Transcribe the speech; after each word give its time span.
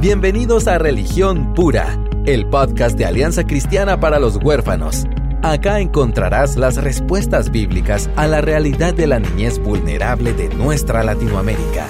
Bienvenidos 0.00 0.68
a 0.68 0.78
Religión 0.78 1.54
Pura, 1.54 1.98
el 2.24 2.48
podcast 2.48 2.96
de 2.96 3.04
Alianza 3.04 3.42
Cristiana 3.42 3.98
para 3.98 4.20
los 4.20 4.36
Huérfanos. 4.36 5.06
Acá 5.42 5.80
encontrarás 5.80 6.56
las 6.56 6.76
respuestas 6.76 7.50
bíblicas 7.50 8.08
a 8.14 8.28
la 8.28 8.40
realidad 8.40 8.94
de 8.94 9.08
la 9.08 9.18
niñez 9.18 9.58
vulnerable 9.58 10.34
de 10.34 10.50
nuestra 10.50 11.02
Latinoamérica. 11.02 11.88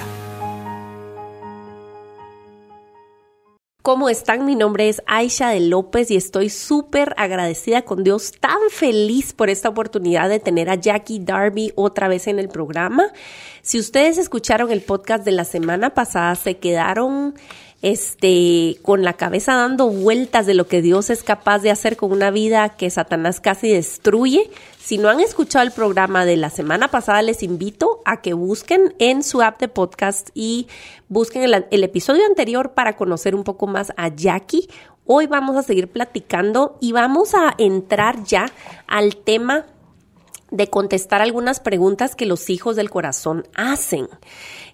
¿Cómo 3.83 4.09
están? 4.09 4.45
Mi 4.45 4.55
nombre 4.55 4.89
es 4.89 5.01
Aisha 5.05 5.49
de 5.49 5.61
López 5.61 6.11
y 6.11 6.15
estoy 6.15 6.49
súper 6.49 7.13
agradecida 7.15 7.83
con 7.83 8.03
Dios, 8.03 8.33
tan 8.39 8.59
feliz 8.71 9.33
por 9.33 9.49
esta 9.49 9.69
oportunidad 9.69 10.29
de 10.29 10.39
tener 10.39 10.69
a 10.69 10.75
Jackie 10.75 11.19
Darby 11.19 11.73
otra 11.75 12.07
vez 12.07 12.27
en 12.27 12.39
el 12.39 12.49
programa. 12.49 13.05
Si 13.61 13.79
ustedes 13.79 14.17
escucharon 14.17 14.71
el 14.71 14.81
podcast 14.81 15.23
de 15.25 15.31
la 15.31 15.43
semana 15.43 15.91
pasada, 15.93 16.35
se 16.35 16.57
quedaron 16.57 17.35
este, 17.81 18.77
con 18.81 19.03
la 19.03 19.13
cabeza 19.13 19.55
dando 19.55 19.87
vueltas 19.87 20.45
de 20.45 20.53
lo 20.53 20.67
que 20.67 20.81
Dios 20.81 21.09
es 21.09 21.23
capaz 21.23 21.59
de 21.59 21.71
hacer 21.71 21.95
con 21.95 22.11
una 22.11 22.29
vida 22.29 22.69
que 22.69 22.89
Satanás 22.89 23.39
casi 23.39 23.69
destruye. 23.69 24.49
Si 24.79 24.97
no 24.97 25.09
han 25.09 25.19
escuchado 25.19 25.65
el 25.65 25.71
programa 25.71 26.25
de 26.25 26.35
la 26.35 26.49
semana 26.49 26.89
pasada, 26.89 27.21
les 27.21 27.41
invito 27.43 28.01
a 28.05 28.21
que 28.21 28.33
busquen 28.33 28.93
en 28.99 29.23
su 29.23 29.41
app 29.41 29.59
de 29.59 29.67
podcast 29.67 30.29
y 30.33 30.67
busquen 31.07 31.43
el, 31.43 31.65
el 31.71 31.83
episodio 31.83 32.25
anterior 32.25 32.73
para 32.73 32.97
conocer 32.97 33.33
un 33.33 33.43
poco 33.43 33.67
más 33.67 33.93
a 33.95 34.09
Jackie. 34.09 34.67
Hoy 35.05 35.27
vamos 35.27 35.55
a 35.55 35.63
seguir 35.63 35.87
platicando 35.87 36.77
y 36.81 36.91
vamos 36.91 37.33
a 37.33 37.55
entrar 37.57 38.23
ya 38.23 38.47
al 38.87 39.15
tema 39.15 39.65
de 40.51 40.69
contestar 40.69 41.21
algunas 41.21 41.59
preguntas 41.59 42.15
que 42.15 42.25
los 42.25 42.49
hijos 42.49 42.75
del 42.75 42.89
corazón 42.89 43.47
hacen. 43.55 44.07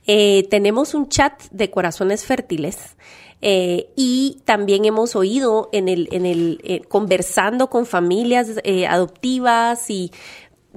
Eh, 0.07 0.47
tenemos 0.49 0.93
un 0.93 1.09
chat 1.09 1.41
de 1.49 1.71
corazones 1.71 2.25
fértiles 2.25 2.95
eh, 3.41 3.89
y 3.95 4.41
también 4.45 4.85
hemos 4.85 5.15
oído 5.15 5.69
en 5.71 5.89
el, 5.89 6.07
en 6.11 6.25
el 6.25 6.61
eh, 6.63 6.81
conversando 6.87 7.69
con 7.69 7.85
familias 7.85 8.49
adoptivas 8.87 9.89
y 9.89 10.11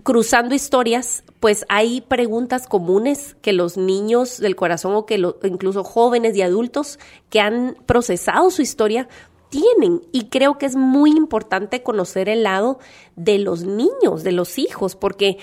cruzando 0.03 0.55
historias, 0.55 1.25
pues 1.41 1.67
hay 1.69 2.01
preguntas 2.01 2.67
comunes 2.67 3.37
que 3.43 3.53
los 3.53 3.77
niños 3.77 4.39
del 4.39 4.57
corazón 4.57 4.95
o 4.95 5.07
que 5.07 5.21
incluso 5.45 5.85
jóvenes 5.85 6.37
y 6.37 6.43
adultos 6.43 6.99
que 7.31 7.41
han 7.41 7.77
procesado 7.85 8.51
su 8.51 8.63
historia 8.63 9.09
tienen. 9.51 10.03
Y 10.13 10.29
creo 10.29 10.57
que 10.57 10.67
es 10.67 10.77
muy 10.77 11.11
importante 11.11 11.83
conocer 11.83 12.29
el 12.29 12.45
lado 12.45 12.79
de 13.17 13.39
los 13.39 13.65
niños, 13.65 14.23
de 14.23 14.33
los 14.33 14.59
hijos, 14.59 14.95
porque 14.95 15.39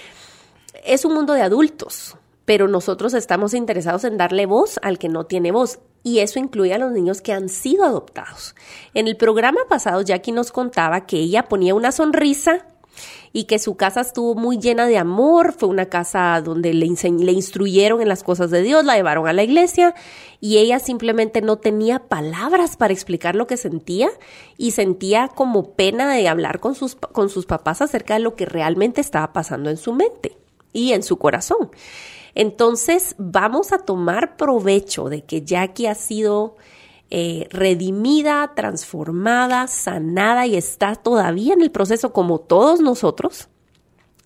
es 0.86 1.06
un 1.06 1.14
mundo 1.14 1.34
de 1.34 1.42
adultos 1.42 2.16
pero 2.46 2.68
nosotros 2.68 3.14
estamos 3.14 3.54
interesados 3.54 4.04
en 4.04 4.18
darle 4.18 4.46
voz 4.46 4.80
al 4.82 5.00
que 5.00 5.10
no 5.10 5.26
tiene 5.26 5.52
voz. 5.52 5.80
Y 6.04 6.20
eso 6.20 6.38
incluye 6.38 6.74
a 6.74 6.78
los 6.78 6.92
niños 6.92 7.22
que 7.22 7.34
han 7.34 7.50
sido 7.50 7.84
adoptados. 7.84 8.56
En 8.94 9.08
el 9.08 9.18
programa 9.18 9.62
pasado, 9.68 10.02
Jackie 10.04 10.32
nos 10.32 10.52
contaba 10.52 11.08
que 11.08 11.18
ella 11.18 11.50
ponía 11.50 11.74
una 11.74 11.92
sonrisa 11.92 12.68
y 13.34 13.46
que 13.46 13.60
su 13.60 13.76
casa 13.76 14.02
estuvo 14.02 14.36
muy 14.36 14.60
llena 14.60 14.88
de 14.88 14.98
amor, 14.98 15.54
fue 15.58 15.68
una 15.68 15.88
casa 15.88 16.40
donde 16.42 16.74
le, 16.74 16.88
le, 16.88 17.32
instruyeron 17.34 18.02
en 18.02 18.08
las 18.08 18.24
cosas 18.24 18.50
de 18.50 18.62
Dios, 18.62 18.86
la 18.86 18.96
llevaron 18.96 19.28
a 19.28 19.34
la 19.34 19.44
iglesia 19.44 19.94
y 20.40 20.58
ella 20.60 20.80
simplemente 20.80 21.42
no 21.42 21.58
tenía 21.58 22.00
palabras 22.00 22.78
para 22.78 22.94
explicar 22.94 23.36
lo 23.36 23.48
que 23.48 23.58
sentía 23.58 24.10
y 24.58 24.72
sentía 24.72 25.28
como 25.28 25.74
pena 25.74 26.14
de 26.14 26.28
hablar 26.30 26.62
con 26.62 26.76
sus, 26.76 26.96
con 26.96 27.30
sus 27.30 27.46
papás 27.46 27.82
acerca 27.82 28.14
de 28.14 28.22
lo 28.22 28.36
que 28.36 28.46
realmente 28.46 29.02
estaba 29.02 29.34
pasando 29.34 29.70
en 29.70 29.78
su 29.78 29.92
mente 29.92 30.38
y 30.72 30.94
en 30.94 31.04
su 31.04 31.18
corazón. 31.18 31.72
Entonces 32.36 33.16
vamos 33.18 33.72
a 33.72 33.80
tomar 33.80 34.38
provecho 34.38 35.10
de 35.10 35.24
que 35.24 35.44
Jackie 35.44 35.88
ha 35.88 35.96
sido 35.96 36.58
eh, 37.10 37.48
redimida, 37.50 38.54
transformada, 38.56 39.68
sanada 39.68 40.46
y 40.46 40.56
está 40.56 40.96
todavía 40.96 41.54
en 41.54 41.62
el 41.62 41.72
proceso 41.72 42.12
como 42.12 42.40
todos 42.40 42.82
nosotros 42.82 43.48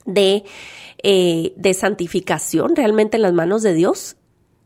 de, 0.06 0.44
eh, 1.04 1.54
de 1.56 1.74
santificación 1.74 2.76
realmente 2.76 3.18
en 3.18 3.24
las 3.24 3.34
manos 3.34 3.62
de 3.62 3.74
Dios. 3.74 4.16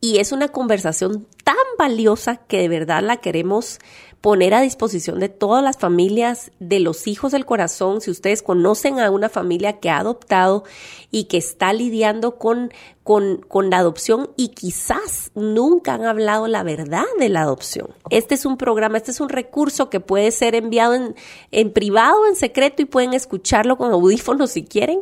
Y 0.03 0.18
es 0.18 0.34
una 0.34 0.50
conversación 0.50 1.25
tan 1.46 1.56
valiosa 1.80 2.36
que 2.36 2.58
de 2.58 2.68
verdad 2.68 3.02
la 3.02 3.22
queremos 3.22 3.80
poner 4.19 4.53
a 4.53 4.59
disposición 4.59 5.22
de 5.22 5.30
todas 5.30 5.64
las 5.64 5.78
familias, 5.78 6.52
de 6.59 6.81
los 6.81 7.08
hijos 7.08 7.31
del 7.31 7.46
corazón, 7.46 8.02
si 8.02 8.12
ustedes 8.12 8.42
conocen 8.42 9.00
a 9.00 9.09
una 9.09 9.30
familia 9.30 9.80
que 9.80 9.90
ha 9.90 10.00
adoptado 10.00 10.66
y 11.09 11.25
que 11.25 11.38
está 11.38 11.72
lidiando 11.72 12.38
con, 12.38 12.74
con, 13.03 13.69
la 13.69 13.78
adopción 13.78 14.30
y 14.36 14.50
quizás 14.50 15.31
nunca 15.36 15.94
han 15.94 16.03
hablado 16.03 16.50
la 16.50 16.63
verdad 16.63 17.06
de 17.18 17.30
la 17.30 17.44
adopción. 17.44 17.88
Este 18.09 18.36
es 18.36 18.46
un 18.46 18.58
programa, 18.58 18.97
este 18.97 19.12
es 19.12 19.22
un 19.22 19.30
recurso 19.30 19.90
que 19.90 20.02
puede 20.02 20.31
ser 20.31 20.53
enviado 20.53 20.96
en, 20.96 21.16
en 21.52 21.72
privado, 21.72 22.28
en 22.28 22.36
secreto 22.36 22.81
y 22.81 22.86
pueden 22.86 23.13
escucharlo 23.13 23.78
con 23.78 23.94
audífonos 23.94 24.52
si 24.52 24.66
quieren, 24.66 25.00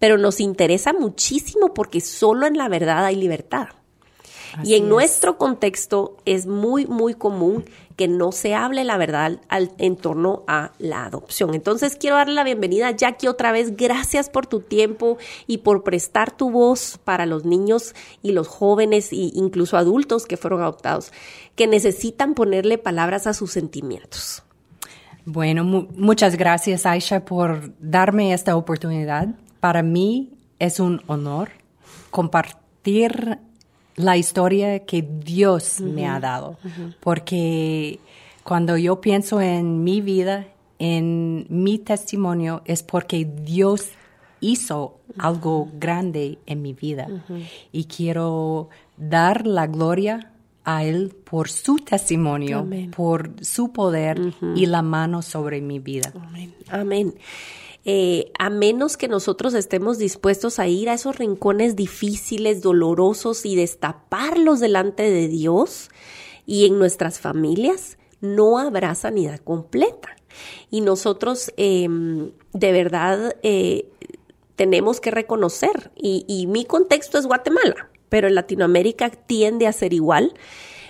pero 0.00 0.18
nos 0.18 0.40
interesa 0.40 0.92
muchísimo 0.92 1.72
porque 1.72 2.00
solo 2.00 2.48
en 2.48 2.58
la 2.58 2.68
verdad 2.68 3.04
hay 3.04 3.14
libertad 3.14 3.68
y 4.64 4.74
en 4.74 4.88
nuestro 4.88 5.38
contexto 5.38 6.16
es 6.24 6.46
muy, 6.46 6.86
muy 6.86 7.14
común 7.14 7.64
que 7.96 8.08
no 8.08 8.32
se 8.32 8.54
hable 8.54 8.84
la 8.84 8.96
verdad 8.96 9.40
al, 9.48 9.72
en 9.76 9.94
torno 9.94 10.42
a 10.46 10.72
la 10.78 11.04
adopción. 11.04 11.54
Entonces 11.54 11.96
quiero 11.96 12.16
darle 12.16 12.32
la 12.32 12.44
bienvenida 12.44 12.88
a 12.88 12.92
Jackie 12.92 13.28
otra 13.28 13.52
vez. 13.52 13.76
Gracias 13.76 14.30
por 14.30 14.46
tu 14.46 14.60
tiempo 14.60 15.18
y 15.46 15.58
por 15.58 15.82
prestar 15.82 16.34
tu 16.34 16.50
voz 16.50 16.98
para 17.04 17.26
los 17.26 17.44
niños 17.44 17.94
y 18.22 18.32
los 18.32 18.48
jóvenes 18.48 19.12
e 19.12 19.30
incluso 19.34 19.76
adultos 19.76 20.24
que 20.24 20.38
fueron 20.38 20.62
adoptados, 20.62 21.12
que 21.56 21.66
necesitan 21.66 22.32
ponerle 22.32 22.78
palabras 22.78 23.26
a 23.26 23.34
sus 23.34 23.52
sentimientos. 23.52 24.44
Bueno, 25.26 25.62
muchas 25.64 26.36
gracias 26.36 26.86
Aisha 26.86 27.24
por 27.26 27.74
darme 27.78 28.32
esta 28.32 28.56
oportunidad. 28.56 29.28
Para 29.60 29.82
mí 29.82 30.32
es 30.58 30.80
un 30.80 31.02
honor 31.06 31.50
compartir 32.10 33.38
la 33.96 34.16
historia 34.16 34.80
que 34.80 35.02
Dios 35.02 35.80
me 35.80 36.06
ha 36.06 36.20
dado. 36.20 36.56
Porque 37.00 37.98
cuando 38.42 38.76
yo 38.76 39.00
pienso 39.00 39.40
en 39.40 39.84
mi 39.84 40.00
vida, 40.00 40.46
en 40.78 41.46
mi 41.48 41.78
testimonio, 41.78 42.62
es 42.64 42.82
porque 42.82 43.24
Dios 43.24 43.90
hizo 44.40 44.98
algo 45.18 45.68
grande 45.78 46.38
en 46.46 46.62
mi 46.62 46.72
vida. 46.72 47.06
Y 47.72 47.84
quiero 47.84 48.70
dar 48.96 49.46
la 49.46 49.66
gloria 49.66 50.32
a 50.64 50.84
Él 50.84 51.14
por 51.24 51.48
su 51.48 51.76
testimonio, 51.76 52.66
por 52.94 53.32
su 53.42 53.72
poder 53.72 54.34
y 54.54 54.66
la 54.66 54.82
mano 54.82 55.22
sobre 55.22 55.60
mi 55.60 55.78
vida. 55.78 56.12
Amén. 56.14 56.54
Amén. 56.68 57.14
Eh, 57.84 58.30
a 58.38 58.50
menos 58.50 58.96
que 58.96 59.08
nosotros 59.08 59.54
estemos 59.54 59.96
dispuestos 59.96 60.58
a 60.58 60.68
ir 60.68 60.90
a 60.90 60.94
esos 60.94 61.16
rincones 61.16 61.76
difíciles, 61.76 62.60
dolorosos 62.60 63.46
y 63.46 63.56
destaparlos 63.56 64.60
delante 64.60 65.10
de 65.10 65.28
Dios 65.28 65.88
y 66.46 66.66
en 66.66 66.78
nuestras 66.78 67.20
familias, 67.20 67.96
no 68.20 68.58
habrá 68.58 68.94
sanidad 68.94 69.40
completa. 69.40 70.14
Y 70.70 70.82
nosotros 70.82 71.52
em, 71.56 72.32
de 72.52 72.72
verdad 72.72 73.36
eh, 73.42 73.88
tenemos 74.56 75.00
que 75.00 75.10
reconocer, 75.10 75.90
y, 75.96 76.24
y 76.28 76.46
mi 76.46 76.66
contexto 76.66 77.18
es 77.18 77.26
Guatemala, 77.26 77.88
pero 78.10 78.28
en 78.28 78.34
Latinoamérica 78.34 79.10
tiende 79.10 79.66
a 79.66 79.72
ser 79.72 79.94
igual. 79.94 80.34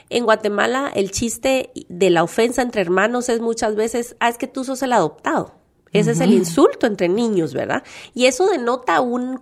En 0.08 0.24
Guatemala 0.24 0.90
el 0.92 1.12
chiste 1.12 1.70
de 1.88 2.10
la 2.10 2.24
ofensa 2.24 2.62
entre 2.62 2.80
hermanos 2.80 3.28
es 3.28 3.40
muchas 3.40 3.76
veces, 3.76 4.16
ah, 4.18 4.28
es 4.28 4.38
que 4.38 4.48
tú 4.48 4.64
sos 4.64 4.82
el 4.82 4.92
adoptado. 4.92 5.59
Ese 5.92 6.12
es 6.12 6.20
el 6.20 6.32
insulto 6.32 6.86
entre 6.86 7.08
niños, 7.08 7.52
¿verdad? 7.52 7.82
Y 8.14 8.26
eso 8.26 8.46
denota 8.46 9.00
un, 9.00 9.40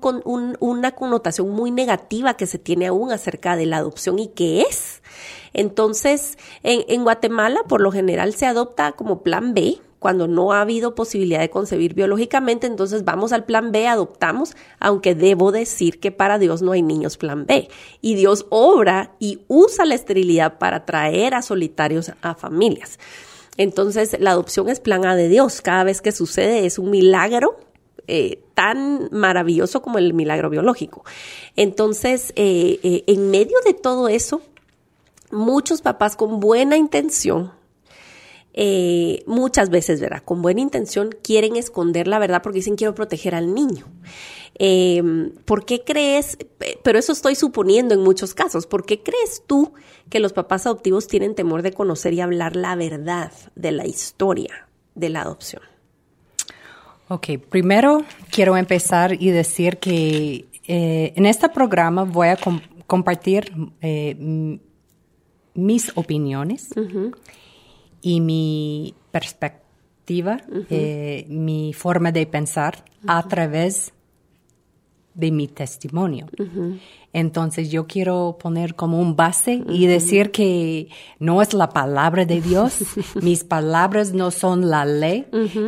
una 0.61 0.93
connotación 0.93 1.51
muy 1.51 1.71
negativa 1.71 2.35
que 2.35 2.47
se 2.47 2.59
tiene 2.59 2.87
aún 2.87 3.13
acerca 3.13 3.57
de 3.57 3.67
la 3.67 3.79
adopción 3.79 4.19
y 4.19 4.29
qué 4.29 4.63
es. 4.63 5.03
Entonces, 5.53 6.39
en, 6.63 6.85
en 6.89 7.05
Guatemala, 7.05 7.61
por 7.69 7.83
lo 7.83 7.93
general, 7.93 8.33
se 8.35 8.47
adopta 8.47 8.93
como 8.93 9.23
plan 9.23 9.53
B, 9.53 9.79
cuando 9.99 10.29
no 10.29 10.53
ha 10.53 10.61
habido 10.61 10.95
posibilidad 10.95 11.41
de 11.41 11.51
concebir 11.51 11.95
biológicamente, 11.95 12.67
entonces 12.67 13.05
vamos 13.05 13.33
al 13.33 13.45
plan 13.45 13.73
B, 13.73 13.89
adoptamos, 13.89 14.57
aunque 14.79 15.15
debo 15.15 15.53
decir 15.53 15.99
que 15.99 16.13
para 16.13 16.39
Dios 16.39 16.63
no 16.63 16.73
hay 16.73 16.83
niños 16.83 17.17
plan 17.17 17.47
B. 17.47 17.69
Y 18.01 18.15
Dios 18.15 18.47
obra 18.51 19.15
y 19.19 19.41
usa 19.49 19.85
la 19.85 19.95
esterilidad 19.95 20.59
para 20.59 20.85
traer 20.85 21.35
a 21.35 21.43
solitarios 21.43 22.13
a 22.23 22.35
familias. 22.35 22.99
Entonces, 23.59 24.17
la 24.19 24.31
adopción 24.31 24.71
es 24.71 24.81
plan 24.81 25.05
A 25.05 25.15
de 25.15 25.29
Dios. 25.29 25.61
Cada 25.61 25.85
vez 25.85 26.01
que 26.01 26.13
sucede 26.13 26.65
es 26.65 26.79
un 26.79 26.91
milagro 26.91 27.59
eh, 28.11 28.43
tan 28.55 29.11
maravilloso 29.13 29.83
como 29.83 29.99
el 29.99 30.15
milagro 30.15 30.49
biológico. 30.49 31.05
Entonces, 31.57 32.33
eh, 32.37 32.81
eh, 32.83 33.05
en 33.07 33.31
medio 33.31 33.59
de 33.67 33.75
todo 33.75 34.09
eso, 34.09 34.41
muchos 35.31 35.83
papás 35.83 36.17
con 36.17 36.41
buena 36.41 36.79
intención, 36.79 37.53
muchas 39.27 39.71
veces, 39.71 40.01
¿verdad? 40.01 40.23
Con 40.25 40.43
buena 40.43 40.61
intención 40.61 41.15
quieren 41.23 41.55
esconder 41.55 42.09
la 42.09 42.19
verdad 42.19 42.43
porque 42.43 42.57
dicen 42.57 42.75
quiero 42.75 42.95
proteger 42.95 43.37
al 43.37 43.55
niño. 43.55 43.85
Eh, 44.59 45.03
¿Por 45.45 45.65
qué 45.65 45.85
crees, 45.85 46.37
pero 46.83 46.99
eso 46.99 47.13
estoy 47.13 47.35
suponiendo 47.35 47.95
en 47.95 48.01
muchos 48.01 48.35
casos, 48.35 48.67
¿por 48.67 48.85
qué 48.85 49.03
crees 49.03 49.43
tú 49.47 49.73
que 50.11 50.19
los 50.19 50.33
papás 50.33 50.67
adoptivos 50.67 51.07
tienen 51.07 51.35
temor 51.35 51.63
de 51.63 51.73
conocer 51.73 52.13
y 52.13 52.21
hablar 52.21 52.57
la 52.57 52.75
verdad 52.75 53.33
de 53.55 53.73
la 53.73 53.87
historia 53.87 54.69
de 54.95 55.11
la 55.11 55.23
adopción? 55.23 55.63
Ok, 57.09 57.39
primero 57.49 58.05
quiero 58.31 58.57
empezar 58.57 59.15
y 59.19 59.31
decir 59.31 59.79
que 59.79 60.47
eh, 60.67 61.13
en 61.17 61.25
este 61.25 61.49
programa 61.49 62.05
voy 62.05 62.29
a 62.29 62.37
com 62.37 62.61
compartir 62.87 63.53
eh, 63.81 64.59
mis 65.55 65.93
opiniones 65.97 66.71
y 68.01 68.21
mi 68.21 68.95
perspectiva, 69.11 70.41
eh, 70.71 71.27
mi 71.29 71.73
forma 71.75 72.13
de 72.13 72.27
pensar 72.27 72.85
a 73.07 73.27
través 73.29 73.93
de 75.19 75.33
mi 75.33 75.49
testimonio. 75.49 76.27
Entonces 77.13 77.71
yo 77.71 77.87
quiero 77.89 78.39
poner 78.41 78.77
como 78.77 79.01
un 79.01 79.17
base 79.17 79.65
y 79.69 79.87
decir 79.87 80.31
que 80.31 80.89
no 81.19 81.43
es 81.43 81.55
la 81.55 81.71
palabra 81.71 82.25
de 82.25 82.41
Dios, 82.41 82.79
mis 83.21 83.43
palabras 83.43 84.13
no 84.13 84.31
son 84.31 84.71
la 84.71 84.85
ley, 84.85 85.27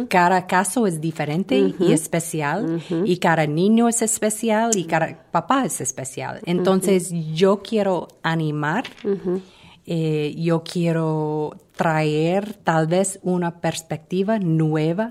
cada 0.09 0.47
caso 0.47 0.87
es 0.87 1.01
diferente 1.01 1.75
y 1.81 1.93
especial 1.93 2.81
y 3.05 3.17
cada 3.17 3.47
niño 3.47 3.89
es 3.89 4.03
especial 4.03 4.71
y 4.77 4.85
cada 4.85 5.25
papá 5.33 5.65
es 5.65 5.81
especial. 5.81 6.41
Entonces 6.47 7.11
yo 7.35 7.61
quiero 7.63 8.07
animar 8.23 8.85
eh, 9.87 10.35
yo 10.37 10.63
quiero 10.63 11.57
traer 11.75 12.55
tal 12.55 12.87
vez 12.87 13.19
una 13.23 13.61
perspectiva 13.61 14.39
nueva 14.39 15.09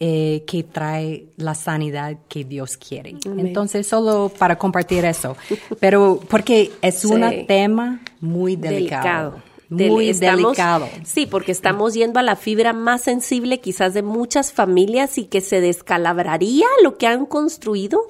eh, 0.00 0.42
que 0.46 0.62
trae 0.62 1.26
la 1.36 1.54
sanidad 1.54 2.16
que 2.28 2.44
Dios 2.44 2.78
quiere. 2.78 3.14
Entonces, 3.24 3.86
solo 3.86 4.32
para 4.38 4.56
compartir 4.56 5.04
eso, 5.04 5.36
pero 5.80 6.18
porque 6.28 6.72
es 6.80 7.04
un 7.04 7.46
tema 7.46 8.00
muy 8.20 8.56
delicado. 8.56 9.42
Muy 9.68 10.12
delicado. 10.12 10.88
Sí, 11.04 11.26
porque 11.26 11.52
estamos 11.52 11.94
yendo 11.94 12.18
a 12.18 12.22
la 12.22 12.36
fibra 12.36 12.72
más 12.72 13.02
sensible 13.02 13.60
quizás 13.60 13.94
de 13.94 14.02
muchas 14.02 14.52
familias 14.52 15.18
y 15.18 15.24
que 15.24 15.40
se 15.40 15.60
descalabraría 15.60 16.66
lo 16.82 16.98
que 16.98 17.06
han 17.06 17.26
construido 17.26 18.00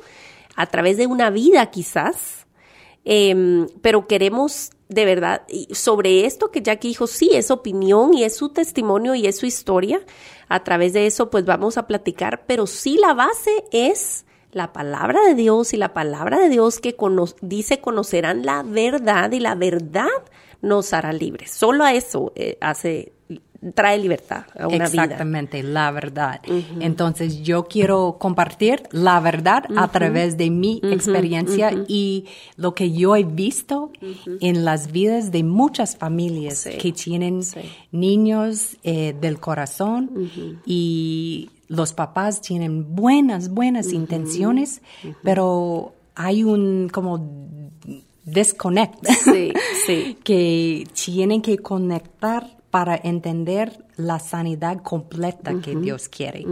a 0.56 0.67
través 0.67 0.96
de 0.96 1.06
una 1.06 1.31
vida 1.31 1.67
quizás. 1.67 2.46
Em, 3.05 3.67
pero 3.81 4.06
queremos 4.06 4.70
de 4.94 5.05
verdad, 5.05 5.43
sobre 5.73 6.27
esto 6.27 6.50
que 6.50 6.62
Jackie 6.62 6.89
dijo, 6.89 7.06
sí, 7.06 7.31
es 7.35 7.50
opinión 7.50 8.15
y 8.15 8.25
es 8.25 8.37
su 8.37 8.50
testimonio 8.50 9.15
y 9.15 9.27
es 9.27 9.39
su 9.39 9.47
historia. 9.47 10.00
A 10.49 10.65
través 10.65 10.93
de 10.93 11.06
eso, 11.06 11.31
pues 11.31 11.44
vamos 11.44 11.79
a 11.79 11.87
platicar, 11.87 12.44
pero 12.47 12.67
sí 12.67 12.99
la 12.99 13.15
base 13.15 13.65
es 13.73 14.27
la 14.53 14.73
palabra 14.73 15.21
de 15.23 15.35
Dios 15.35 15.73
y 15.73 15.79
la 15.79 15.94
palabra 15.94 16.39
de 16.39 16.50
Dios 16.50 16.79
que 16.79 16.94
dice 17.41 17.81
conocerán 17.81 18.44
la 18.44 18.62
verdad 18.62 19.33
y 19.33 19.41
la 19.41 19.55
verdad 19.55 20.09
nos 20.61 20.93
hará 20.93 21.12
libres. 21.12 21.50
Solo 21.50 21.85
a 21.85 21.94
eso 21.94 22.33
eh, 22.37 22.59
hace 22.61 23.12
trae 23.75 23.99
libertad 23.99 24.44
a 24.59 24.67
una 24.67 24.85
Exactamente, 24.85 25.62
la 25.62 25.91
verdad. 25.91 26.41
Entonces 26.81 27.43
yo 27.43 27.64
quiero 27.64 28.17
compartir 28.19 28.82
la 28.91 29.20
verdad 29.20 29.64
a 29.76 29.88
través 29.88 30.37
de 30.37 30.50
mi 30.50 30.81
experiencia 30.82 31.73
y 31.87 32.26
lo 32.56 32.75
que 32.75 32.93
yo 32.93 33.14
he 33.14 33.25
visto 33.25 33.93
en 34.41 34.64
las 34.64 34.91
vidas 34.91 35.31
de 35.31 35.44
muchas 35.44 35.97
familias 35.97 36.69
que 36.81 36.93
tienen 36.93 37.43
niños 37.93 38.76
eh, 38.82 39.14
del 39.20 39.38
corazón 39.38 40.61
y 40.67 41.50
los 41.69 41.93
papás 41.93 42.41
tienen 42.41 42.94
buenas, 42.94 43.49
buenas 43.49 43.93
intenciones, 43.93 44.82
pero 45.23 45.94
hay 46.15 46.44
un 46.44 46.91
como 46.93 47.70
disconnect 48.25 49.05
sí, 49.06 49.53
sí. 49.87 50.19
que 50.25 50.87
tienen 50.93 51.43
que 51.43 51.58
conectar 51.58 52.62
para 52.73 52.97
entender 52.97 53.85
la 53.99 54.19
sanidad 54.19 54.83
completa 54.83 55.53
que 55.63 55.77
Dios 55.77 56.09
quiere. 56.09 56.47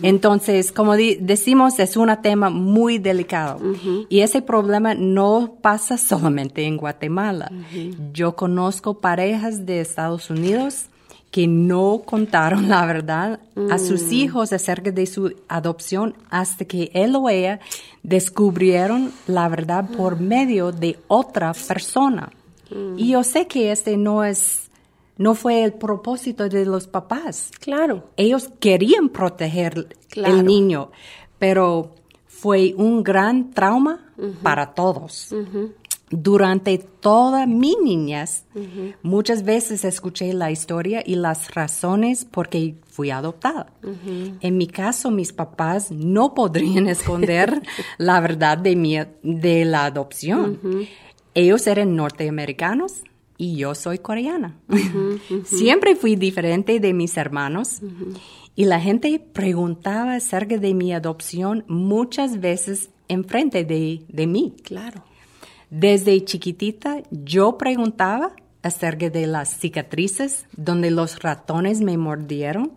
Entonces, 0.00 0.70
como 0.70 0.94
decimos, 0.94 1.76
es 1.80 1.96
un 1.96 2.16
tema 2.22 2.50
muy 2.50 2.98
delicado 2.98 3.58
y 4.08 4.20
ese 4.20 4.42
problema 4.42 4.94
no 4.94 5.56
pasa 5.60 5.98
solamente 5.98 6.62
en 6.62 6.76
Guatemala. 6.76 7.50
Yo 8.12 8.36
conozco 8.36 9.00
parejas 9.00 9.66
de 9.66 9.80
Estados 9.80 10.30
Unidos 10.30 10.86
que 11.32 11.48
no 11.48 12.02
contaron 12.04 12.68
la 12.68 12.86
verdad 12.86 13.40
a 13.72 13.78
sus 13.80 14.04
mm. 14.04 14.12
hijos 14.12 14.52
acerca 14.52 14.92
de 14.92 15.06
su 15.06 15.34
adopción 15.48 16.14
hasta 16.30 16.64
que 16.64 16.92
él 16.94 17.16
o 17.16 17.28
ella 17.28 17.58
descubrieron 18.04 19.10
la 19.26 19.48
verdad 19.48 19.88
por 19.96 20.20
medio 20.20 20.70
de 20.70 20.96
otra 21.08 21.52
persona. 21.54 22.30
Mm. 22.70 22.98
Y 22.98 23.08
yo 23.08 23.24
sé 23.24 23.48
que 23.48 23.72
este 23.72 23.96
no 23.96 24.22
es 24.22 24.69
no 25.20 25.34
fue 25.34 25.62
el 25.64 25.74
propósito 25.74 26.48
de 26.48 26.64
los 26.64 26.86
papás. 26.86 27.50
Claro. 27.60 28.08
Ellos 28.16 28.48
querían 28.58 29.10
proteger 29.10 29.94
el 30.14 30.46
niño, 30.46 30.92
pero 31.38 31.94
fue 32.26 32.72
un 32.74 33.02
gran 33.02 33.50
trauma 33.50 34.14
para 34.42 34.72
todos. 34.72 35.34
Durante 36.08 36.78
toda 36.78 37.44
mi 37.44 37.76
niñez, 37.84 38.46
muchas 39.02 39.44
veces 39.44 39.84
escuché 39.84 40.32
la 40.32 40.50
historia 40.50 41.02
y 41.04 41.16
las 41.16 41.54
razones 41.54 42.24
por 42.24 42.48
qué 42.48 42.76
fui 42.86 43.10
adoptada. 43.10 43.66
En 44.40 44.56
mi 44.56 44.68
caso, 44.68 45.10
mis 45.10 45.34
papás 45.34 45.90
no 45.90 46.32
podrían 46.32 46.88
esconder 46.88 47.60
la 47.98 48.20
verdad 48.20 48.56
de, 48.56 48.74
mi, 48.74 48.96
de 49.22 49.66
la 49.66 49.84
adopción. 49.84 50.58
Ellos 51.34 51.66
eran 51.66 51.94
norteamericanos 51.94 53.02
y 53.40 53.56
yo 53.56 53.74
soy 53.74 53.98
coreana. 53.98 54.54
Siempre 55.44 55.96
fui 55.96 56.14
diferente 56.14 56.78
de 56.78 56.92
mis 56.92 57.16
hermanos 57.16 57.80
y 58.54 58.66
la 58.66 58.78
gente 58.78 59.18
preguntaba 59.18 60.16
acerca 60.16 60.58
de 60.58 60.74
mi 60.74 60.92
adopción 60.92 61.64
muchas 61.66 62.38
veces 62.40 62.90
enfrente 63.08 63.64
de, 63.64 64.02
de 64.08 64.26
mí. 64.26 64.56
Claro. 64.62 65.04
Desde 65.70 66.22
chiquitita 66.22 67.02
yo 67.10 67.56
preguntaba 67.56 68.32
acerca 68.62 69.08
de 69.08 69.26
las 69.26 69.48
cicatrices 69.48 70.44
donde 70.54 70.90
los 70.90 71.20
ratones 71.20 71.80
me 71.80 71.96
mordieron 71.96 72.72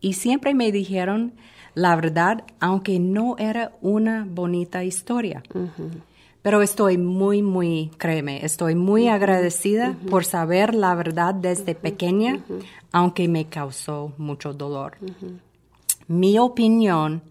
y 0.00 0.14
siempre 0.14 0.54
me 0.54 0.72
dijeron 0.72 1.34
la 1.74 1.94
verdad, 1.94 2.42
aunque 2.58 2.98
no 2.98 3.36
era 3.36 3.76
una 3.82 4.26
bonita 4.26 4.82
historia. 4.82 5.42
Pero 6.46 6.62
estoy 6.62 6.96
muy, 6.96 7.42
muy, 7.42 7.90
créeme, 7.98 8.44
estoy 8.44 8.76
muy 8.76 9.08
agradecida 9.08 9.96
por 10.08 10.24
saber 10.24 10.76
la 10.76 10.94
verdad 10.94 11.34
desde 11.34 11.74
pequeña, 11.74 12.38
aunque 12.92 13.26
me 13.26 13.46
causó 13.46 14.12
mucho 14.16 14.54
dolor. 14.54 14.96
Mi 16.06 16.38
opinión 16.38 17.22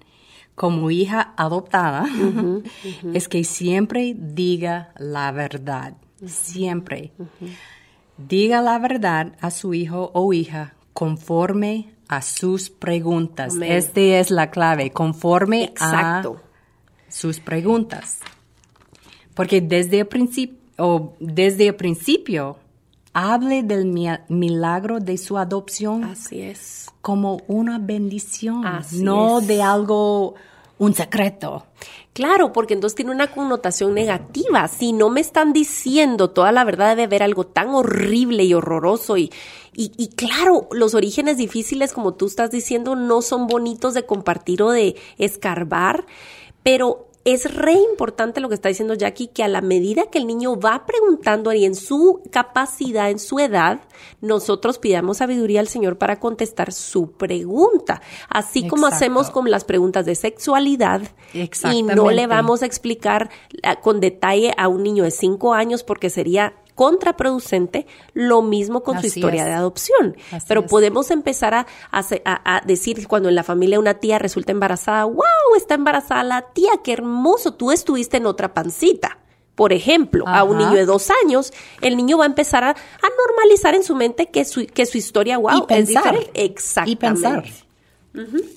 como 0.54 0.92
hija 0.92 1.34
adoptada 1.38 2.06
es 3.14 3.30
que 3.30 3.46
siempre 3.46 4.18
diga 4.18 4.92
la 4.98 5.32
verdad, 5.32 5.94
siempre. 6.26 7.14
Diga 8.18 8.62
la 8.62 8.80
verdad 8.80 9.38
a 9.40 9.50
su 9.50 9.74
hijo 9.74 10.12
o 10.14 10.34
hija 10.34 10.74
conforme 10.92 11.94
a 12.10 12.22
sus 12.22 12.70
preguntas. 12.70 13.54
Esta 13.62 14.02
es 14.02 14.30
la 14.30 14.52
clave, 14.52 14.92
conforme 14.92 15.72
a 15.80 16.22
sus 17.08 17.40
preguntas. 17.40 18.20
Porque 19.36 19.62
desde 19.62 20.00
el 20.00 20.08
principio, 20.08 20.58
o 20.78 21.14
desde 21.20 21.68
el 21.68 21.76
principio, 21.76 22.58
hable 23.14 23.64
del 23.64 23.86
milagro 24.28 25.00
de 25.00 25.18
su 25.18 25.38
adopción. 25.38 26.04
Así 26.04 26.42
es. 26.42 26.88
Como 27.02 27.42
una 27.48 27.80
bendición, 27.80 28.64
no 28.94 29.40
de 29.40 29.62
algo, 29.62 30.36
un 30.80 30.94
secreto. 30.94 31.66
Claro, 32.12 32.52
porque 32.52 32.74
entonces 32.74 32.96
tiene 32.96 33.12
una 33.12 33.32
connotación 33.32 33.94
negativa. 33.94 34.68
Si 34.68 34.92
no 34.92 35.10
me 35.10 35.22
están 35.22 35.54
diciendo 35.54 36.30
toda 36.30 36.52
la 36.52 36.64
verdad, 36.64 36.90
debe 36.90 37.04
haber 37.04 37.24
algo 37.24 37.46
tan 37.46 37.70
horrible 37.70 38.44
y 38.44 38.54
horroroso. 38.54 39.18
Y, 39.18 39.32
y, 39.74 39.92
y, 39.98 40.08
claro, 40.08 40.68
los 40.72 40.94
orígenes 40.94 41.38
difíciles, 41.38 41.94
como 41.94 42.14
tú 42.14 42.26
estás 42.26 42.52
diciendo, 42.52 42.96
no 42.96 43.22
son 43.22 43.48
bonitos 43.48 43.94
de 43.94 44.06
compartir 44.06 44.62
o 44.62 44.72
de 44.72 44.96
escarbar, 45.18 46.06
pero 46.64 47.08
es 47.26 47.52
re 47.54 47.74
importante 47.74 48.40
lo 48.40 48.50
que 48.50 48.56
está 48.56 48.70
diciendo 48.70 48.94
Jackie, 48.94 49.28
que 49.28 49.44
a 49.44 49.48
la 49.48 49.62
medida 49.62 50.12
que 50.12 50.20
el 50.20 50.28
niño 50.28 50.60
va 50.60 50.86
preguntando 50.86 51.52
y 51.54 51.66
en 51.66 51.74
su 51.74 52.22
capacidad, 52.32 53.10
en 53.10 53.18
su 53.18 53.40
edad, 53.40 53.80
nosotros 54.22 54.78
pidamos 54.78 55.18
sabiduría 55.18 55.60
al 55.60 55.68
Señor 55.68 55.98
para 55.98 56.20
contestar 56.20 56.72
su 56.72 57.14
pregunta. 57.14 58.04
Así 58.30 58.68
como 58.68 58.86
hacemos 58.86 59.32
con 59.32 59.50
las 59.50 59.64
preguntas 59.64 60.06
de 60.06 60.14
sexualidad 60.14 61.02
y 61.34 61.82
no 61.82 62.12
le 62.12 62.28
vamos 62.28 62.62
a 62.62 62.68
explicar 62.68 63.32
con 63.82 64.00
detalle 64.00 64.54
a 64.56 64.68
un 64.68 64.84
niño 64.84 65.04
de 65.04 65.12
cinco 65.12 65.56
años 65.56 65.84
porque 65.84 66.12
sería 66.12 66.54
contraproducente, 66.76 67.88
lo 68.14 68.42
mismo 68.42 68.84
con 68.84 69.00
su 69.00 69.08
historia 69.08 69.42
es. 69.44 69.48
de 69.48 69.54
adopción. 69.54 70.16
Así 70.32 70.46
Pero 70.48 70.62
es. 70.62 70.70
podemos 70.70 71.10
empezar 71.10 71.54
a, 71.54 71.66
a 71.92 72.62
decir 72.66 73.08
cuando 73.08 73.30
en 73.30 73.36
la 73.36 73.44
familia 73.44 73.80
una 73.80 73.96
tía 73.96 74.20
resulta 74.20 74.52
embarazada, 74.52 75.06
wow, 75.06 75.24
está 75.58 75.76
embarazada 75.76 76.24
la 76.24 76.42
tía, 76.54 76.72
qué 76.84 76.94
hermoso, 76.94 77.54
tú 77.54 77.72
estuviste 77.72 78.18
en 78.18 78.26
otra 78.26 78.54
pancita. 78.54 79.20
Por 79.56 79.72
ejemplo, 79.72 80.28
a 80.28 80.44
un 80.44 80.58
niño 80.58 80.74
de 80.74 80.86
dos 80.86 81.10
años, 81.24 81.54
el 81.82 81.96
niño 81.96 82.18
va 82.18 82.26
a 82.26 82.28
empezar 82.28 82.66
a, 82.66 82.72
a 82.72 83.10
normalizar 83.26 83.74
en 83.74 83.84
su 83.84 83.96
mente 83.96 84.28
que 84.30 84.44
su, 84.44 84.68
que 84.68 84.86
su 84.86 84.98
historia, 84.98 85.38
wow, 85.38 85.52
y 85.56 85.60
es 85.60 85.66
pensar. 85.66 86.04
diferente. 86.04 86.44
Exactamente. 86.44 86.92
Y 86.92 86.96
pensar. 86.98 87.46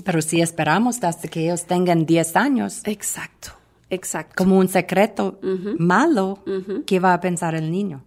Pero 0.04 0.22
si 0.22 0.40
esperamos 0.40 1.02
hasta 1.02 1.28
que 1.28 1.44
ellos 1.44 1.66
tengan 1.66 2.04
10 2.04 2.36
años, 2.36 2.80
Exacto, 2.84 3.52
exacto. 3.90 4.34
como 4.36 4.58
un 4.58 4.68
secreto 4.68 5.38
malo, 5.78 6.40
¿qué 6.86 7.00
va 7.00 7.14
a 7.14 7.20
pensar 7.20 7.54
el 7.54 7.70
niño? 7.70 8.02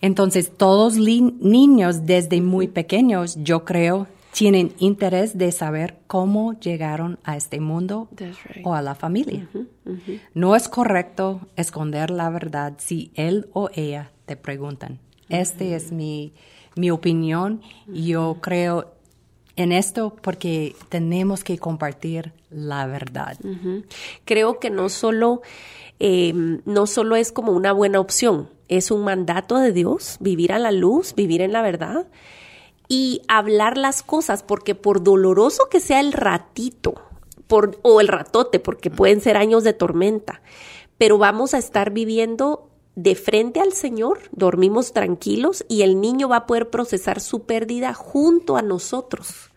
Entonces, 0.00 0.52
todos 0.56 0.96
niños 0.96 2.06
desde 2.06 2.40
muy 2.40 2.68
pequeños, 2.68 3.36
yo 3.42 3.64
creo, 3.64 4.06
tienen 4.32 4.72
interés 4.78 5.36
de 5.36 5.50
saber 5.52 5.98
cómo 6.06 6.58
llegaron 6.60 7.18
a 7.24 7.36
este 7.36 7.60
mundo 7.60 8.08
right. 8.16 8.64
o 8.64 8.74
a 8.74 8.82
la 8.82 8.94
familia. 8.94 9.48
No 10.34 10.54
es 10.54 10.68
correcto 10.68 11.40
esconder 11.56 12.10
la 12.10 12.30
verdad 12.30 12.74
si 12.78 13.10
él 13.14 13.48
o 13.52 13.70
ella 13.74 14.12
te 14.26 14.36
preguntan. 14.36 14.98
Esta 15.28 15.64
es 15.64 15.92
mi, 15.92 16.32
mi 16.76 16.90
opinión. 16.90 17.62
Yo 17.86 18.38
creo 18.40 18.92
en 19.56 19.72
esto 19.72 20.14
porque 20.22 20.76
tenemos 20.88 21.42
que 21.42 21.58
compartir 21.58 22.32
la 22.50 22.86
verdad. 22.86 23.36
Creo 24.24 24.58
que 24.58 24.70
no 24.70 24.88
solo, 24.88 25.42
eh, 25.98 26.32
no 26.64 26.86
solo 26.86 27.16
es 27.16 27.32
como 27.32 27.52
una 27.52 27.72
buena 27.72 28.00
opción, 28.00 28.50
es 28.68 28.90
un 28.90 29.04
mandato 29.04 29.58
de 29.58 29.72
Dios, 29.72 30.16
vivir 30.20 30.52
a 30.52 30.58
la 30.58 30.72
luz, 30.72 31.14
vivir 31.14 31.40
en 31.40 31.52
la 31.52 31.62
verdad 31.62 32.06
y 32.88 33.22
hablar 33.28 33.76
las 33.76 34.02
cosas, 34.02 34.42
porque 34.42 34.74
por 34.74 35.02
doloroso 35.02 35.68
que 35.70 35.80
sea 35.80 36.00
el 36.00 36.12
ratito, 36.12 36.94
por, 37.46 37.78
o 37.82 38.00
el 38.00 38.08
ratote, 38.08 38.60
porque 38.60 38.90
pueden 38.90 39.20
ser 39.20 39.36
años 39.36 39.64
de 39.64 39.72
tormenta, 39.72 40.42
pero 40.96 41.18
vamos 41.18 41.54
a 41.54 41.58
estar 41.58 41.90
viviendo 41.90 42.70
de 42.94 43.14
frente 43.14 43.60
al 43.60 43.72
Señor, 43.72 44.20
dormimos 44.32 44.92
tranquilos 44.92 45.64
y 45.68 45.82
el 45.82 46.00
niño 46.00 46.28
va 46.28 46.36
a 46.36 46.46
poder 46.46 46.68
procesar 46.68 47.20
su 47.20 47.44
pérdida 47.44 47.94
junto 47.94 48.56
a 48.56 48.62
nosotros 48.62 49.47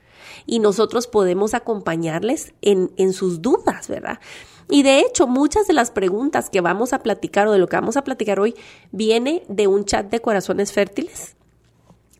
y 0.51 0.59
nosotros 0.59 1.07
podemos 1.07 1.53
acompañarles 1.53 2.51
en, 2.61 2.91
en 2.97 3.13
sus 3.13 3.41
dudas, 3.41 3.87
¿verdad? 3.87 4.19
Y 4.69 4.83
de 4.83 4.99
hecho, 4.99 5.25
muchas 5.25 5.65
de 5.65 5.71
las 5.71 5.91
preguntas 5.91 6.49
que 6.49 6.59
vamos 6.59 6.91
a 6.91 6.99
platicar 6.99 7.47
o 7.47 7.53
de 7.53 7.57
lo 7.57 7.67
que 7.67 7.77
vamos 7.77 7.95
a 7.95 8.03
platicar 8.03 8.37
hoy 8.37 8.53
viene 8.91 9.43
de 9.47 9.67
un 9.67 9.85
chat 9.85 10.11
de 10.11 10.19
corazones 10.19 10.73
fértiles 10.73 11.37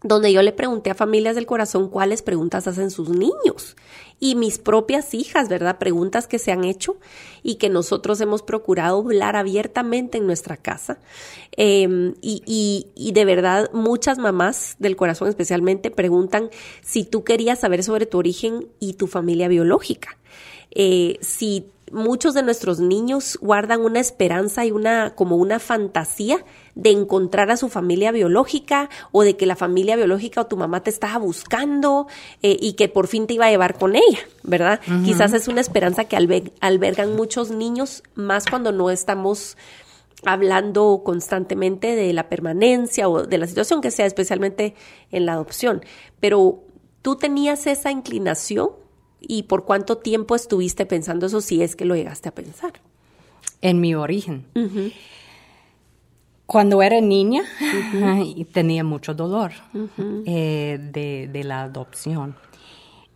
donde 0.04 0.32
yo 0.32 0.42
le 0.42 0.54
pregunté 0.54 0.90
a 0.90 0.96
familias 0.96 1.36
del 1.36 1.46
corazón 1.46 1.90
cuáles 1.90 2.22
preguntas 2.22 2.68
hacen 2.68 2.90
sus 2.90 3.10
niños 3.10 3.76
y 4.22 4.36
mis 4.36 4.60
propias 4.60 5.16
hijas, 5.16 5.50
¿verdad? 5.50 5.80
Preguntas 5.80 6.28
que 6.28 6.40
se 6.40 6.52
han 6.52 6.64
hecho 6.64 6.96
y 7.42 7.56
que 7.56 7.70
nosotros 7.70 8.22
hemos 8.22 8.44
procurado 8.44 9.00
hablar 9.00 9.36
abiertamente 9.36 10.20
en 10.20 10.28
nuestra 10.28 10.58
casa. 10.58 11.00
Eh, 11.58 12.14
y, 12.22 12.44
y, 12.46 12.88
y 12.96 13.12
de 13.14 13.26
verdad, 13.26 13.72
muchas 13.74 14.20
mamás 14.20 14.76
del 14.78 14.96
corazón 14.96 15.28
especialmente 15.28 15.90
preguntan 15.90 16.52
si 16.82 17.04
tú 17.04 17.24
querías 17.24 17.60
saber 17.60 17.84
sobre 17.84 18.06
tu 18.06 18.20
origen 18.20 18.68
y 18.80 18.94
tu 18.94 19.08
familia 19.08 19.48
biológica. 19.48 20.20
Eh, 20.72 21.18
si 21.22 21.66
muchos 21.92 22.34
de 22.34 22.42
nuestros 22.42 22.80
niños 22.80 23.38
guardan 23.42 23.82
una 23.82 24.00
esperanza 24.00 24.64
y 24.66 24.72
una 24.72 25.14
como 25.14 25.36
una 25.36 25.60
fantasía 25.60 26.46
de 26.74 26.92
encontrar 26.92 27.52
a 27.52 27.58
su 27.58 27.68
familia 27.68 28.14
biológica 28.14 28.90
o 29.12 29.24
de 29.24 29.36
que 29.36 29.46
la 29.46 29.58
familia 29.58 29.98
biológica 29.98 30.40
o 30.40 30.46
tu 30.48 30.56
mamá 30.56 30.84
te 30.84 30.90
estaba 30.90 31.18
buscando 31.18 32.08
eh, 32.44 32.56
y 32.62 32.74
que 32.74 32.88
por 32.88 33.08
fin 33.08 33.28
te 33.28 33.34
iba 33.34 33.48
a 33.48 33.50
llevar 33.50 33.78
con 33.78 33.98
ella, 33.98 34.20
¿verdad? 34.44 34.80
Quizás 35.04 35.34
es 35.34 35.50
una 35.50 35.60
esperanza 35.60 36.06
que 36.06 36.16
albe- 36.16 36.54
albergan 36.62 37.14
muchos 37.18 37.52
niños 37.52 38.04
más 38.16 38.46
cuando 38.46 38.72
no 38.72 38.90
estamos 38.90 39.58
hablando 40.24 41.02
constantemente 41.04 41.96
de 41.96 42.14
la 42.14 42.30
permanencia 42.30 43.10
o 43.10 43.24
de 43.26 43.38
la 43.38 43.48
situación 43.48 43.82
que 43.82 43.92
sea, 43.92 44.06
especialmente 44.06 44.76
en 45.12 45.26
la 45.26 45.34
adopción. 45.34 45.84
Pero 46.22 46.62
tú 47.02 47.16
tenías 47.18 47.68
esa 47.68 47.92
inclinación 47.92 48.70
y 49.22 49.44
por 49.44 49.66
cuánto 49.66 49.98
tiempo 49.98 50.36
estuviste 50.36 50.86
pensando 50.86 51.28
eso 51.28 51.42
si 51.42 51.62
es 51.62 51.76
que 51.76 51.86
lo 51.86 51.96
llegaste 51.96 52.30
a 52.30 52.36
pensar. 52.36 52.74
En 53.62 53.80
mi 53.80 53.94
origen. 53.94 54.46
Cuando 56.48 56.82
era 56.82 57.00
niña 57.00 57.44
y 58.26 58.44
tenía 58.46 58.84
mucho 58.84 59.14
dolor 59.14 59.52
eh, 60.26 60.80
de, 60.92 61.30
de 61.32 61.44
la 61.44 61.62
adopción. 61.64 62.36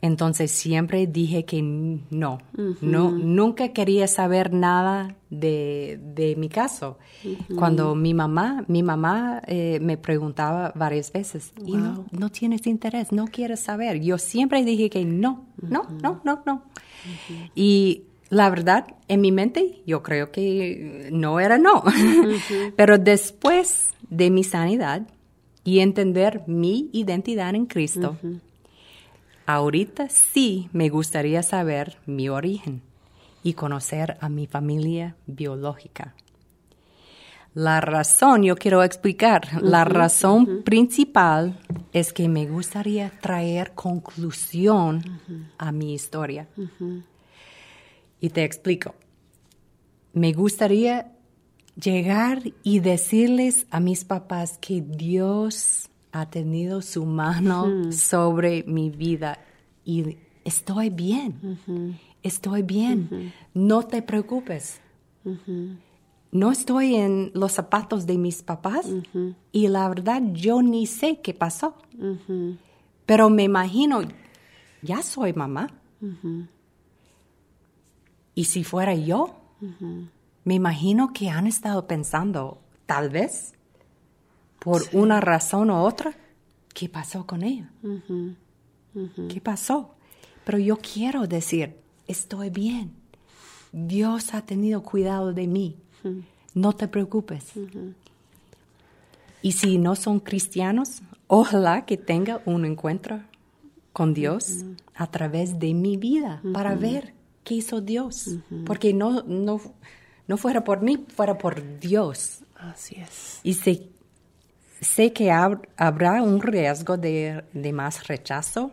Entonces 0.05 0.51
siempre 0.51 1.07
dije 1.07 1.45
que 1.45 1.63
no, 1.63 2.37
no, 2.79 3.09
nunca 3.09 3.69
quería 3.69 4.07
saber 4.07 4.53
nada 4.53 5.15
de, 5.31 5.99
de 5.99 6.35
mi 6.35 6.47
caso. 6.47 6.99
Cuando 7.55 7.95
mi 7.95 8.13
mamá, 8.13 8.63
mi 8.67 8.83
mamá 8.83 9.41
eh, 9.47 9.79
me 9.81 9.97
preguntaba 9.97 10.71
varias 10.75 11.11
veces, 11.11 11.53
y 11.65 11.75
no, 11.75 12.05
no 12.11 12.29
tienes 12.29 12.67
interés, 12.67 13.11
no 13.11 13.25
quieres 13.25 13.61
saber. 13.61 13.99
Yo 13.99 14.19
siempre 14.19 14.63
dije 14.63 14.91
que 14.91 15.05
no, 15.05 15.47
no, 15.59 15.87
no, 16.03 16.21
no, 16.23 16.43
no. 16.45 16.61
Y 17.55 18.03
la 18.29 18.51
verdad, 18.51 18.85
en 19.07 19.21
mi 19.21 19.31
mente, 19.31 19.81
yo 19.87 20.03
creo 20.03 20.31
que 20.31 21.09
no 21.11 21.39
era 21.39 21.57
no. 21.57 21.83
Pero 22.75 22.99
después 22.99 23.95
de 24.07 24.29
mi 24.29 24.43
sanidad 24.43 25.07
y 25.63 25.79
entender 25.79 26.43
mi 26.45 26.91
identidad 26.93 27.55
en 27.55 27.65
Cristo, 27.65 28.17
ahorita 29.45 30.09
sí 30.09 30.69
me 30.73 30.89
gustaría 30.89 31.43
saber 31.43 31.97
mi 32.05 32.29
origen 32.29 32.81
y 33.43 33.53
conocer 33.53 34.17
a 34.21 34.29
mi 34.29 34.47
familia 34.47 35.15
biológica. 35.27 36.15
La 37.53 37.79
razón, 37.79 38.43
yo 38.43 38.57
quiero 38.57 38.83
explicar, 38.83 39.61
la 39.61 39.85
razón 39.85 40.63
principal 40.63 41.57
es 41.93 42.11
que 42.11 42.27
me 42.27 42.47
gustaría 42.47 43.09
traer 43.21 43.71
conclusión 43.73 45.21
a 45.57 45.71
mi 45.71 45.93
historia. 45.93 46.49
Y 48.19 48.29
te 48.29 48.43
explico. 48.43 48.95
Me 50.11 50.33
gustaría 50.33 51.13
llegar 51.81 52.41
y 52.61 52.79
decirles 52.79 53.67
a 53.69 53.79
mis 53.79 54.03
papás 54.03 54.57
que 54.57 54.81
Dios 54.81 55.89
ha 56.15 56.29
tenido 56.29 56.81
su 56.81 57.05
mano 57.05 57.91
sobre 57.91 58.63
mi 58.63 58.89
vida 58.89 59.37
y 59.83 60.17
estoy 60.45 60.89
bien, 60.89 61.59
estoy 62.23 62.61
bien, 62.61 63.33
no 63.53 63.83
te 63.83 64.01
preocupes. 64.01 64.79
No 66.31 66.51
estoy 66.53 66.95
en 66.95 67.31
los 67.33 67.51
zapatos 67.51 68.05
de 68.05 68.17
mis 68.17 68.43
papás 68.43 68.87
y 69.51 69.67
la 69.67 69.89
verdad 69.89 70.21
yo 70.31 70.61
ni 70.61 70.87
sé 70.87 71.19
qué 71.19 71.33
pasó. 71.33 71.75
Pero 73.05 73.29
me 73.29 73.43
imagino, 73.43 73.99
ya 74.81 75.01
soy 75.01 75.33
mamá. 75.33 75.67
Y 78.35 78.45
si 78.45 78.63
fuera 78.63 78.95
yo, 78.95 79.35
me 80.45 80.53
imagino 80.53 81.11
que 81.11 81.29
han 81.29 81.45
estado 81.45 81.87
pensando, 81.87 82.61
tal 82.85 83.09
vez, 83.09 83.54
por 84.65 84.81
una 84.93 85.21
razón 85.21 85.69
u 85.69 85.75
otra, 85.75 86.15
¿qué 86.73 86.89
pasó 86.89 87.27
con 87.27 87.43
ella? 87.43 87.69
¿Qué 89.29 89.39
pasó? 89.39 89.93
Pero 90.43 90.57
yo 90.57 90.77
quiero 90.77 91.27
decir, 91.27 91.75
estoy 92.07 92.49
bien. 92.49 92.91
Dios 93.71 94.33
ha 94.33 94.41
tenido 94.41 94.81
cuidado 94.81 95.33
de 95.33 95.45
mí. 95.45 95.77
No 96.55 96.73
te 96.73 96.87
preocupes. 96.87 97.51
Y 99.43 99.51
si 99.51 99.77
no 99.77 99.95
son 99.95 100.19
cristianos, 100.19 101.03
ojalá 101.27 101.85
que 101.85 101.97
tenga 101.97 102.41
un 102.47 102.65
encuentro 102.65 103.21
con 103.93 104.15
Dios 104.15 104.65
a 104.95 105.05
través 105.11 105.59
de 105.59 105.75
mi 105.75 105.95
vida 105.95 106.41
para 106.53 106.73
ver 106.73 107.13
qué 107.43 107.53
hizo 107.53 107.81
Dios. 107.81 108.31
Porque 108.65 108.95
no, 108.95 109.21
no, 109.27 109.61
no 110.27 110.37
fuera 110.37 110.63
por 110.63 110.81
mí, 110.81 111.05
fuera 111.07 111.37
por 111.37 111.79
Dios. 111.79 112.39
Así 112.55 112.95
es. 112.95 113.41
Y 113.43 113.53
sé, 113.53 113.89
sé 114.81 115.13
que 115.13 115.29
hab- 115.31 115.67
habrá 115.77 116.21
un 116.21 116.41
riesgo 116.41 116.97
de, 116.97 117.43
de 117.53 117.73
más 117.73 118.07
rechazo, 118.07 118.71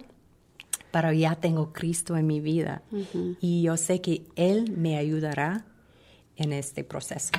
pero 0.90 1.12
ya 1.12 1.36
tengo 1.36 1.72
Cristo 1.72 2.16
en 2.16 2.26
mi 2.26 2.40
vida. 2.40 2.82
Y 3.40 3.62
yo 3.62 3.76
sé 3.76 4.00
que 4.00 4.22
Él 4.36 4.72
me 4.76 4.98
ayudará 4.98 5.64
en 6.36 6.52
este 6.52 6.82
proceso. 6.82 7.30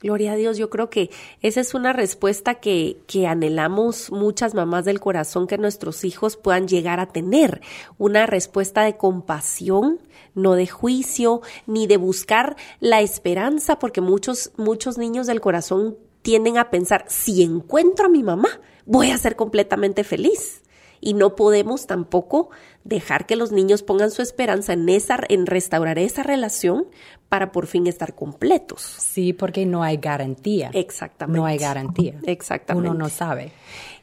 Gloria 0.00 0.32
a 0.32 0.36
Dios, 0.36 0.56
yo 0.58 0.68
creo 0.68 0.90
que 0.90 1.10
esa 1.42 1.60
es 1.60 1.74
una 1.74 1.92
respuesta 1.92 2.56
que, 2.56 2.98
que 3.06 3.26
anhelamos 3.26 4.10
muchas 4.10 4.54
mamás 4.54 4.84
del 4.84 5.00
corazón 5.00 5.46
que 5.46 5.58
nuestros 5.58 6.04
hijos 6.04 6.36
puedan 6.36 6.66
llegar 6.66 6.98
a 6.98 7.06
tener. 7.06 7.60
Una 7.98 8.26
respuesta 8.26 8.82
de 8.82 8.96
compasión, 8.96 10.00
no 10.34 10.54
de 10.54 10.66
juicio, 10.66 11.40
ni 11.66 11.86
de 11.86 11.96
buscar 11.98 12.56
la 12.80 13.00
esperanza, 13.00 13.78
porque 13.78 14.00
muchos, 14.00 14.52
muchos 14.56 14.98
niños 14.98 15.26
del 15.26 15.40
corazón 15.40 15.96
tienden 16.24 16.56
a 16.56 16.70
pensar, 16.70 17.04
si 17.06 17.42
encuentro 17.42 18.06
a 18.06 18.08
mi 18.08 18.22
mamá, 18.22 18.48
voy 18.86 19.10
a 19.10 19.18
ser 19.18 19.36
completamente 19.36 20.04
feliz. 20.04 20.62
Y 21.00 21.12
no 21.12 21.36
podemos 21.36 21.86
tampoco 21.86 22.48
dejar 22.82 23.26
que 23.26 23.36
los 23.36 23.52
niños 23.52 23.82
pongan 23.82 24.10
su 24.10 24.22
esperanza 24.22 24.72
en, 24.72 24.88
esa, 24.88 25.20
en 25.28 25.44
restaurar 25.44 25.98
esa 25.98 26.22
relación 26.22 26.86
para 27.28 27.52
por 27.52 27.66
fin 27.66 27.86
estar 27.86 28.14
completos. 28.14 28.80
Sí, 28.80 29.34
porque 29.34 29.66
no 29.66 29.82
hay 29.82 29.98
garantía. 29.98 30.70
Exactamente. 30.72 31.38
No 31.38 31.44
hay 31.44 31.58
garantía. 31.58 32.18
Exactamente. 32.24 32.88
Uno 32.88 32.98
no 32.98 33.10
sabe. 33.10 33.52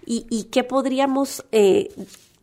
¿Y, 0.05 0.27
y 0.29 0.43
qué 0.43 0.63
podríamos 0.63 1.43
eh, 1.51 1.89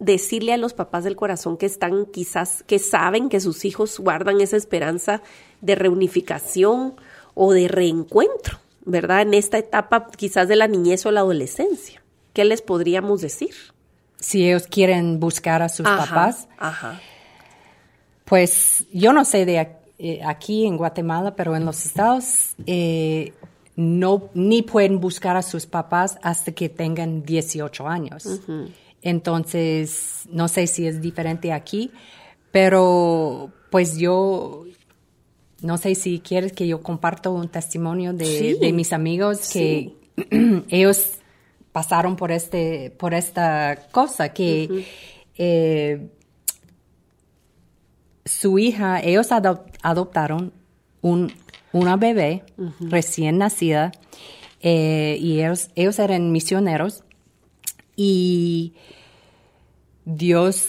decirle 0.01 0.53
a 0.53 0.57
los 0.57 0.75
papás 0.75 1.05
del 1.05 1.15
corazón 1.15 1.57
que 1.57 1.67
están 1.67 2.07
quizás, 2.07 2.65
que 2.65 2.81
saben 2.81 3.29
que 3.29 3.39
sus 3.39 3.65
hijos 3.65 4.01
guardan 4.01 4.41
esa 4.41 4.57
esperanza 4.57 5.23
de 5.61 5.77
reunificación 5.77 6.97
o 7.35 7.53
de 7.53 7.69
reencuentro, 7.69 8.59
¿verdad? 8.89 9.23
En 9.23 9.35
esta 9.35 9.59
etapa 9.59 10.09
quizás 10.17 10.49
de 10.49 10.57
la 10.57 10.67
niñez 10.67 11.05
o 11.07 11.11
la 11.11 11.21
adolescencia. 11.21 12.03
¿Qué 12.33 12.45
les 12.45 12.63
podríamos 12.63 13.21
decir? 13.21 13.55
Si 14.19 14.47
ellos 14.49 14.67
quieren 14.67 15.21
buscar 15.21 15.63
a 15.63 15.69
sus 15.69 15.87
Ajá, 15.87 16.07
papás, 16.07 16.49
Ajá. 16.59 17.01
pues 18.25 18.87
yo 18.93 19.13
no 19.13 19.25
sé 19.25 19.45
de 19.45 19.69
eh, 19.99 20.21
aquí 20.25 20.67
en 20.67 20.77
Guatemala, 20.77 21.37
pero 21.37 21.55
en 21.55 21.65
los 21.65 21.85
estados 21.85 22.55
eh, 22.67 23.33
no 23.77 24.31
ni 24.35 24.63
pueden 24.63 25.01
buscar 25.01 25.37
a 25.37 25.43
sus 25.43 25.67
papás 25.67 26.19
hasta 26.23 26.53
que 26.53 26.69
tengan 26.69 27.23
18 27.23 27.87
años. 27.87 28.41
Entonces, 29.03 30.23
no 30.31 30.49
sé 30.49 30.67
si 30.67 30.87
es 30.87 31.01
diferente 31.01 31.53
aquí, 31.53 31.93
pero 32.51 33.53
pues 33.71 33.99
yo 33.99 34.65
no 35.63 35.77
sé 35.79 35.95
si 35.95 36.21
quieres 36.21 36.53
que 36.53 36.67
yo 36.69 36.83
comparto 36.83 37.33
un 37.33 37.49
testimonio 37.49 38.13
de, 38.13 38.25
Sí. 38.27 38.59
de 38.61 38.73
mis 38.73 38.93
amigos 38.93 39.51
que 39.53 39.93
ellos 40.69 41.13
pasaron 41.73 42.17
por 42.17 42.31
este 42.33 42.91
por 42.91 43.15
esta 43.15 43.89
cosa 43.93 44.33
que 44.33 44.85
eh, 45.37 46.09
su 48.25 48.59
hija 48.59 49.01
ellos 49.01 49.31
adop- 49.31 49.71
adoptaron 49.83 50.53
un 51.03 51.33
una 51.73 51.97
bebé 51.97 52.45
recién 52.81 53.39
nacida 53.39 53.93
eh, 54.61 55.19
y 55.21 55.41
ellos 55.41 55.71
ellos 55.77 55.99
eran 55.99 56.33
misioneros 56.33 57.05
y 57.97 58.75
Dios 60.05 60.69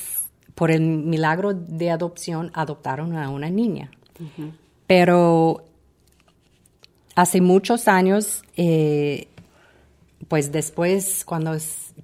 por 0.56 0.72
el 0.72 0.82
milagro 0.82 1.54
de 1.54 1.90
adopción 1.90 2.52
adoptaron 2.54 3.16
a 3.16 3.30
una 3.30 3.50
niña 3.50 3.90
pero 4.90 5.66
hace 7.14 7.42
muchos 7.42 7.88
años, 7.88 8.42
eh, 8.58 9.28
pues 10.28 10.52
después 10.52 11.24
cuando 11.26 11.56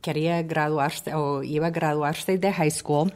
quería 0.01 0.43
graduarse 0.43 1.15
o 1.15 1.41
iba 1.41 1.65
a 1.65 1.71
graduarse 1.71 2.37
de 2.37 2.53
high 2.53 2.69
school, 2.69 3.11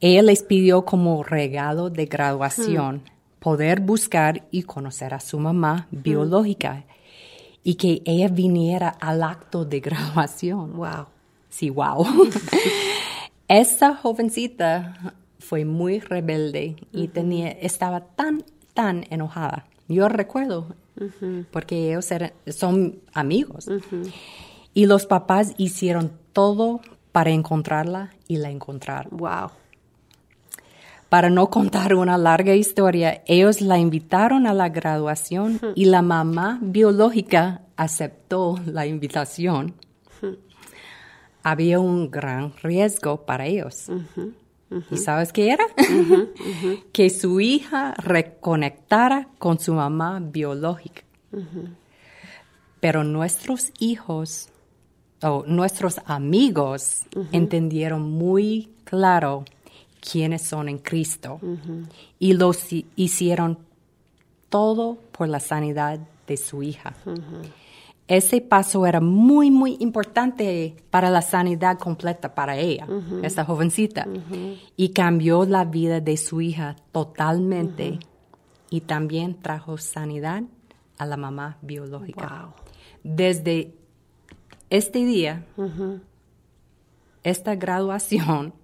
ella 0.00 0.22
les 0.22 0.42
pidió 0.42 0.86
como 0.86 1.22
regalo 1.22 1.90
de 1.90 2.06
graduación 2.06 3.02
poder 3.38 3.80
buscar 3.80 4.46
y 4.50 4.62
conocer 4.62 5.12
a 5.12 5.20
su 5.20 5.38
mamá 5.38 5.88
biológica 5.90 6.84
y 7.62 7.74
que 7.74 8.00
ella 8.06 8.28
viniera 8.28 8.88
al 8.88 9.22
acto 9.22 9.66
de 9.66 9.80
graduación. 9.80 10.74
Wow. 10.74 11.04
Sí, 11.50 11.68
wow. 11.68 12.06
Esta 13.48 13.94
jovencita 13.94 15.14
fue 15.38 15.66
muy 15.66 16.00
rebelde 16.00 16.76
y 16.92 17.08
tenía, 17.08 17.50
estaba 17.50 18.00
tan, 18.00 18.42
tan 18.76 19.04
enojada. 19.10 19.66
Yo 19.88 20.08
recuerdo, 20.08 20.76
porque 21.50 21.88
ellos 21.88 22.08
eran, 22.12 22.32
son 22.46 23.00
amigos. 23.12 23.68
Y 24.72 24.86
los 24.86 25.06
papás 25.06 25.54
hicieron 25.56 26.12
todo 26.32 26.80
para 27.10 27.30
encontrarla 27.30 28.10
y 28.28 28.36
la 28.36 28.50
encontraron. 28.50 29.16
Wow. 29.16 29.50
Para 31.08 31.30
no 31.30 31.48
contar 31.50 31.94
una 31.94 32.18
larga 32.18 32.54
historia, 32.54 33.22
ellos 33.26 33.60
la 33.60 33.78
invitaron 33.78 34.46
a 34.46 34.52
la 34.52 34.68
graduación 34.68 35.60
y 35.74 35.86
la 35.86 36.02
mamá 36.02 36.58
biológica 36.60 37.62
aceptó 37.76 38.58
la 38.66 38.86
invitación. 38.86 39.74
Había 41.42 41.78
un 41.78 42.10
gran 42.10 42.52
riesgo 42.60 43.24
para 43.24 43.46
ellos. 43.46 43.88
¿Y 44.90 44.96
sabes 44.96 45.32
qué 45.32 45.50
era? 45.52 45.64
que 46.92 47.08
su 47.10 47.40
hija 47.40 47.94
reconectara 47.94 49.28
con 49.38 49.58
su 49.60 49.74
mamá 49.74 50.18
biológica. 50.20 51.02
Pero 52.80 53.04
nuestros 53.04 53.72
hijos 53.78 54.48
o 55.22 55.44
nuestros 55.46 56.00
amigos 56.06 57.02
entendieron 57.32 58.02
muy 58.10 58.70
claro 58.84 59.44
quiénes 60.00 60.42
son 60.42 60.68
en 60.68 60.78
Cristo. 60.78 61.40
Y 62.18 62.34
los 62.34 62.72
hi- 62.72 62.86
hicieron 62.96 63.58
todo 64.48 64.98
por 65.12 65.28
la 65.28 65.40
sanidad 65.40 66.00
de 66.26 66.36
su 66.36 66.62
hija. 66.62 66.94
Ese 68.08 68.40
paso 68.40 68.86
era 68.86 69.00
muy, 69.00 69.50
muy 69.50 69.76
importante 69.80 70.76
para 70.90 71.10
la 71.10 71.22
sanidad 71.22 71.78
completa 71.78 72.36
para 72.36 72.56
ella, 72.56 72.86
esta 73.22 73.44
jovencita, 73.44 74.06
y 74.76 74.90
cambió 74.90 75.44
la 75.44 75.64
vida 75.64 76.00
de 76.00 76.16
su 76.16 76.40
hija 76.40 76.76
totalmente 76.92 77.98
y 78.70 78.82
también 78.82 79.40
trajo 79.40 79.76
sanidad 79.76 80.44
a 80.98 81.06
la 81.06 81.16
mamá 81.16 81.58
biológica. 81.62 82.28
Wow. 82.42 82.52
Desde 83.02 83.74
este 84.70 85.04
día, 85.04 85.44
esta 87.24 87.56
graduación, 87.56 88.54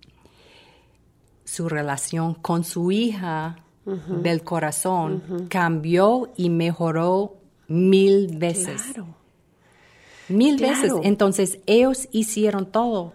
su 1.45 1.69
relación 1.69 2.35
con 2.35 2.63
su 2.63 2.93
hija 2.93 3.57
del 3.85 4.45
corazón 4.45 5.49
cambió 5.49 6.33
y 6.37 6.49
mejoró 6.49 7.39
mil 7.67 8.39
veces. 8.39 8.83
Claro. 8.83 9.22
Mil 10.33 10.57
Claro. 10.57 10.75
veces. 10.75 10.93
Entonces, 11.05 11.59
ellos 11.67 12.09
hicieron 12.13 12.67
todo 12.67 13.13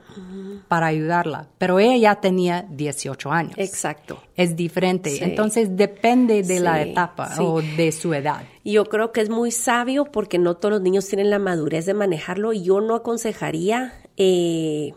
para 0.67 0.87
ayudarla, 0.87 1.47
pero 1.57 1.79
ella 1.79 1.95
ya 1.97 2.21
tenía 2.21 2.65
18 2.69 3.31
años. 3.31 3.53
Exacto. 3.57 4.19
Es 4.35 4.55
diferente. 4.55 5.11
Sí. 5.11 5.19
Entonces, 5.23 5.75
depende 5.77 6.43
de 6.43 6.59
la 6.59 6.81
etapa 6.81 7.35
sí. 7.35 7.41
o 7.43 7.61
de 7.61 7.91
su 7.91 8.13
edad. 8.13 8.43
Yo 8.65 8.85
creo 8.85 9.11
que 9.11 9.21
es 9.21 9.29
muy 9.29 9.51
sabio 9.51 10.05
porque 10.05 10.37
no 10.39 10.55
todos 10.55 10.73
los 10.73 10.81
niños 10.81 11.07
tienen 11.07 11.29
la 11.29 11.39
madurez 11.39 11.85
de 11.85 11.93
manejarlo. 11.93 12.53
y 12.53 12.63
Yo 12.63 12.81
no 12.81 12.95
aconsejaría 12.95 13.93
eh, 14.17 14.93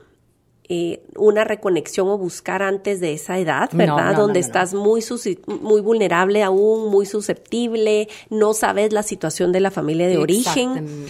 eh, 0.72 1.02
una 1.16 1.42
reconexión 1.42 2.06
o 2.09 2.16
buscar 2.16 2.62
antes 2.62 3.00
de 3.00 3.12
esa 3.12 3.38
edad, 3.38 3.70
¿verdad? 3.72 3.96
no, 3.96 4.12
no, 4.12 4.20
Donde 4.20 4.38
no, 4.40 4.46
estás 4.46 4.72
muy, 4.72 5.02
muy 5.61 5.80
vulnerable 5.80 6.44
aún, 6.44 6.90
muy 6.90 7.06
susceptible, 7.06 8.09
no 8.30 8.54
sabes 8.54 8.92
la 8.92 9.02
situación 9.02 9.50
de 9.50 9.59
la 9.59 9.72
familia 9.72 10.06
de 10.06 10.18
origen. 10.18 11.06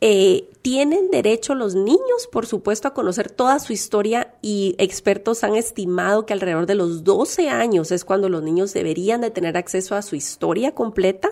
Eh, 0.00 0.48
tienen 0.62 1.10
derecho 1.10 1.54
los 1.54 1.74
niños, 1.74 2.28
por 2.30 2.46
supuesto, 2.46 2.86
a 2.88 2.94
conocer 2.94 3.30
toda 3.30 3.58
su 3.58 3.72
historia 3.72 4.34
y 4.42 4.76
expertos 4.78 5.42
han 5.42 5.56
estimado 5.56 6.24
que 6.24 6.32
alrededor 6.32 6.66
de 6.66 6.76
los 6.76 7.02
12 7.02 7.48
años 7.48 7.90
es 7.90 8.04
cuando 8.04 8.28
los 8.28 8.42
niños 8.42 8.72
deberían 8.72 9.20
de 9.20 9.30
tener 9.30 9.56
acceso 9.56 9.96
a 9.96 10.02
su 10.02 10.14
historia 10.14 10.72
completa, 10.72 11.30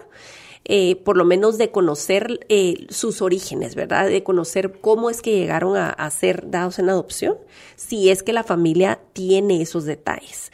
eh, 0.65 0.97
por 0.97 1.17
lo 1.17 1.25
menos 1.25 1.59
de 1.59 1.71
conocer 1.71 2.41
eh, 2.49 2.87
sus 2.89 3.23
orígenes, 3.23 3.77
¿verdad? 3.77 4.09
De 4.09 4.25
conocer 4.25 4.81
cómo 4.81 5.11
es 5.11 5.23
que 5.23 5.39
llegaron 5.39 5.77
a, 5.77 6.11
ser 6.11 6.51
dados 6.51 6.81
en 6.81 6.89
adopción, 6.89 7.37
si 7.77 8.11
es 8.11 8.25
que 8.25 8.33
la 8.33 8.43
familia 8.43 8.99
tiene 9.13 9.63
esos 9.63 9.85
detalles. 9.85 10.51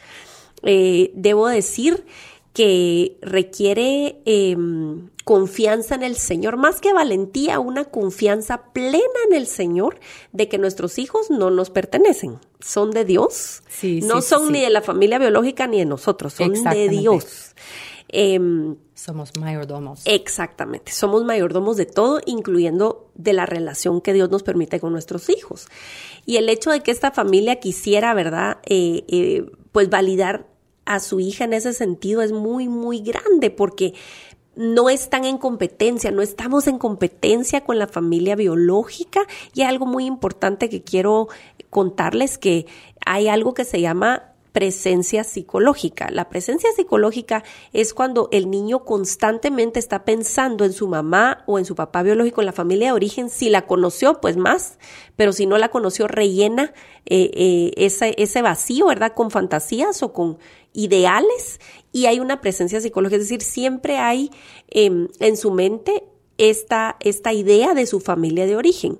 Debo 0.61 1.47
decir 1.47 2.05
que 2.53 3.17
requiere 3.21 4.21
eh, 4.25 4.55
confianza 5.23 5.95
en 5.95 6.03
el 6.03 6.15
Señor, 6.15 6.57
más 6.57 6.81
que 6.81 6.93
valentía, 6.93 7.59
una 7.59 7.85
confianza 7.85 8.71
plena 8.73 9.19
en 9.29 9.35
el 9.35 9.47
Señor 9.47 9.99
de 10.31 10.47
que 10.47 10.57
nuestros 10.59 10.99
hijos 10.99 11.31
no 11.31 11.49
nos 11.49 11.69
pertenecen, 11.71 12.37
son 12.59 12.91
de 12.91 13.05
Dios, 13.05 13.63
Sí, 13.69 14.01
no 14.03 14.21
sí, 14.21 14.29
son 14.29 14.47
sí. 14.47 14.53
ni 14.53 14.61
de 14.61 14.69
la 14.69 14.81
familia 14.81 15.17
biológica 15.17 15.65
ni 15.67 15.79
de 15.79 15.85
nosotros, 15.85 16.33
son 16.33 16.53
de. 16.53 16.89
Dios. 16.89 17.55
Em, 18.09 18.75
Somos 18.93 19.35
mayordomos. 19.39 20.01
Exactamente, 20.05 20.91
somos 20.91 21.23
mayordomos 21.23 21.77
de 21.77 21.87
todo, 21.87 22.21
incluyendo 22.25 23.09
de 23.15 23.33
la 23.33 23.45
relación 23.47 23.99
que 24.01 24.13
Dios 24.13 24.29
nos 24.29 24.43
permite 24.43 24.79
con 24.79 24.91
nuestros 24.91 25.29
hijos. 25.29 25.67
Y 26.25 26.37
el 26.37 26.47
hecho 26.49 26.69
de 26.69 26.81
que 26.81 26.91
esta 26.91 27.11
familia 27.11 27.59
quisiera, 27.59 28.13
¿verdad? 28.13 28.59
Eh, 28.65 29.03
eh, 29.07 29.45
pues 29.71 29.89
validar 29.89 30.52
a 30.85 30.99
su 30.99 31.19
hija 31.19 31.45
en 31.45 31.53
ese 31.53 31.73
sentido 31.73 32.21
es 32.21 32.31
muy, 32.31 32.67
muy 32.67 32.99
grande 32.99 33.49
porque 33.49 33.93
no 34.55 34.89
están 34.89 35.25
en 35.25 35.37
competencia, 35.37 36.11
no 36.11 36.21
estamos 36.21 36.67
en 36.67 36.77
competencia 36.77 37.63
con 37.63 37.79
la 37.79 37.87
familia 37.87 38.35
biológica 38.35 39.21
y 39.53 39.61
hay 39.61 39.67
algo 39.67 39.85
muy 39.85 40.05
importante 40.05 40.69
que 40.69 40.83
quiero 40.83 41.27
contarles 41.69 42.37
que 42.37 42.67
hay 43.05 43.27
algo 43.27 43.53
que 43.53 43.65
se 43.65 43.81
llama 43.81 44.33
presencia 44.53 45.23
psicológica. 45.23 46.09
La 46.11 46.29
presencia 46.29 46.69
psicológica 46.75 47.43
es 47.73 47.93
cuando 47.93 48.29
el 48.31 48.49
niño 48.49 48.85
constantemente 48.85 49.79
está 49.79 50.05
pensando 50.05 50.63
en 50.63 50.73
su 50.73 50.87
mamá 50.87 51.43
o 51.47 51.57
en 51.57 51.65
su 51.65 51.75
papá 51.75 52.03
biológico, 52.03 52.41
en 52.41 52.45
la 52.45 52.53
familia 52.53 52.89
de 52.89 52.93
origen. 52.93 53.29
Si 53.29 53.49
la 53.49 53.65
conoció, 53.65 54.21
pues 54.21 54.37
más, 54.37 54.77
pero 55.15 55.33
si 55.33 55.47
no 55.47 55.57
la 55.57 55.69
conoció, 55.69 56.07
rellena 56.07 56.71
eh, 57.07 57.31
eh, 57.33 57.71
ese, 57.77 58.13
ese 58.19 58.43
vacío, 58.43 58.85
¿verdad? 58.85 59.13
Con 59.15 59.31
fantasías 59.31 60.03
o 60.03 60.13
con 60.13 60.37
ideales 60.73 61.59
y 61.91 62.07
hay 62.07 62.19
una 62.19 62.41
presencia 62.41 62.81
psicológica, 62.81 63.17
es 63.17 63.29
decir, 63.29 63.41
siempre 63.41 63.97
hay 63.97 64.31
em, 64.69 65.07
en 65.19 65.37
su 65.37 65.51
mente 65.51 66.03
esta, 66.37 66.97
esta 66.99 67.33
idea 67.33 67.73
de 67.73 67.85
su 67.85 67.99
familia 67.99 68.45
de 68.45 68.55
origen. 68.55 68.97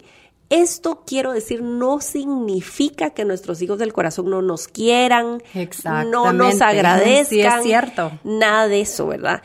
Esto 0.49 1.03
quiero 1.07 1.33
decir 1.33 1.63
no 1.63 1.99
significa 1.99 3.09
que 3.09 3.25
nuestros 3.25 3.61
hijos 3.63 3.79
del 3.79 3.91
corazón 3.91 4.29
no 4.29 4.43
nos 4.43 4.67
quieran, 4.67 5.41
no 6.05 6.31
nos 6.31 6.61
agradezcan, 6.61 7.59
es 7.59 7.63
cierto. 7.63 8.11
nada 8.23 8.67
de 8.67 8.81
eso, 8.81 9.07
¿verdad? 9.07 9.41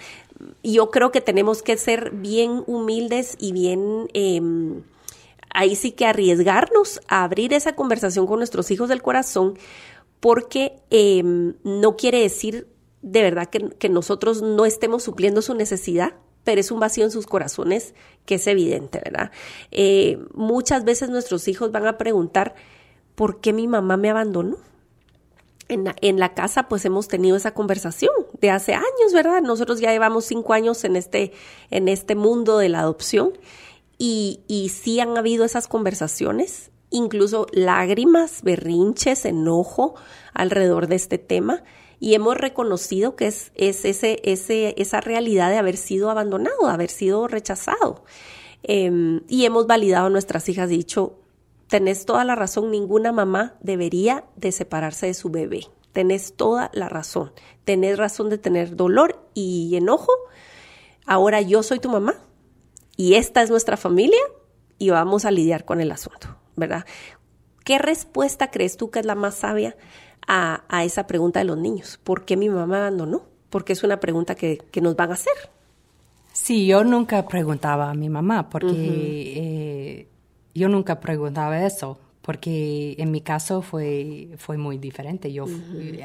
Yo 0.62 0.90
creo 0.90 1.10
que 1.10 1.22
tenemos 1.22 1.62
que 1.62 1.78
ser 1.78 2.10
bien 2.10 2.62
humildes 2.66 3.36
y 3.38 3.52
bien 3.52 4.10
em, 4.12 4.82
ahí 5.50 5.76
sí 5.76 5.92
que 5.92 6.04
arriesgarnos 6.04 7.00
a 7.08 7.24
abrir 7.24 7.54
esa 7.54 7.74
conversación 7.74 8.26
con 8.26 8.38
nuestros 8.38 8.70
hijos 8.70 8.90
del 8.90 9.00
corazón, 9.00 9.58
porque 10.20 10.81
em, 10.90 11.54
no 11.64 11.96
quiere 11.96 12.20
decir 12.20 12.66
de 13.02 13.22
verdad 13.22 13.48
que, 13.48 13.88
nosotros 13.88 14.42
no 14.42 14.66
estemos 14.66 15.02
supliendo 15.02 15.42
su 15.42 15.54
necesidad, 15.54 16.14
pero 16.44 16.61
es 16.61 16.70
un 16.70 16.81
vacío 16.81 17.04
en 17.04 17.11
sus 17.11 17.26
corazones 17.26 17.94
que 18.24 18.37
es 18.37 18.46
evidente, 18.46 19.00
¿verdad? 19.04 19.31
Eh, 19.70 20.18
muchas 20.35 20.85
veces 20.85 21.11
nuestros 21.11 21.46
hijos 21.48 21.70
van 21.72 21.87
a 21.87 21.98
preguntar, 21.98 22.54
¿por 23.14 23.40
qué 23.40 23.52
mi 23.52 23.68
mamá 23.68 23.96
me 23.96 24.11
abandonó? 24.11 24.57
En 25.68 25.85
la, 25.85 25.94
en 26.00 26.18
la, 26.18 26.33
casa 26.33 26.66
pues 26.66 26.87
hemos 26.87 27.09
tenido 27.09 27.37
esa 27.37 27.52
conversación 27.52 28.12
de 28.40 28.50
hace 28.50 28.72
años, 28.72 29.12
¿verdad? 29.12 29.42
Nosotros 29.42 29.81
ya 29.81 29.92
llevamos 29.92 30.24
cinco 30.24 30.54
años 30.54 30.83
en 30.85 30.96
este, 30.96 31.33
en 31.70 31.88
este 31.88 32.14
mundo 32.14 32.57
de 32.57 32.70
la 32.70 32.81
adopción 32.81 33.35
y, 33.98 34.40
y 34.48 34.70
sí 34.70 34.98
han 34.98 35.18
habido 35.18 35.44
esas 35.44 35.68
conversaciones, 35.68 36.70
incluso 36.90 37.46
lágrimas, 37.53 38.42
berrinches, 38.42 39.24
enojo 39.24 39.94
alrededor 40.35 40.87
de 40.87 40.96
este 40.96 41.18
tema 41.18 41.62
y 42.01 42.14
hemos 42.14 42.37
reconocido 42.37 43.16
que 43.16 43.27
es, 43.27 43.51
es 43.55 43.85
ese, 43.85 44.20
ese, 44.24 44.74
esa 44.79 45.01
realidad 45.01 45.51
de 45.51 45.59
haber 45.59 45.77
sido 45.77 46.11
abandonado, 46.11 46.66
de 46.66 46.72
haber 46.72 46.90
sido 46.90 47.27
rechazado. 47.29 48.05
Em, 48.62 49.22
y 49.29 49.44
hemos 49.44 49.66
validado 49.66 50.07
a 50.07 50.11
nuestras 50.11 50.48
hijas, 50.48 50.68
dicho, 50.68 51.18
tenés 51.68 52.07
toda 52.07 52.24
la 52.24 52.35
razón, 52.35 52.70
ninguna 52.70 53.12
mamá 53.12 53.57
debería 53.61 54.24
de 54.37 54.53
separarse 54.53 55.07
de 55.07 55.14
su 55.14 55.31
bebé. 55.31 55.66
Tenés 55.92 56.35
toda 56.35 56.70
la 56.74 56.88
razón. 56.88 57.33
Tenés 57.64 57.98
razón 57.98 58.31
de 58.31 58.38
tener 58.38 58.77
dolor 58.77 59.20
y 59.35 59.74
enojo. 59.77 60.12
Ahora 61.07 61.40
yo 61.40 61.62
soy 61.62 61.81
tu 61.81 61.88
mamá 61.88 62.14
y 62.96 63.14
esta 63.14 63.42
es 63.42 63.51
nuestra 63.51 63.77
familia 63.77 64.20
y 64.79 64.90
vamos 64.90 65.24
a 65.24 65.31
lidiar 65.31 65.64
con 65.64 65.81
el 65.81 65.90
asunto, 65.90 66.37
¿verdad? 66.59 66.85
¿Qué 67.64 67.79
respuesta 67.79 68.51
crees 68.51 68.77
tú 68.77 68.90
que 68.90 69.01
es 69.01 69.07
la 69.07 69.14
más 69.14 69.37
sabia 69.37 69.77
a, 70.29 70.85
esa 70.85 71.07
pregunta 71.07 71.40
de 71.40 71.47
los 71.47 71.59
niños. 71.59 71.99
¿Por 72.03 72.25
qué 72.25 72.37
mi 72.37 72.49
mamá 72.49 72.66
me 72.66 72.77
abandonó? 72.77 73.23
Porque 73.51 73.73
es 73.73 73.83
una 73.83 73.99
pregunta 73.99 74.35
que, 74.35 74.61
nos 74.81 74.94
van 74.94 75.11
a 75.11 75.14
hacer. 75.14 75.33
Sí, 76.33 76.66
yo 76.66 76.85
nunca 76.85 77.27
preguntaba 77.27 77.90
a 77.90 77.94
mi 77.94 78.09
mamá, 78.09 78.49
porque 78.49 78.71
eh, 78.77 80.07
yo 80.55 80.68
nunca 80.68 81.01
preguntaba 81.01 81.64
eso, 81.64 81.99
porque 82.21 82.94
en 82.99 83.11
mi 83.11 83.23
caso 83.23 83.62
fue, 83.62 84.29
fue 84.37 84.59
muy 84.59 84.79
diferente. 84.79 85.33
Yo, 85.33 85.47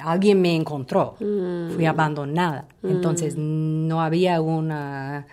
Alguien 0.04 0.42
me 0.42 0.56
encontró, 0.56 1.16
fui 1.18 1.86
abandonada, 1.86 2.68
entonces 2.82 3.36
no 3.38 4.02
había 4.02 4.42
una 4.42 5.28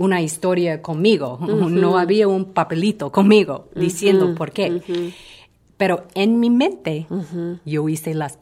una 0.00 0.22
historia 0.22 0.80
conmigo, 0.80 1.38
no 1.42 1.98
había 1.98 2.26
un 2.26 2.54
papelito 2.54 3.12
conmigo 3.12 3.68
diciendo 3.74 4.34
por 4.34 4.50
qué. 4.50 5.12
Pero 5.76 6.06
en 6.14 6.40
mi 6.40 6.48
mente 6.48 7.06
yo 7.66 7.86
hice 7.86 8.14
las 8.14 8.38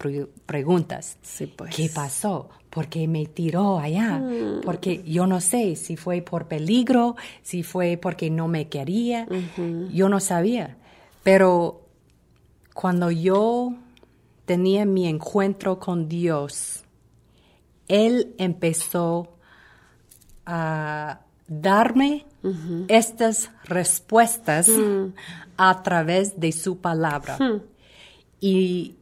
preguntas. 0.46 1.18
Pues. 1.56 1.74
¿Qué 1.74 1.90
pasó? 1.92 2.48
¿Por 2.70 2.86
qué 2.86 3.08
me 3.08 3.26
tiró 3.26 3.80
allá? 3.80 4.18
Mm. 4.18 4.60
Porque 4.64 5.02
yo 5.02 5.26
no 5.26 5.40
sé 5.40 5.74
si 5.74 5.96
fue 5.96 6.22
por 6.22 6.46
peligro, 6.46 7.16
si 7.42 7.64
fue 7.64 7.98
porque 8.00 8.30
no 8.30 8.46
me 8.46 8.68
quería. 8.68 9.26
Yo 9.92 10.08
no 10.08 10.20
sabía. 10.20 10.76
Pero 11.24 11.88
cuando 12.72 13.10
yo 13.10 13.72
tenía 14.44 14.84
mi 14.84 15.08
encuentro 15.08 15.80
con 15.80 16.08
Dios, 16.08 16.84
Él 17.88 18.36
empezó 18.38 19.34
a 20.46 21.22
darme 21.48 22.26
estas 22.88 23.50
respuestas 23.64 24.68
mm. 24.68 25.14
a 25.56 25.82
través 25.82 26.38
de 26.38 26.52
su 26.52 26.78
palabra. 26.78 27.38
Y 28.40 28.96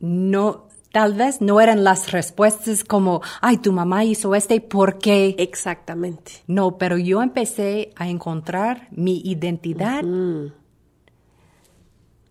no, 0.00 0.68
tal 0.92 1.14
vez 1.14 1.40
no 1.40 1.60
eran 1.60 1.84
las 1.84 2.10
respuestas 2.10 2.84
como, 2.84 3.22
ay, 3.40 3.58
tu 3.58 3.72
mamá 3.72 4.04
hizo 4.04 4.34
este, 4.34 4.60
¿por 4.60 4.98
qué? 4.98 5.36
Exactamente. 5.38 6.32
No, 6.46 6.78
pero 6.78 6.98
yo 6.98 7.22
empecé 7.22 7.92
a 7.96 8.08
encontrar 8.08 8.88
mi 8.90 9.20
identidad 9.24 10.02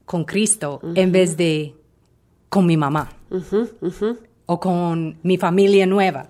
con 0.05 0.25
Cristo 0.25 0.81
en 0.95 1.11
vez 1.11 1.37
de 1.37 1.75
con 2.49 2.65
mi 2.65 2.75
mamá. 2.75 3.09
O 4.47 4.59
con 4.59 5.19
mi 5.21 5.37
familia 5.37 5.85
nueva. 5.85 6.29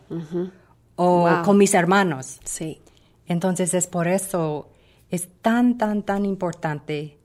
O 0.98 1.30
con 1.46 1.58
mis 1.58 1.74
hermanos. 1.74 2.40
Sí. 2.44 2.82
Entonces 3.30 3.74
es 3.76 3.88
por 3.88 4.10
eso, 4.10 4.70
es 5.10 5.30
tan, 5.42 5.78
tan, 5.78 6.04
tan 6.04 6.26
importante 6.26 7.18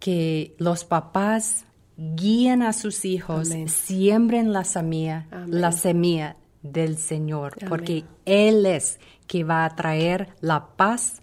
que 0.00 0.56
los 0.58 0.84
papás 0.84 1.66
guíen 1.96 2.62
a 2.62 2.72
sus 2.72 3.04
hijos, 3.04 3.50
siembren 3.66 4.52
la 4.52 4.64
semilla, 4.64 5.28
la 5.46 5.70
semilla 5.70 6.36
del 6.62 6.96
Señor, 6.96 7.54
porque 7.68 8.04
Él 8.24 8.66
es 8.66 8.98
que 9.26 9.44
va 9.44 9.66
a 9.66 9.76
traer 9.76 10.34
la 10.40 10.68
paz, 10.76 11.20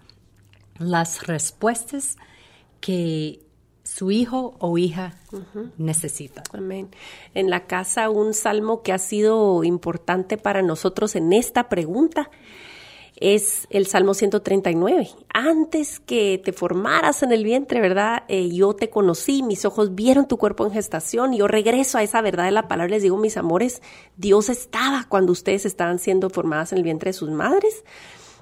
las 0.78 1.26
respuestas 1.26 2.18
que 2.80 3.42
su 3.84 4.12
hijo 4.12 4.56
o 4.60 4.78
hija 4.78 5.18
necesita. 5.78 6.44
Amén. 6.54 6.90
En 7.34 7.50
la 7.50 7.66
casa 7.66 8.12
un 8.12 8.36
salmo 8.36 8.84
que 8.84 8.94
ha 8.94 9.00
sido 9.00 9.64
importante 9.64 10.38
para 10.38 10.62
nosotros 10.62 11.16
en 11.16 11.34
esta 11.34 11.68
pregunta 11.68 12.30
es 13.20 13.68
el 13.70 13.86
Salmo 13.86 14.14
139. 14.14 15.10
Antes 15.34 16.00
que 16.00 16.42
te 16.44 16.54
formaras 16.54 17.22
en 17.22 17.32
el 17.32 17.44
vientre, 17.44 17.82
¿verdad? 17.82 18.24
Eh, 18.28 18.50
yo 18.50 18.74
te 18.74 18.90
conocí, 18.90 19.44
mis 19.44 19.66
ojos 19.66 19.94
vieron 19.94 20.28
tu 20.28 20.38
cuerpo 20.38 20.66
en 20.66 20.72
gestación. 20.72 21.34
Yo 21.34 21.48
regreso 21.48 21.98
a 21.98 22.04
esa 22.04 22.22
verdad 22.22 22.46
de 22.46 22.52
la 22.52 22.68
palabra. 22.68 22.92
Les 22.92 23.04
digo, 23.04 23.18
mis 23.18 23.38
amores, 23.38 23.82
Dios 24.16 24.50
estaba 24.50 25.06
cuando 25.10 25.34
ustedes 25.34 25.66
estaban 25.66 26.00
siendo 26.00 26.30
formadas 26.30 26.72
en 26.72 26.78
el 26.78 26.84
vientre 26.84 27.10
de 27.10 27.14
sus 27.14 27.30
madres. 27.30 27.84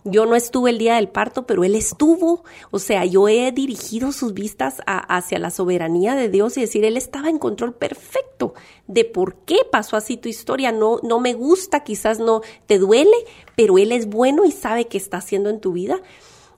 Yo 0.09 0.25
no 0.25 0.35
estuve 0.35 0.69
el 0.69 0.77
día 0.77 0.95
del 0.95 1.09
parto, 1.09 1.45
pero 1.45 1.63
Él 1.63 1.75
estuvo. 1.75 2.43
O 2.71 2.79
sea, 2.79 3.03
yo 3.05 3.27
he 3.27 3.51
dirigido 3.51 4.11
sus 4.11 4.33
vistas 4.33 4.77
hacia 4.85 5.37
la 5.37 5.49
soberanía 5.49 6.15
de 6.15 6.29
Dios 6.29 6.57
y 6.57 6.61
decir, 6.61 6.85
Él 6.85 6.95
estaba 6.95 7.29
en 7.29 7.39
control 7.39 7.73
perfecto 7.73 8.53
de 8.87 9.03
por 9.03 9.35
qué 9.45 9.57
pasó 9.69 9.97
así 9.97 10.15
tu 10.17 10.29
historia. 10.29 10.71
No, 10.71 10.99
no 11.03 11.19
me 11.19 11.33
gusta, 11.33 11.83
quizás 11.83 12.19
no 12.19 12.41
te 12.67 12.79
duele, 12.79 13.17
pero 13.55 13.77
Él 13.77 13.91
es 13.91 14.07
bueno 14.07 14.45
y 14.45 14.51
sabe 14.51 14.87
qué 14.87 14.97
está 14.97 15.17
haciendo 15.17 15.49
en 15.49 15.59
tu 15.59 15.73
vida. 15.73 16.01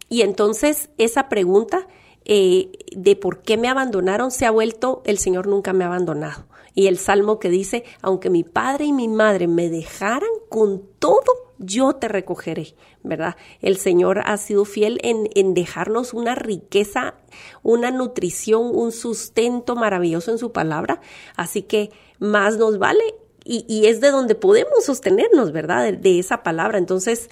Y 0.09 0.21
entonces 0.21 0.89
esa 0.97 1.29
pregunta 1.29 1.87
eh, 2.25 2.71
de 2.95 3.15
por 3.15 3.41
qué 3.41 3.57
me 3.57 3.69
abandonaron 3.69 4.29
se 4.29 4.45
ha 4.45 4.51
vuelto, 4.51 5.01
el 5.05 5.17
Señor 5.17 5.47
nunca 5.47 5.73
me 5.73 5.83
ha 5.83 5.87
abandonado. 5.87 6.45
Y 6.75 6.87
el 6.87 6.97
salmo 6.97 7.39
que 7.39 7.49
dice, 7.49 7.83
aunque 8.01 8.29
mi 8.29 8.43
padre 8.43 8.85
y 8.85 8.93
mi 8.93 9.07
madre 9.07 9.47
me 9.47 9.69
dejaran 9.69 10.29
con 10.49 10.83
todo, 10.99 11.48
yo 11.59 11.93
te 11.93 12.07
recogeré, 12.07 12.73
¿verdad? 13.03 13.35
El 13.61 13.77
Señor 13.77 14.21
ha 14.25 14.37
sido 14.37 14.65
fiel 14.65 14.99
en, 15.03 15.29
en, 15.35 15.53
dejarnos 15.53 16.13
una 16.13 16.33
riqueza, 16.33 17.15
una 17.61 17.91
nutrición, 17.91 18.71
un 18.73 18.91
sustento 18.91 19.75
maravilloso 19.75 20.31
en 20.31 20.37
su 20.37 20.51
palabra, 20.51 21.01
así 21.35 21.61
que 21.61 21.91
más 22.19 22.57
nos 22.57 22.79
vale 22.79 23.03
y, 23.43 23.65
y 23.67 23.87
es 23.87 23.99
de 23.99 24.11
donde 24.11 24.35
podemos 24.35 24.85
sostenernos, 24.85 25.51
¿verdad? 25.51 25.93
De, 25.93 26.19
esa 26.19 26.43
palabra. 26.43 26.77
Entonces, 26.77 27.29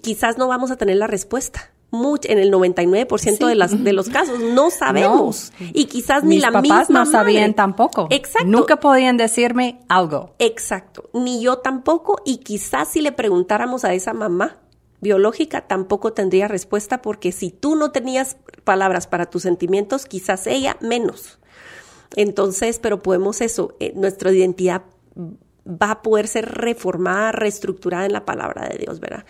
quizás 0.00 0.38
no 0.38 0.48
vamos 0.48 0.70
a 0.70 0.76
tener 0.76 0.96
la 0.96 1.06
respuesta, 1.06 1.72
mucho, 1.90 2.28
en 2.30 2.38
el 2.38 2.52
99% 2.52 3.46
de, 3.46 3.54
las, 3.54 3.82
de 3.82 3.92
los 3.92 4.08
casos 4.10 4.40
no 4.40 4.70
sabemos. 4.70 5.52
Y 5.72 5.86
quizás 5.86 6.24
ni 6.24 6.38
la 6.38 6.52
papás 6.52 6.88
misma 6.88 7.04
no 7.04 7.06
sabían 7.10 7.54
tampoco. 7.54 8.06
Exacto. 8.10 8.48
Nunca 8.48 8.76
podían 8.80 9.16
decirme 9.16 9.80
algo. 9.88 10.34
Exacto. 10.38 11.10
Ni 11.12 11.42
yo 11.42 11.58
tampoco. 11.58 12.20
Y 12.24 12.38
quizás 12.38 12.88
si 12.88 13.00
le 13.00 13.12
preguntáramos 13.12 13.84
a 13.84 13.94
esa 13.94 14.12
mamá 14.12 14.58
biológica, 15.00 15.66
tampoco 15.66 16.12
tendría 16.12 16.46
respuesta 16.48 17.02
porque 17.02 17.32
si 17.32 17.50
tú 17.50 17.74
no 17.74 17.90
tenías 17.90 18.36
palabras 18.64 19.06
para 19.06 19.26
tus 19.26 19.42
sentimientos, 19.42 20.06
quizás 20.06 20.46
ella 20.46 20.76
menos. 20.80 21.38
Entonces, 22.16 22.78
pero 22.78 23.02
podemos 23.02 23.40
eso, 23.40 23.76
eh, 23.80 23.92
nuestra 23.94 24.32
identidad 24.32 24.82
va 25.66 25.92
a 25.92 26.02
poder 26.02 26.26
ser 26.26 26.46
reformada, 26.46 27.32
reestructurada 27.32 28.06
en 28.06 28.12
la 28.12 28.24
palabra 28.24 28.68
de 28.68 28.78
Dios, 28.78 29.00
¿verdad? 29.00 29.24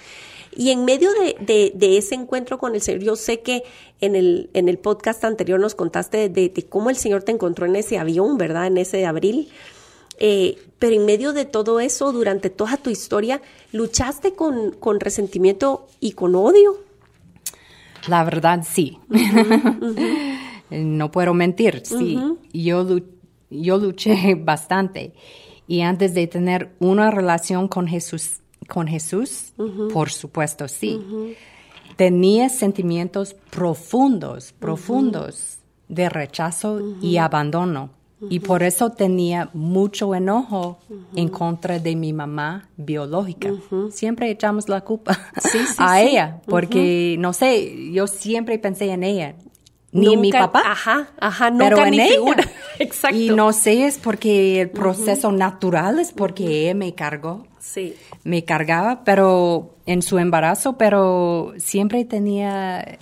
Y 0.61 0.73
en 0.73 0.85
medio 0.85 1.09
de, 1.15 1.73
de, 1.75 1.97
ese 1.97 2.15
encuentro 2.15 2.59
con 2.59 2.75
el 2.75 2.83
Señor, 2.83 3.01
yo 3.03 3.17
sé 3.17 3.41
que 3.41 3.63
en 4.03 4.15
el, 4.15 4.51
en 4.53 4.69
el 4.69 4.77
podcast 4.77 5.25
anterior 5.25 5.59
nos 5.59 5.75
contaste 5.75 6.29
de, 6.29 6.53
cómo 6.69 6.91
el 6.91 6.97
Señor 6.97 7.23
te 7.23 7.33
encontró 7.33 7.65
en 7.65 7.77
ese 7.77 7.97
avión, 7.97 8.37
¿verdad? 8.37 8.67
En 8.67 8.77
ese 8.77 8.99
de 8.99 9.07
abril. 9.07 9.49
Eh, 10.19 10.59
pero 10.79 10.97
en 10.97 11.07
medio 11.07 11.33
de 11.33 11.47
todo 11.47 11.81
eso, 11.81 12.13
durante 12.13 12.51
toda 12.51 12.77
tu 12.77 12.91
historia, 12.91 13.41
¿luchaste 13.73 14.35
con, 14.35 14.73
con 14.73 15.01
resentimiento 15.01 15.87
y 15.99 16.13
con 16.13 16.35
odio? 16.35 16.77
La 18.07 18.23
verdad, 18.23 18.63
sí. 18.71 18.99
no 20.71 21.11
puedo 21.11 21.33
mentir, 21.33 21.81
sí. 21.87 22.19
yo, 22.53 22.99
yo 23.49 23.79
luché 23.79 24.35
bastante. 24.35 25.15
Y 25.67 25.81
antes 25.81 26.13
de 26.13 26.27
tener 26.27 26.75
una 26.81 27.11
relación 27.11 27.67
con 27.67 27.87
Jesús, 27.87 28.41
con 28.71 28.87
Jesús, 28.87 29.53
por 29.93 30.11
supuesto, 30.11 30.69
sí. 30.69 30.99
Tenía 31.97 32.49
sentimientos 32.49 33.35
profundos, 33.51 34.53
profundos 34.53 35.59
de 35.89 36.09
rechazo 36.09 36.81
y 37.03 37.19
abandono. 37.19 37.91
Y 38.29 38.41
por 38.41 38.63
eso 38.63 38.91
tenía 38.91 39.49
mucho 39.55 40.15
enojo 40.15 40.79
en 41.17 41.29
contra 41.29 41.79
de 41.79 41.97
mi 41.97 42.13
mamá 42.13 42.69
biológica. 42.77 43.51
Siempre 43.91 44.31
echamos 44.31 44.69
la 44.69 44.83
culpa 44.83 45.19
a 45.79 46.01
ella, 46.01 46.41
porque, 46.47 47.17
no 47.19 47.33
sé, 47.33 47.93
yo 47.93 48.07
siempre 48.07 48.59
pensé 48.59 48.91
en 48.91 49.05
ella. 49.05 49.37
Ni 49.93 50.15
en 50.15 50.21
mi 50.21 50.33
papá. 50.33 50.63
Ajá, 50.65 51.11
ajá, 51.19 51.51
nunca 51.51 51.65
pero 51.69 51.87
en 51.87 51.95
ella. 51.95 52.37
Exacto. 52.79 53.17
Y 53.17 53.31
no 53.31 53.53
sé, 53.53 53.87
es 53.87 53.99
porque 53.99 54.61
el 54.61 54.71
proceso 54.71 55.33
natural 55.33 55.99
es 55.99 56.13
porque 56.13 56.63
ella 56.63 56.75
me 56.75 56.95
cargó. 56.95 57.47
Sí. 57.59 57.97
Me 58.25 58.45
cargaba, 58.45 59.05
pero 59.05 59.75
en 59.87 60.03
su 60.03 60.19
embarazo, 60.19 60.79
pero 60.79 61.53
siempre 61.59 62.05
tenía 62.05 62.99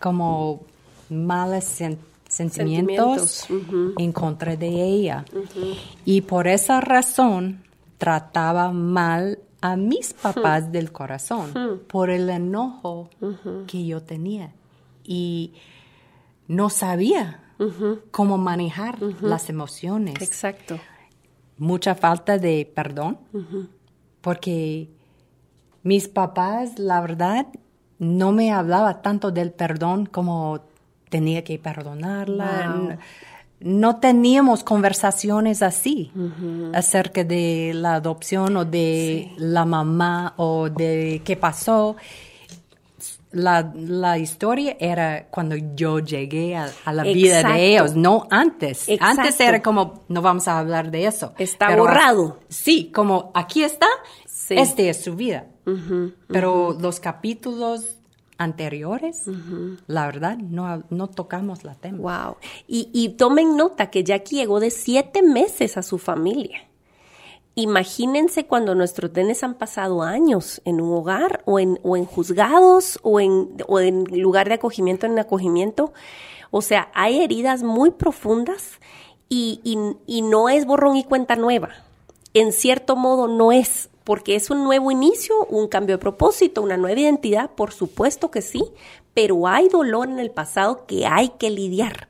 como 0.00 0.62
malas 1.10 1.82
sentimientos, 2.28 3.46
en 3.98 4.12
contra 4.12 4.56
de 4.56 4.68
ella. 4.68 5.24
Y 6.04 6.22
por 6.22 6.48
esa 6.48 6.80
razón 6.80 7.62
trataba 7.98 8.72
mal 8.72 9.38
a 9.60 9.76
mis 9.76 10.12
papás 10.12 10.72
del 10.72 10.92
corazón, 10.92 11.82
por 11.86 12.10
el 12.10 12.28
enojo 12.28 13.08
que 13.66 13.86
yo 13.86 14.02
tenía. 14.02 14.52
Y 15.04 15.52
no 16.48 16.70
sabía 16.70 17.40
cómo 18.10 18.38
manejar 18.38 19.00
las 19.20 19.48
emociones. 19.48 20.20
Exacto. 20.20 20.78
Mucha 21.56 21.94
falta 21.94 22.38
de 22.38 22.70
perdón, 22.74 23.18
porque 24.20 24.88
mis 25.82 26.08
papás, 26.08 26.78
la 26.78 27.00
verdad, 27.00 27.46
no 27.98 28.32
me 28.32 28.52
hablaba 28.52 29.02
tanto 29.02 29.30
del 29.30 29.52
perdón 29.52 30.06
como 30.06 30.60
tenía 31.08 31.44
que 31.44 31.58
perdonarla. 31.58 32.98
No 33.60 33.96
teníamos 33.96 34.64
conversaciones 34.64 35.62
así 35.62 36.10
acerca 36.74 37.22
de 37.24 37.72
la 37.74 37.94
adopción 37.94 38.56
o 38.56 38.64
de 38.64 39.30
la 39.38 39.64
mamá 39.64 40.34
o 40.36 40.68
de 40.68 41.22
qué 41.24 41.36
pasó. 41.36 41.96
La, 43.34 43.72
la, 43.74 44.18
historia 44.18 44.76
era 44.78 45.26
cuando 45.28 45.56
yo 45.56 45.98
llegué 45.98 46.56
a, 46.56 46.70
la 46.92 47.02
vida 47.02 47.42
de 47.42 47.72
ellos, 47.72 47.94
no 47.94 48.26
antes. 48.30 48.86
Antes 49.00 49.40
era 49.40 49.62
como, 49.62 50.04
no 50.08 50.22
vamos 50.22 50.48
a 50.48 50.58
hablar 50.58 50.90
de 50.90 51.06
eso. 51.06 51.34
Está 51.38 51.74
borrado. 51.76 52.40
sí, 52.48 52.90
como 52.94 53.32
aquí 53.34 53.62
está, 53.62 53.88
este 54.48 54.88
es 54.88 55.02
su 55.02 55.16
vida. 55.16 55.46
Pero 56.28 56.76
los 56.78 57.00
capítulos 57.00 57.98
anteriores, 58.38 59.24
la 59.86 60.06
verdad, 60.06 60.36
no, 60.38 60.84
no 60.90 61.08
tocamos 61.08 61.64
la 61.64 61.74
tema. 61.74 61.98
Wow. 61.98 62.36
Y, 62.66 62.88
y 62.92 63.10
tomen 63.10 63.56
nota 63.56 63.90
que 63.90 64.04
Jackie 64.04 64.36
llegó 64.36 64.60
de 64.60 64.70
siete 64.70 65.22
meses 65.22 65.76
a 65.76 65.82
su 65.82 65.98
familia. 65.98 66.68
Imagínense 67.56 68.46
cuando 68.46 68.74
nuestros 68.74 69.12
nenes 69.12 69.44
han 69.44 69.54
pasado 69.54 70.02
años 70.02 70.60
en 70.64 70.80
un 70.80 70.92
hogar 70.92 71.42
o 71.44 71.60
en, 71.60 71.78
o 71.84 71.96
en 71.96 72.04
juzgados 72.04 72.98
o 73.02 73.20
en, 73.20 73.56
o 73.68 73.78
en 73.78 74.04
lugar 74.20 74.48
de 74.48 74.54
acogimiento 74.54 75.06
en 75.06 75.18
acogimiento. 75.18 75.92
O 76.50 76.62
sea, 76.62 76.90
hay 76.94 77.20
heridas 77.20 77.62
muy 77.62 77.90
profundas 77.90 78.80
y, 79.28 79.60
y, 79.62 79.78
y 80.06 80.22
no 80.22 80.48
es 80.48 80.66
borrón 80.66 80.96
y 80.96 81.04
cuenta 81.04 81.36
nueva. 81.36 81.70
En 82.32 82.52
cierto 82.52 82.96
modo 82.96 83.28
no 83.28 83.52
es 83.52 83.88
porque 84.02 84.34
es 84.34 84.50
un 84.50 84.64
nuevo 84.64 84.90
inicio, 84.90 85.46
un 85.46 85.68
cambio 85.68 85.96
de 85.96 86.00
propósito, 86.00 86.60
una 86.60 86.76
nueva 86.76 87.00
identidad, 87.00 87.50
por 87.50 87.72
supuesto 87.72 88.30
que 88.30 88.42
sí, 88.42 88.64
pero 89.14 89.46
hay 89.46 89.68
dolor 89.68 90.08
en 90.08 90.18
el 90.18 90.30
pasado 90.30 90.86
que 90.86 91.06
hay 91.06 91.30
que 91.30 91.50
lidiar. 91.50 92.08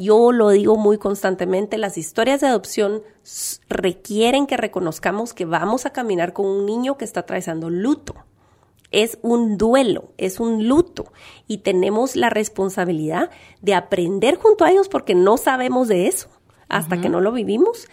Yo 0.00 0.32
lo 0.32 0.48
digo 0.48 0.78
muy 0.78 0.96
constantemente, 0.96 1.76
las 1.76 1.98
historias 1.98 2.40
de 2.40 2.46
adopción 2.46 3.02
requieren 3.68 4.46
que 4.46 4.56
reconozcamos 4.56 5.34
que 5.34 5.44
vamos 5.44 5.84
a 5.84 5.90
caminar 5.90 6.32
con 6.32 6.46
un 6.46 6.64
niño 6.64 6.96
que 6.96 7.04
está 7.04 7.20
atravesando 7.20 7.68
luto. 7.68 8.14
Es 8.92 9.18
un 9.20 9.58
duelo, 9.58 10.14
es 10.16 10.40
un 10.40 10.66
luto. 10.66 11.12
Y 11.46 11.58
tenemos 11.58 12.16
la 12.16 12.30
responsabilidad 12.30 13.28
de 13.60 13.74
aprender 13.74 14.36
junto 14.36 14.64
a 14.64 14.70
ellos 14.70 14.88
porque 14.88 15.14
no 15.14 15.36
sabemos 15.36 15.86
de 15.88 16.06
eso 16.06 16.30
hasta 16.70 16.98
que 16.98 17.10
no 17.10 17.20
lo 17.20 17.30
vivimos. 17.30 17.86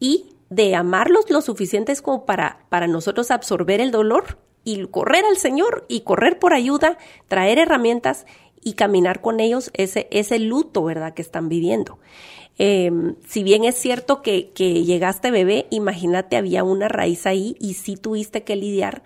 Y 0.00 0.34
de 0.48 0.74
amarlos 0.74 1.28
lo 1.28 1.42
suficientes 1.42 2.00
como 2.00 2.24
para, 2.24 2.64
para 2.70 2.86
nosotros 2.86 3.30
absorber 3.30 3.82
el 3.82 3.90
dolor 3.90 4.38
y 4.64 4.86
correr 4.86 5.24
al 5.26 5.36
Señor 5.36 5.84
y 5.88 6.00
correr 6.00 6.38
por 6.38 6.54
ayuda, 6.54 6.96
traer 7.28 7.58
herramientas 7.58 8.26
y 8.62 8.74
caminar 8.74 9.20
con 9.20 9.40
ellos 9.40 9.70
ese, 9.74 10.08
ese 10.10 10.38
luto, 10.38 10.84
¿verdad?, 10.84 11.14
que 11.14 11.22
están 11.22 11.48
viviendo. 11.48 11.98
Em, 12.58 13.16
si 13.26 13.42
bien 13.42 13.64
es 13.64 13.76
cierto 13.76 14.22
que, 14.22 14.50
que 14.50 14.84
llegaste 14.84 15.30
bebé, 15.30 15.66
imagínate, 15.70 16.36
había 16.36 16.64
una 16.64 16.88
raíz 16.88 17.26
ahí 17.26 17.56
y 17.58 17.74
sí 17.74 17.96
tuviste 17.96 18.42
que 18.42 18.56
lidiar 18.56 19.02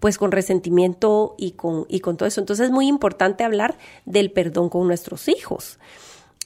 pues 0.00 0.16
con 0.16 0.30
resentimiento 0.30 1.34
y 1.38 1.52
con, 1.52 1.84
y 1.88 2.00
con 2.00 2.16
todo 2.16 2.28
eso. 2.28 2.40
Entonces 2.40 2.66
es 2.66 2.72
muy 2.72 2.86
importante 2.86 3.42
hablar 3.42 3.78
del 4.04 4.30
perdón 4.30 4.68
con 4.68 4.86
nuestros 4.86 5.28
hijos 5.28 5.78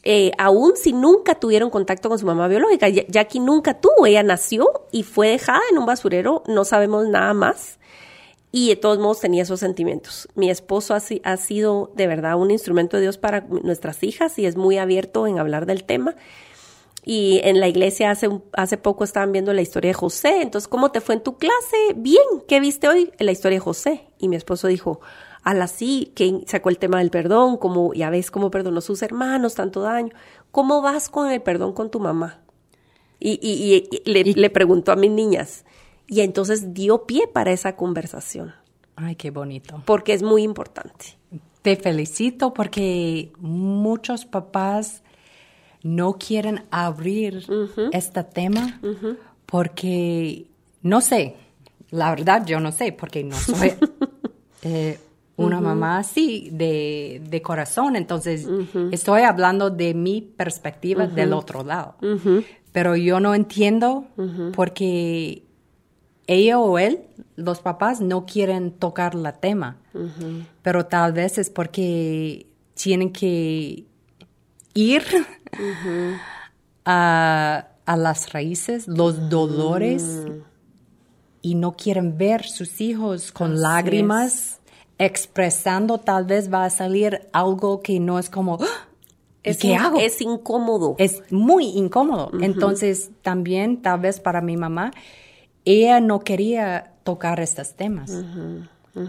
eh, 0.04 0.32
aún 0.36 0.76
si 0.76 0.92
nunca 0.92 1.36
tuvieron 1.36 1.70
contacto 1.70 2.08
con 2.08 2.18
su 2.18 2.26
mamá 2.26 2.48
biológica. 2.48 2.88
Jackie 2.88 3.40
nunca 3.40 3.80
tuvo, 3.80 4.06
ella 4.06 4.22
nació 4.22 4.66
y 4.90 5.04
fue 5.04 5.28
dejada 5.28 5.60
en 5.70 5.78
un 5.78 5.86
basurero, 5.86 6.42
no 6.46 6.64
sabemos 6.64 7.06
nada 7.06 7.34
más. 7.34 7.78
Y 8.54 8.68
de 8.68 8.76
todos 8.76 8.98
modos 8.98 9.20
tenía 9.20 9.42
esos 9.42 9.60
sentimientos. 9.60 10.28
Mi 10.34 10.50
esposo 10.50 10.94
ha, 10.94 11.00
ha 11.24 11.36
sido 11.38 11.90
de 11.96 12.06
verdad 12.06 12.36
un 12.36 12.50
instrumento 12.50 12.98
de 12.98 13.04
Dios 13.04 13.16
para 13.16 13.40
nuestras 13.40 14.02
hijas 14.02 14.38
y 14.38 14.44
es 14.44 14.56
muy 14.56 14.76
abierto 14.76 15.26
en 15.26 15.38
hablar 15.38 15.64
del 15.64 15.84
tema. 15.84 16.14
Y 17.04 17.40
en 17.42 17.60
la 17.60 17.66
iglesia 17.66 18.10
hace, 18.10 18.28
hace 18.52 18.76
poco 18.76 19.04
estaban 19.04 19.32
viendo 19.32 19.54
la 19.54 19.62
historia 19.62 19.88
de 19.88 19.94
José. 19.94 20.42
Entonces, 20.42 20.68
¿cómo 20.68 20.92
te 20.92 21.00
fue 21.00 21.16
en 21.16 21.22
tu 21.22 21.38
clase? 21.38 21.94
Bien, 21.96 22.22
¿qué 22.46 22.60
viste 22.60 22.88
hoy? 22.88 23.10
En 23.18 23.26
la 23.26 23.32
historia 23.32 23.56
de 23.56 23.60
José. 23.60 24.06
Y 24.18 24.28
mi 24.28 24.36
esposo 24.36 24.68
dijo, 24.68 25.00
al 25.42 25.60
así, 25.62 26.12
que 26.14 26.44
sacó 26.46 26.68
el 26.68 26.78
tema 26.78 26.98
del 26.98 27.10
perdón, 27.10 27.56
como 27.56 27.92
ya 27.94 28.10
ves 28.10 28.30
cómo 28.30 28.50
perdonó 28.50 28.78
a 28.78 28.82
sus 28.82 29.02
hermanos, 29.02 29.54
tanto 29.54 29.80
daño. 29.80 30.14
¿Cómo 30.52 30.82
vas 30.82 31.08
con 31.08 31.30
el 31.30 31.42
perdón 31.42 31.72
con 31.72 31.90
tu 31.90 31.98
mamá? 31.98 32.40
Y, 33.18 33.38
y, 33.42 34.02
le, 34.04 34.24
le 34.24 34.50
preguntó 34.50 34.92
a 34.92 34.96
mis 34.96 35.10
niñas. 35.10 35.64
Y 36.06 36.20
entonces 36.20 36.74
dio 36.74 37.06
pie 37.06 37.26
para 37.26 37.52
esa 37.52 37.76
conversación. 37.76 38.54
Ay, 38.96 39.16
qué 39.16 39.30
bonito. 39.30 39.82
Porque 39.86 40.12
es 40.12 40.22
muy 40.22 40.42
importante. 40.42 41.16
Te 41.62 41.76
felicito 41.76 42.52
porque 42.52 43.32
muchos 43.38 44.24
papás 44.24 45.02
no 45.82 46.14
quieren 46.14 46.64
abrir 46.70 47.44
este 47.92 48.24
tema 48.24 48.80
porque, 49.46 50.46
no 50.82 51.00
sé, 51.00 51.36
la 51.90 52.10
verdad 52.10 52.44
yo 52.46 52.60
no 52.60 52.72
sé 52.72 52.92
porque 52.92 53.22
no 53.24 53.36
soy 53.36 53.74
eh, 54.62 54.98
una 55.36 55.60
mamá 55.60 55.98
así 55.98 56.50
de, 56.52 57.22
de 57.28 57.42
corazón. 57.42 57.96
Entonces, 57.96 58.46
estoy 58.90 59.22
hablando 59.22 59.70
de 59.70 59.94
mi 59.94 60.20
perspectiva 60.20 61.06
del 61.06 61.32
otro 61.32 61.64
lado. 61.64 61.96
Pero 62.72 62.96
yo 62.96 63.20
no 63.20 63.34
entiendo 63.34 64.06
porque 64.54 65.42
ella 66.32 66.58
o 66.58 66.78
él, 66.78 67.00
los 67.36 67.60
papás, 67.60 68.00
no 68.00 68.26
quieren 68.26 68.72
tocar 68.72 69.14
la 69.14 69.32
tema. 69.32 69.76
Pero 70.62 70.86
tal 70.86 71.12
vez 71.12 71.38
es 71.38 71.50
porque 71.50 72.46
tienen 72.74 73.12
que 73.12 73.84
ir 74.74 75.02
a, 76.84 77.68
a, 77.84 77.96
las 77.96 78.32
raíces, 78.32 78.88
los 78.88 79.28
dolores, 79.28 80.26
y 81.42 81.54
no 81.54 81.72
quieren 81.72 82.16
ver 82.16 82.44
sus 82.44 82.80
hijos 82.80 83.32
con 83.32 83.60
lágrimas 83.60 84.60
expresando 84.98 85.98
tal 85.98 86.24
vez 86.24 86.52
va 86.52 86.64
a 86.64 86.70
salir 86.70 87.28
algo 87.32 87.82
que 87.82 87.98
no 87.98 88.18
es 88.18 88.30
como, 88.30 88.58
¡Ah! 88.60 88.88
es, 89.42 89.58
¿qué 89.58 89.74
hago? 89.74 89.98
Es 89.98 90.20
incómodo. 90.20 90.94
Es 90.98 91.22
muy 91.30 91.66
incómodo. 91.66 92.30
Entonces, 92.40 93.10
también 93.22 93.82
tal 93.82 94.00
vez 94.00 94.20
para 94.20 94.40
mi 94.40 94.56
mamá 94.56 94.92
ella 95.64 96.00
no 96.00 96.20
quería 96.20 96.92
tocar 97.04 97.40
estos 97.40 97.74
temas. 97.74 98.12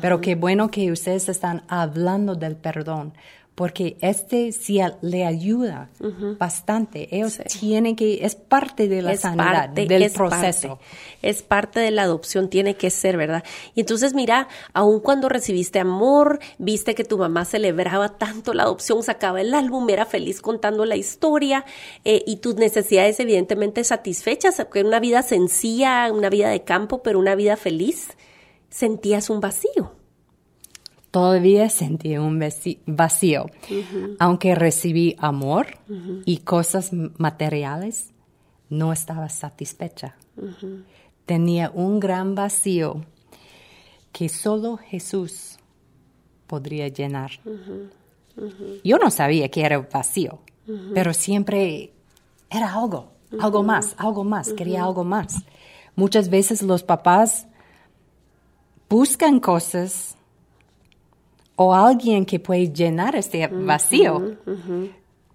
Pero 0.02 0.22
qué 0.22 0.36
bueno 0.36 0.72
que 0.72 0.92
ustedes 0.92 1.28
están 1.28 1.63
hablando 1.68 2.36
del 2.36 2.56
perdón, 2.56 3.13
porque 3.56 3.98
este 4.02 4.52
sí 4.52 4.80
le 5.02 5.26
ayuda 5.26 5.89
bastante. 6.39 7.16
Ellos 7.16 7.39
tienen 7.60 7.96
que, 7.96 8.26
es 8.26 8.36
parte 8.36 8.88
de 8.88 9.02
la 9.04 9.16
sanidad, 9.16 9.70
del 9.70 10.12
proceso. 10.12 10.80
es 11.22 11.44
parte 11.44 11.80
de 11.80 11.92
la 11.92 12.04
adopción, 12.04 12.50
tiene 12.50 12.76
que 12.76 12.89
ser, 12.89 13.16
¿verdad? 13.16 13.44
Y 13.76 13.82
entonces, 13.82 14.16
mira, 14.16 14.48
aun 14.74 15.00
cuando 15.00 15.30
recibiste 15.30 15.80
amor, 15.80 16.39
viste 16.58 16.96
que 16.96 17.04
tu 17.04 17.18
mamá 17.18 17.46
celebraba 17.46 18.18
tanto 18.18 18.54
la 18.54 18.63
adopción, 18.63 19.04
sacaba 19.04 19.42
el 19.42 19.54
álbum, 19.54 19.88
era 19.89 20.06
feliz 20.06 20.42
contando 20.42 20.86
la 20.86 20.96
historia 20.96 21.63
eh, 22.06 22.24
y 22.26 22.38
tus 22.38 22.56
necesidades 22.56 23.20
evidentemente 23.20 23.84
satisfechas, 23.84 24.66
que 24.72 24.84
una 24.84 25.00
vida 25.00 25.22
sencilla, 25.22 26.12
una 26.12 26.30
vida 26.30 26.50
de 26.50 26.63
campo, 26.63 27.04
pero 27.04 27.20
una 27.20 27.36
vida 27.36 27.56
feliz, 27.56 28.08
sentías 28.70 29.30
un 29.30 29.42
vacío 29.42 30.03
todavía 31.13 31.69
sentí 31.69 32.17
un 32.17 32.43
vacío. 32.88 33.45
Aunque 34.17 34.56
recibí 34.56 35.15
amor 35.19 35.67
y 36.26 36.38
cosas 36.38 36.89
materiales, 36.91 38.12
no 38.69 38.91
estaba 38.91 39.30
satisfecha. 39.30 40.15
Tenía 41.28 41.69
un 41.69 41.99
gran 41.99 42.34
vacío 42.34 43.06
que 44.12 44.28
solo 44.28 44.78
Jesús 44.78 45.60
podría 46.47 46.88
llenar. 46.88 47.30
Yo 48.84 48.97
no 48.97 49.12
sabía 49.12 49.49
que 49.49 49.62
era 49.62 49.78
vacío, 49.78 50.39
pero 50.95 51.13
siempre 51.13 51.93
era 52.49 52.73
algo, 52.73 53.12
algo 53.39 53.62
más, 53.62 53.93
algo 53.99 54.23
más, 54.23 54.52
quería 54.54 54.84
algo 54.84 55.04
más. 55.04 55.36
Muchas 55.95 56.32
veces 56.32 56.63
los 56.63 56.82
papás 56.82 57.45
buscan 58.89 59.39
cosas 59.39 60.17
o 61.56 61.74
alguien 61.74 62.26
que 62.26 62.39
puede 62.39 62.72
llenar 62.72 63.16
este 63.16 63.48
vacío, 63.48 64.38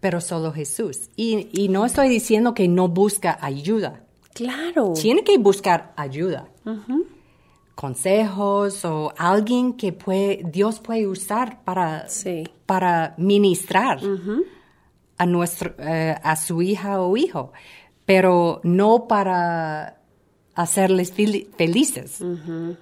pero 0.01 0.21
solo 0.21 0.53
Jesús. 0.53 1.11
Y, 1.17 1.69
no 1.69 1.85
estoy 1.85 2.09
diciendo 2.09 2.55
que 2.55 2.69
no 2.69 2.89
busca 2.89 3.39
ayuda. 3.41 4.03
Claro. 4.35 4.93
Tiene 4.95 5.25
que 5.25 5.39
buscar 5.39 5.93
ayuda. 5.97 6.49
Consejos 7.75 8.85
o 8.85 9.13
alguien 9.17 9.75
que 9.75 9.93
puede, 9.93 10.43
Dios 10.45 10.81
puede 10.81 11.07
usar 11.07 11.63
para, 11.65 12.07
para 12.67 13.15
ministrar 13.17 14.01
a, 15.17 15.27
nuestro, 15.27 15.75
eh, 15.79 16.17
a 16.23 16.37
su 16.37 16.61
hija 16.63 17.01
o 17.01 17.17
hijo, 17.17 17.53
pero 18.05 18.61
no 18.65 19.07
para 19.07 19.98
hacerles 20.59 21.12
felices. 21.12 22.18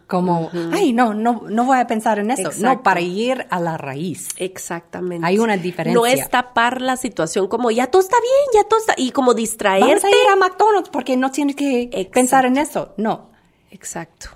Como, 0.06 0.50
ay, 0.72 0.94
no, 0.94 1.12
no, 1.12 1.42
no 1.46 1.64
voy 1.66 1.78
a 1.78 1.86
pensar 1.86 2.18
en 2.18 2.30
eso. 2.30 2.50
No, 2.58 2.82
para 2.82 3.02
ir 3.02 3.46
a 3.50 3.60
la 3.60 3.76
raíz. 3.76 4.30
Exactamente. 4.38 5.26
Hay 5.26 5.38
una 5.38 5.58
diferencia. 5.58 5.94
No 5.94 6.06
es 6.06 6.30
tapar 6.30 6.80
la 6.80 6.96
situación 6.96 7.48
como, 7.48 7.70
ya 7.70 7.88
todo 7.88 8.00
está 8.00 8.16
bien, 8.18 8.62
ya 8.62 8.66
todo 8.66 8.80
está, 8.80 8.94
y 8.96 9.10
como 9.10 9.34
distraerte. 9.34 9.86
Vamos 9.86 10.04
a 10.04 10.08
ir 10.08 10.28
a 10.32 10.36
McDonald's 10.36 10.88
porque 10.88 11.18
no 11.18 11.30
tienes 11.30 11.54
que 11.54 12.08
pensar 12.14 12.46
en 12.46 12.56
eso. 12.56 12.94
No. 12.96 13.28
Exacto. 13.70 14.30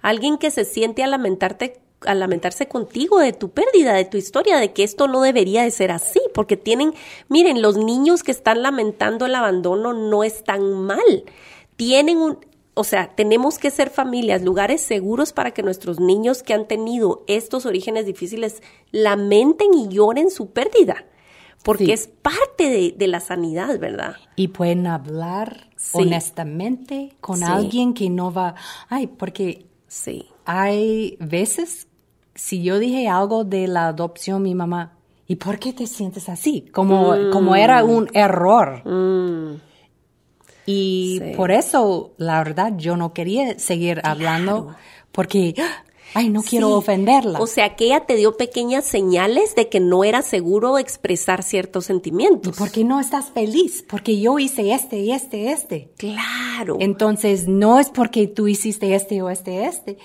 Alguien 0.00 0.38
que 0.38 0.52
se 0.52 0.64
siente 0.64 1.02
a 1.02 1.08
lamentarte 1.08 1.80
a 2.06 2.14
lamentarse 2.14 2.66
contigo 2.66 3.18
de 3.18 3.34
tu 3.34 3.50
pérdida, 3.50 3.92
de 3.92 4.06
tu 4.06 4.16
historia, 4.16 4.56
de 4.56 4.72
que 4.72 4.84
esto 4.84 5.06
no 5.06 5.20
debería 5.20 5.64
de 5.64 5.70
ser 5.70 5.90
así, 5.90 6.18
porque 6.32 6.56
tienen, 6.56 6.94
miren, 7.28 7.60
los 7.60 7.76
niños 7.76 8.22
que 8.22 8.30
están 8.30 8.62
lamentando 8.62 9.26
el 9.26 9.34
abandono 9.34 9.92
no 9.92 10.24
están 10.24 10.72
mal, 10.72 11.24
tienen 11.76 12.16
un, 12.16 12.38
o 12.80 12.84
sea, 12.84 13.14
tenemos 13.14 13.58
que 13.58 13.70
ser 13.70 13.90
familias, 13.90 14.40
lugares 14.40 14.80
seguros 14.80 15.34
para 15.34 15.50
que 15.50 15.62
nuestros 15.62 16.00
niños 16.00 16.42
que 16.42 16.54
han 16.54 16.66
tenido 16.66 17.24
estos 17.26 17.66
orígenes 17.66 18.06
difíciles 18.06 18.62
lamenten 18.90 19.74
y 19.74 19.88
lloren 19.88 20.30
su 20.30 20.52
pérdida, 20.52 21.04
porque 21.62 21.92
es 21.92 22.08
parte 22.08 22.94
de, 22.96 23.06
la 23.06 23.20
sanidad, 23.20 23.78
¿verdad? 23.78 24.16
Y 24.34 24.48
pueden 24.48 24.86
hablar 24.86 25.68
honestamente 25.92 27.16
con 27.20 27.44
alguien 27.44 27.92
que 27.92 28.08
no 28.08 28.32
va, 28.32 28.54
ay, 28.88 29.08
porque 29.08 29.66
sí. 29.86 30.24
hay 30.46 31.18
veces, 31.20 31.86
si 32.34 32.62
yo 32.62 32.78
dije 32.78 33.08
algo 33.08 33.44
de 33.44 33.68
la 33.68 33.88
adopción, 33.88 34.40
mi 34.40 34.54
mamá, 34.54 34.96
¿y 35.26 35.36
por 35.36 35.58
qué 35.58 35.74
te 35.74 35.86
sientes 35.86 36.30
así? 36.30 36.62
Como, 36.72 37.14
como 37.30 37.56
era 37.56 37.84
un 37.84 38.08
error. 38.14 38.80
Mm. 38.88 39.69
Y 40.70 41.20
por 41.36 41.50
eso, 41.50 42.12
la 42.16 42.38
verdad, 42.38 42.74
yo 42.76 42.96
no 42.96 43.12
quería 43.12 43.58
seguir 43.58 44.00
hablando 44.04 44.76
porque, 45.12 45.54
ay, 46.14 46.28
no 46.28 46.42
quiero 46.42 46.70
ofenderla. 46.70 47.40
O 47.40 47.46
sea, 47.46 47.76
que 47.76 47.86
ella 47.86 48.06
te 48.06 48.16
dio 48.16 48.36
pequeñas 48.36 48.84
señales 48.84 49.54
de 49.54 49.68
que 49.68 49.80
no 49.80 50.04
era 50.04 50.22
seguro 50.22 50.78
expresar 50.78 51.42
ciertos 51.42 51.86
sentimientos. 51.86 52.54
¿Y 52.54 52.58
por 52.58 52.70
qué 52.70 52.84
no 52.84 53.00
estás 53.00 53.30
feliz? 53.30 53.84
Porque 53.88 54.20
yo 54.20 54.38
hice 54.38 54.72
este 54.72 55.00
y 55.00 55.12
este, 55.12 55.50
este. 55.52 55.92
Claro. 55.96 56.76
Entonces, 56.80 57.48
no 57.48 57.78
es 57.78 57.90
porque 57.90 58.26
tú 58.26 58.48
hiciste 58.48 58.94
este 58.94 59.22
o 59.22 59.30
este, 59.30 59.66
este. 59.66 59.98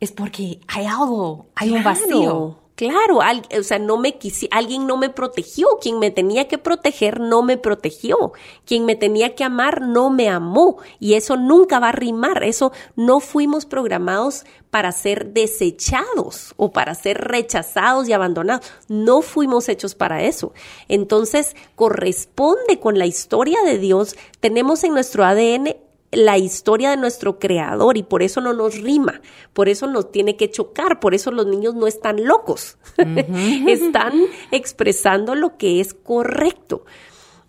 Es 0.00 0.12
porque 0.12 0.60
hay 0.68 0.86
algo, 0.86 1.46
hay 1.54 1.70
un 1.70 1.82
vacío. 1.82 2.67
Claro, 2.78 3.18
o 3.18 3.62
sea, 3.64 3.80
no 3.80 3.98
me 3.98 4.16
alguien 4.52 4.86
no 4.86 4.96
me 4.96 5.10
protegió, 5.10 5.66
quien 5.82 5.98
me 5.98 6.12
tenía 6.12 6.46
que 6.46 6.58
proteger 6.58 7.18
no 7.18 7.42
me 7.42 7.56
protegió, 7.56 8.34
quien 8.64 8.84
me 8.84 8.94
tenía 8.94 9.34
que 9.34 9.42
amar 9.42 9.82
no 9.82 10.10
me 10.10 10.28
amó. 10.28 10.76
Y 11.00 11.14
eso 11.14 11.36
nunca 11.36 11.80
va 11.80 11.88
a 11.88 11.92
rimar, 11.92 12.44
eso 12.44 12.70
no 12.94 13.18
fuimos 13.18 13.66
programados 13.66 14.44
para 14.70 14.92
ser 14.92 15.32
desechados 15.32 16.54
o 16.56 16.70
para 16.70 16.94
ser 16.94 17.18
rechazados 17.18 18.08
y 18.08 18.12
abandonados, 18.12 18.70
no 18.86 19.22
fuimos 19.22 19.68
hechos 19.68 19.96
para 19.96 20.22
eso. 20.22 20.52
Entonces, 20.86 21.56
corresponde 21.74 22.78
con 22.78 22.96
la 22.96 23.06
historia 23.06 23.58
de 23.64 23.78
Dios, 23.78 24.14
tenemos 24.38 24.84
en 24.84 24.92
nuestro 24.92 25.24
ADN 25.24 25.74
la 26.10 26.38
historia 26.38 26.90
de 26.90 26.96
nuestro 26.96 27.38
creador 27.38 27.98
y 27.98 28.02
por 28.02 28.22
eso 28.22 28.40
no 28.40 28.54
nos 28.54 28.80
rima, 28.80 29.20
por 29.52 29.68
eso 29.68 29.86
nos 29.86 30.10
tiene 30.10 30.36
que 30.36 30.50
chocar, 30.50 31.00
por 31.00 31.14
eso 31.14 31.30
los 31.30 31.46
niños 31.46 31.74
no 31.74 31.86
están 31.86 32.24
locos, 32.24 32.78
están 33.66 34.14
expresando 34.50 35.34
lo 35.34 35.56
que 35.56 35.80
es 35.80 35.94
correcto. 35.94 36.84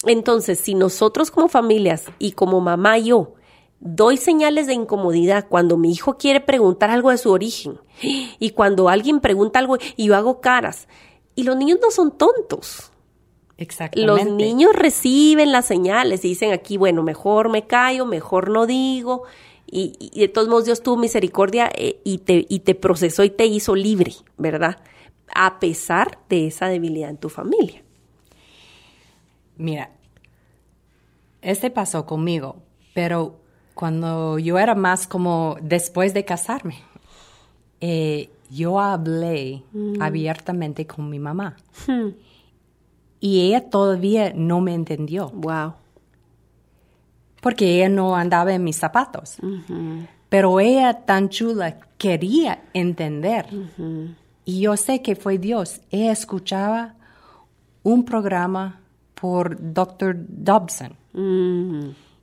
Entonces, 0.06 0.60
si 0.60 0.76
nosotros 0.76 1.32
como 1.32 1.48
familias 1.48 2.06
y 2.20 2.32
como 2.34 2.62
mamá 2.62 2.98
yo 2.98 3.34
doy 3.80 4.18
señales 4.18 4.68
de 4.68 4.74
incomodidad 4.74 5.48
cuando 5.48 5.78
mi 5.78 5.92
hijo 5.92 6.18
quiere 6.18 6.42
preguntar 6.42 6.90
algo 6.90 7.12
de 7.12 7.18
su 7.18 7.32
origen 7.32 7.80
y 8.02 8.52
cuando 8.52 8.90
alguien 8.90 9.22
pregunta 9.22 9.60
algo 9.60 9.78
y 9.96 10.08
yo 10.08 10.16
hago 10.16 10.42
caras, 10.42 10.88
y 11.36 11.44
los 11.44 11.56
niños 11.56 11.80
no 11.82 11.92
son 11.92 12.18
tontos, 12.18 12.89
los 13.94 14.26
niños 14.26 14.74
reciben 14.74 15.52
las 15.52 15.66
señales 15.66 16.24
y 16.24 16.30
dicen 16.30 16.52
aquí, 16.52 16.78
bueno, 16.78 17.04
mejor 17.04 17.50
me 17.50 17.68
callo, 17.68 18.06
mejor 18.06 18.50
no 18.50 18.66
digo. 18.66 19.24
Y, 19.72 20.12
de 20.20 20.28
todos 20.28 20.48
modos 20.48 20.66
Dios 20.66 20.82
tuvo 20.82 20.98
misericordia 20.98 21.70
eh, 21.76 22.00
y, 22.04 22.20
te, 22.20 22.46
y 22.50 22.60
te 22.60 22.74
procesó 22.74 23.24
y 23.24 23.30
te 23.30 23.46
hizo 23.46 23.76
libre, 23.76 24.14
¿verdad? 24.38 24.82
A 25.34 25.60
pesar 25.60 26.20
de 26.28 26.48
esa 26.48 26.68
debilidad 26.68 27.10
en 27.10 27.18
tu 27.18 27.30
familia. 27.30 27.84
Mira, 29.58 29.92
este 31.42 31.70
pasó 31.70 32.06
conmigo, 32.06 32.58
pero 32.94 33.40
cuando 33.76 34.40
yo 34.40 34.58
era 34.58 34.74
más 34.74 35.08
como 35.08 35.58
después 35.62 36.14
de 36.14 36.26
casarme, 36.26 36.76
eh, 37.82 38.30
yo 38.50 38.80
hablé 38.80 39.64
mm. 39.72 40.02
abiertamente 40.02 40.88
con 40.88 41.10
mi 41.10 41.20
mamá. 41.20 41.56
Hmm. 41.88 42.10
Y 43.20 43.42
ella 43.42 43.70
todavía 43.70 44.32
no 44.34 44.62
me 44.62 44.74
entendió. 44.74 45.30
Wow. 45.30 45.74
Porque 47.42 47.76
ella 47.76 47.90
no 47.90 48.16
andaba 48.16 48.54
en 48.54 48.64
mis 48.64 48.78
zapatos. 48.78 49.38
Pero 50.30 50.60
ella 50.60 51.06
tan 51.06 51.30
chula 51.30 51.80
quería 51.98 52.64
entender. 52.74 53.48
Y 54.46 54.62
yo 54.62 54.78
sé 54.78 55.02
que 55.02 55.16
fue 55.16 55.38
Dios. 55.38 55.82
Ella 55.92 56.12
escuchaba 56.12 56.96
un 57.84 58.06
programa 58.06 58.80
por 59.16 59.58
Dr. 59.60 60.16
Dobson. 60.18 60.96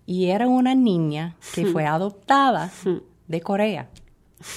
Y 0.06 0.26
era 0.26 0.46
una 0.46 0.74
niña 0.74 1.36
que 1.54 1.66
fue 1.66 1.84
adoptada 1.86 2.70
de 3.28 3.40
Corea. 3.40 3.88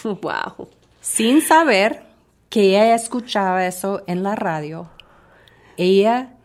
Wow. 0.03 0.69
Sin 1.01 1.41
saber 1.41 2.03
que 2.49 2.71
ella 2.71 2.95
escuchaba 2.95 3.65
eso 3.65 4.03
en 4.07 4.23
la 4.23 4.35
radio 4.35 4.89
ella 5.79 6.35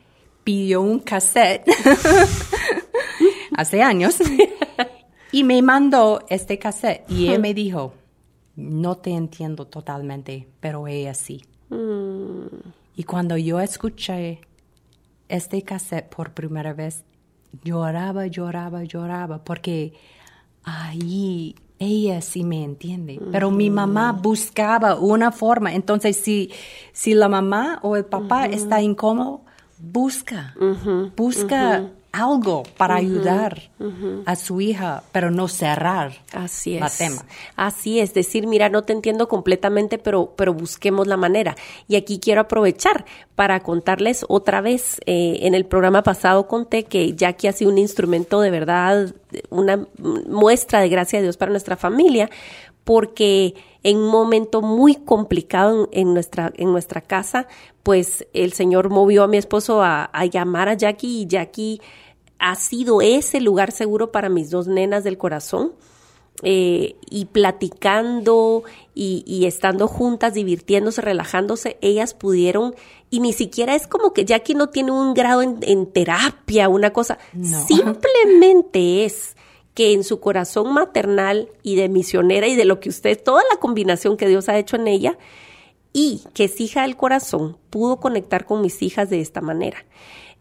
pidió 0.45 0.81
un 0.81 1.01
cassette 1.01 1.67
hace 3.57 3.83
años 3.83 4.19
y 5.33 5.43
me 5.43 5.61
mandó 5.61 6.25
este 6.29 6.59
cassette 6.59 7.05
y 7.11 7.29
ella 7.29 7.39
me 7.41 7.53
dijo, 7.53 7.95
no 8.55 8.97
te 8.97 9.11
entiendo 9.11 9.67
totalmente, 9.67 10.47
pero 10.61 10.87
ella 10.87 11.15
sí. 11.15 11.45
Mm. 11.71 12.47
Y 12.97 13.03
cuando 13.03 13.37
yo 13.37 13.61
escuché 13.61 14.41
este 15.29 15.63
cassette 15.63 16.09
por 16.15 16.33
primera 16.33 16.73
vez, 16.73 17.03
lloraba, 17.65 18.29
lloraba, 18.29 18.85
lloraba, 18.85 19.43
porque 19.43 19.95
ahí 20.63 21.57
ella 21.79 22.21
sí 22.21 22.45
me 22.45 22.63
entiende, 22.63 23.21
pero 23.33 23.51
mi 23.51 23.69
mamá 23.71 24.13
buscaba 24.13 24.95
una 24.97 25.33
forma. 25.33 25.75
Entonces, 25.75 26.17
si, 26.17 26.51
si 26.93 27.15
la 27.15 27.29
mamá 27.29 27.81
o 27.83 27.97
el 27.97 28.05
papá 28.05 28.47
está 28.47 28.81
incómodo, 28.81 29.43
busca, 29.79 30.55
busca 31.17 31.91
algo 32.15 32.63
para 32.77 32.95
ayudar 32.95 33.71
a 34.25 34.37
su 34.37 34.61
hija, 34.61 35.03
pero 35.11 35.33
no 35.33 35.49
cerrar 35.49 36.13
Así 36.33 36.79
la 36.79 36.89
tema. 36.89 37.25
Así 37.57 37.99
es, 37.99 38.15
decir, 38.15 38.47
mira, 38.47 38.69
no 38.69 38.83
te 38.83 38.93
entiendo 38.93 39.29
completamente, 39.29 39.99
pero, 39.99 40.33
pero 40.37 40.55
busquemos 40.55 41.09
la 41.09 41.17
manera. 41.17 41.57
Y 41.89 41.97
aquí 41.97 42.21
quiero 42.21 42.43
aprovechar 42.43 43.05
para 43.35 43.61
contarles 43.61 44.25
otra 44.29 44.61
vez. 44.61 45.01
eh, 45.07 45.41
en 45.43 45.55
el 45.55 45.67
programa 45.67 46.03
pasado 46.03 46.47
conté 46.47 46.85
que 46.85 47.15
Jackie 47.15 47.49
ha 47.49 47.53
sido 47.53 47.71
un 47.73 47.79
instrumento 47.79 48.41
de 48.41 48.51
verdad, 48.51 49.13
una 49.51 49.87
muestra 50.29 50.81
de 50.81 50.89
gracia 50.89 51.19
de 51.19 51.25
Dios 51.25 51.37
para 51.37 51.51
nuestra 51.51 51.77
familia, 51.77 52.31
porque 52.85 53.55
en 53.83 53.97
un 53.97 54.09
momento 54.09 54.63
muy 54.63 54.95
complicado 54.95 55.89
en, 55.91 56.01
en 56.09 56.15
nuestra, 56.15 56.53
en 56.57 56.71
nuestra 56.71 57.01
casa, 57.01 57.49
pues 57.83 58.27
el 58.33 58.53
Señor 58.53 58.89
movió 58.89 59.25
a 59.25 59.29
mi 59.29 59.37
esposo 59.37 59.83
a, 59.83 60.05
a 60.05 60.27
llamar 60.27 60.69
a 60.69 60.75
Jackie 60.75 61.23
y 61.23 61.27
Jackie 61.27 61.81
ha 62.51 62.55
sido 62.57 63.01
ese 63.03 63.41
lugar 63.41 63.73
seguro 63.73 64.13
para 64.13 64.29
mis 64.29 64.51
dos 64.51 64.67
nenas 64.67 65.03
del 65.05 65.19
corazón. 65.19 65.73
eh, 66.43 66.97
y 67.09 67.27
platicando 67.27 68.65
y, 68.93 69.23
y 69.25 69.47
estando 69.47 69.87
juntas, 69.87 70.35
divirtiéndose, 70.35 71.01
relajándose, 71.01 71.79
ellas 71.81 72.13
pudieron, 72.13 72.75
y 73.09 73.21
ni 73.21 73.33
siquiera 73.33 73.75
es 73.77 73.87
como 73.87 74.13
que 74.13 74.25
Jackie 74.25 74.55
no 74.55 74.69
tiene 74.69 74.91
un 74.91 75.15
grado 75.15 75.43
en, 75.43 75.59
en 75.63 75.87
terapia, 75.87 76.69
una 76.69 76.93
cosa, 76.93 77.19
No. 77.33 77.65
simplemente 77.67 79.05
es 79.05 79.37
que 79.75 79.93
en 79.93 80.03
su 80.05 80.19
corazón 80.21 80.75
maternal 80.75 81.49
y 81.63 81.77
de 81.77 81.89
misionera 81.89 82.47
y 82.49 82.57
de 82.57 82.65
lo 82.65 82.81
que 82.81 82.89
usted, 82.89 83.21
toda 83.23 83.43
la 83.53 83.59
combinación 83.61 84.17
que 84.17 84.27
Dios 84.29 84.49
ha 84.49 84.59
hecho 84.59 84.75
en 84.77 84.89
ella, 84.89 85.17
y 85.93 86.23
que 86.35 86.45
es 86.45 86.61
hija 86.61 86.83
del 86.83 86.97
corazón, 86.97 87.57
pudo 87.71 88.01
conectar 88.01 88.45
con 88.45 88.61
mis 88.61 88.83
hijas 88.83 89.09
de 89.09 89.21
esta 89.21 89.41
manera. 89.41 89.85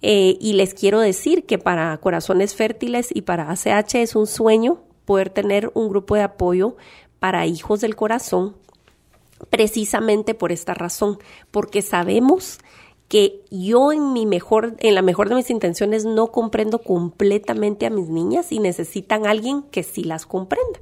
Eh, 0.05 0.37
y 0.41 0.53
les 0.53 0.73
quiero 0.73 0.99
decir 0.99 1.45
que 1.45 1.57
para 1.57 1.97
Corazones 1.97 2.55
Fértiles 2.55 3.07
y 3.13 3.21
para 3.21 3.49
ACH 3.49 3.95
es 3.95 4.17
un 4.17 4.27
sueño 4.27 4.81
poder 5.05 5.29
tener 5.29 5.71
un 5.75 5.87
grupo 5.87 6.15
de 6.15 6.23
apoyo 6.23 6.75
para 7.19 7.45
hijos 7.45 7.79
del 7.79 7.95
corazón, 7.95 8.57
precisamente 9.49 10.33
por 10.33 10.51
esta 10.51 10.73
razón, 10.73 11.19
porque 11.51 11.81
sabemos 11.81 12.59
que 13.07 13.45
yo 13.49 13.93
en 13.93 14.11
mi 14.11 14.25
mejor, 14.25 14.75
en 14.79 14.93
la 14.93 15.01
mejor 15.01 15.29
de 15.29 15.35
mis 15.35 15.49
intenciones 15.49 16.03
no 16.03 16.33
comprendo 16.33 16.79
completamente 16.79 17.85
a 17.85 17.89
mis 17.89 18.09
niñas 18.09 18.51
y 18.51 18.59
necesitan 18.59 19.25
alguien 19.25 19.63
que 19.63 19.83
sí 19.83 20.03
las 20.03 20.25
comprenda. 20.25 20.81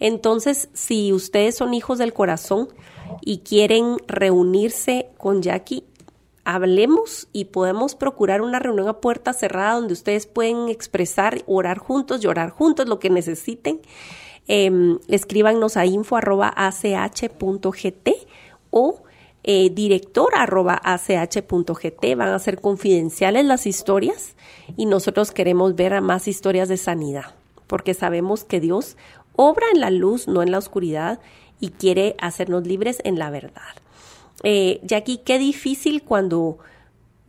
Entonces, 0.00 0.70
si 0.72 1.12
ustedes 1.12 1.56
son 1.56 1.72
hijos 1.72 1.98
del 1.98 2.12
corazón 2.12 2.68
y 3.20 3.38
quieren 3.38 3.98
reunirse 4.08 5.10
con 5.18 5.40
Jackie, 5.40 5.84
hablemos 6.46 7.28
y 7.32 7.46
podemos 7.46 7.94
procurar 7.94 8.40
una 8.40 8.58
reunión 8.58 8.88
a 8.88 9.00
puerta 9.00 9.32
cerrada 9.32 9.74
donde 9.74 9.92
ustedes 9.92 10.26
pueden 10.26 10.68
expresar, 10.68 11.42
orar 11.46 11.78
juntos, 11.78 12.20
llorar 12.20 12.50
juntos, 12.50 12.88
lo 12.88 12.98
que 12.98 13.10
necesiten. 13.10 13.80
Eh, 14.48 14.70
escríbanos 15.08 15.76
a 15.76 15.84
info 15.84 16.16
arroba 16.16 16.52
ach.gt 16.56 18.08
o 18.70 19.02
eh, 19.42 19.70
director 19.70 20.28
arroba 20.36 20.80
ach.gt. 20.82 22.16
Van 22.16 22.28
a 22.28 22.38
ser 22.38 22.60
confidenciales 22.60 23.44
las 23.44 23.66
historias 23.66 24.36
y 24.76 24.86
nosotros 24.86 25.32
queremos 25.32 25.74
ver 25.74 26.00
más 26.00 26.28
historias 26.28 26.68
de 26.68 26.76
sanidad 26.76 27.34
porque 27.66 27.94
sabemos 27.94 28.44
que 28.44 28.60
Dios 28.60 28.96
obra 29.34 29.66
en 29.72 29.80
la 29.80 29.90
luz, 29.90 30.28
no 30.28 30.42
en 30.42 30.50
la 30.50 30.58
oscuridad 30.58 31.20
y 31.60 31.70
quiere 31.70 32.16
hacernos 32.20 32.66
libres 32.66 32.98
en 33.04 33.18
la 33.18 33.30
verdad. 33.30 33.62
Eh, 34.42 34.80
Jackie, 34.82 35.18
qué 35.18 35.38
difícil 35.38 36.02
cuando, 36.02 36.58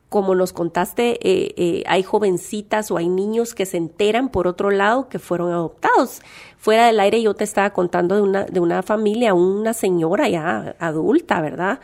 como 0.10 0.36
nos 0.36 0.54
contaste, 0.54 1.20
eh, 1.22 1.54
eh, 1.58 1.84
hay 1.88 2.04
jovencitas 2.04 2.92
o 2.92 2.98
hay 2.98 3.08
niños 3.08 3.56
que 3.56 3.66
se 3.66 3.78
enteran 3.78 4.30
por 4.30 4.48
otro 4.48 4.72
lado 4.72 5.10
que 5.10 5.20
fueron 5.20 5.52
adoptados. 5.52 6.22
Fuera 6.58 6.88
del 6.88 7.00
aire 7.00 7.22
yo 7.22 7.34
te 7.34 7.44
estaba 7.44 7.70
contando 7.72 8.16
de 8.16 8.22
una, 8.22 8.44
de 8.44 8.60
una 8.60 8.84
familia, 8.84 9.34
una 9.34 9.74
señora 9.74 10.28
ya 10.28 10.76
adulta, 10.80 11.40
¿verdad? 11.42 11.80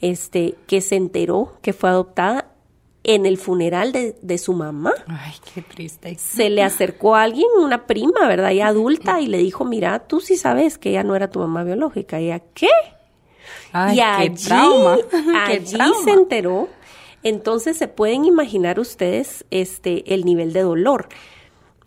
Este, 0.00 0.56
que 0.66 0.80
se 0.82 0.96
enteró 0.96 1.54
que 1.62 1.72
fue 1.72 1.88
adoptada 1.88 2.48
en 3.02 3.24
el 3.24 3.38
funeral 3.38 3.92
de, 3.92 4.18
de 4.20 4.36
su 4.36 4.52
mamá 4.52 4.92
Ay, 5.06 5.32
qué 5.54 5.62
triste. 5.62 6.16
se 6.18 6.50
le 6.50 6.62
acercó 6.64 7.14
a 7.14 7.22
alguien, 7.22 7.46
una 7.56 7.86
prima, 7.86 8.26
¿verdad? 8.26 8.50
Ya 8.50 8.66
adulta, 8.66 9.20
y 9.20 9.28
le 9.28 9.38
dijo, 9.38 9.64
mira, 9.64 10.00
tú 10.08 10.20
sí 10.20 10.36
sabes 10.36 10.76
que 10.76 10.90
ella 10.90 11.04
no 11.04 11.14
era 11.14 11.30
tu 11.30 11.38
mamá 11.38 11.62
biológica. 11.62 12.20
Y 12.20 12.26
ella, 12.26 12.42
¿qué? 12.52 12.68
Ay, 13.84 13.94
y 13.94 13.96
qué 13.96 14.02
allí, 14.02 14.44
trauma. 14.46 14.98
qué 15.46 15.52
allí 15.54 15.74
trauma. 15.76 15.96
se 16.04 16.10
enteró. 16.10 16.68
Entonces 17.22 17.76
se 17.76 17.88
pueden 17.88 18.24
imaginar 18.24 18.78
ustedes 18.78 19.44
este, 19.50 20.14
el 20.14 20.24
nivel 20.24 20.52
de 20.52 20.62
dolor. 20.62 21.08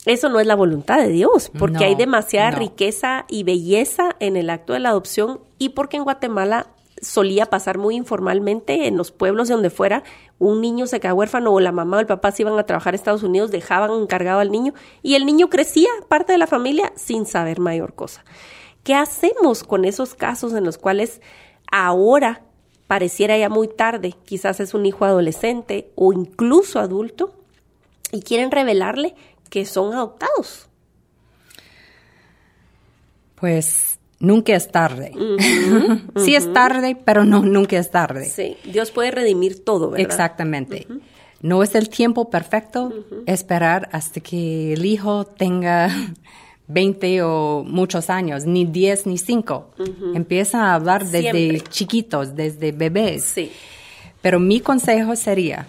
Eso 0.06 0.30
no 0.30 0.40
es 0.40 0.48
la 0.48 0.56
voluntad 0.56 0.98
de 1.00 1.10
Dios, 1.10 1.52
porque 1.58 1.80
No, 1.80 1.86
hay 1.86 1.96
demasiada 1.96 2.52
no. 2.52 2.60
riqueza 2.60 3.26
y 3.28 3.44
belleza 3.44 4.16
en 4.20 4.38
el 4.38 4.50
acto 4.50 4.74
de 4.74 4.80
la 4.80 4.90
adopción 4.90 5.42
y 5.58 5.70
porque 5.70 5.98
en 5.98 6.04
Guatemala 6.04 6.68
solía 7.02 7.46
pasar 7.46 7.78
muy 7.78 7.96
informalmente 7.96 8.88
en 8.88 8.98
los 8.98 9.12
pueblos 9.12 9.48
de 9.48 9.54
donde 9.54 9.70
fuera, 9.70 10.04
un 10.38 10.62
niño 10.62 10.88
se 10.88 11.00
queda 11.00 11.14
huérfano 11.14 11.52
o 11.54 11.60
la 11.60 11.72
mamá 11.72 11.98
o 11.98 12.00
el 12.00 12.06
papá 12.08 12.32
se 12.32 12.42
iban 12.44 12.58
a 12.60 12.66
trabajar 12.66 12.94
a 12.94 12.96
Estados 12.98 13.24
Unidos, 13.24 13.52
dejaban 13.52 13.92
encargado 13.92 14.40
al 14.40 14.52
niño 14.52 14.74
y 15.02 15.16
el 15.16 15.26
niño 15.26 15.50
crecía 15.50 15.90
parte 16.08 16.34
de 16.34 16.38
la 16.38 16.48
familia 16.48 16.92
sin 16.96 17.26
saber 17.26 17.60
mayor 17.60 17.94
cosa. 17.94 18.24
¿Qué 18.84 18.96
hacemos 18.96 19.64
con 19.64 19.86
esos 19.86 20.16
casos 20.16 20.54
en 20.54 20.64
los 20.64 20.78
cuales 20.78 21.22
ahora 21.72 22.42
pareciera 22.88 23.38
ya 23.38 23.50
muy 23.50 23.68
tarde, 23.68 24.16
quizás 24.26 24.60
es 24.60 24.74
un 24.74 24.86
hijo 24.86 25.06
adolescente 25.06 25.92
o 25.96 26.12
incluso 26.12 26.80
adulto 26.80 27.36
y 28.12 28.22
quieren 28.22 28.52
revelarle 28.52 29.16
que 29.50 29.66
son 29.66 29.94
adoptados? 29.94 30.68
Pues 33.36 34.00
nunca 34.20 34.56
es 34.56 34.72
tarde. 34.72 35.12
sí 36.18 36.36
es 36.36 36.52
tarde, 36.54 36.98
pero 37.06 37.26
no, 37.26 37.42
nunca 37.42 37.78
es 37.78 37.92
tarde. 37.92 38.26
Sí, 38.26 38.58
Dios 38.66 38.92
puede 38.92 39.12
redimir 39.12 39.64
todo, 39.64 39.92
¿verdad? 39.92 40.06
Exactamente. 40.06 40.88
No 41.42 41.64
es 41.64 41.76
el 41.76 41.90
tiempo 41.90 42.30
perfecto 42.30 42.92
esperar 43.26 43.88
hasta 43.92 44.20
que 44.20 44.74
el 44.74 44.86
hijo 44.86 45.26
tenga 45.26 45.90
20 46.70 47.22
o 47.24 47.64
muchos 47.68 48.10
años, 48.10 48.46
ni 48.46 48.64
10 48.66 49.06
ni 49.08 49.18
5. 49.18 49.72
Empieza 50.16 50.66
a 50.68 50.76
hablar 50.76 51.04
desde 51.06 51.32
Siempre. 51.32 51.62
chiquitos, 51.70 52.36
desde 52.36 52.72
bebés. 52.72 53.24
Sí. 53.26 53.52
Pero 54.22 54.40
mi 54.40 54.60
consejo 54.62 55.16
sería 55.16 55.68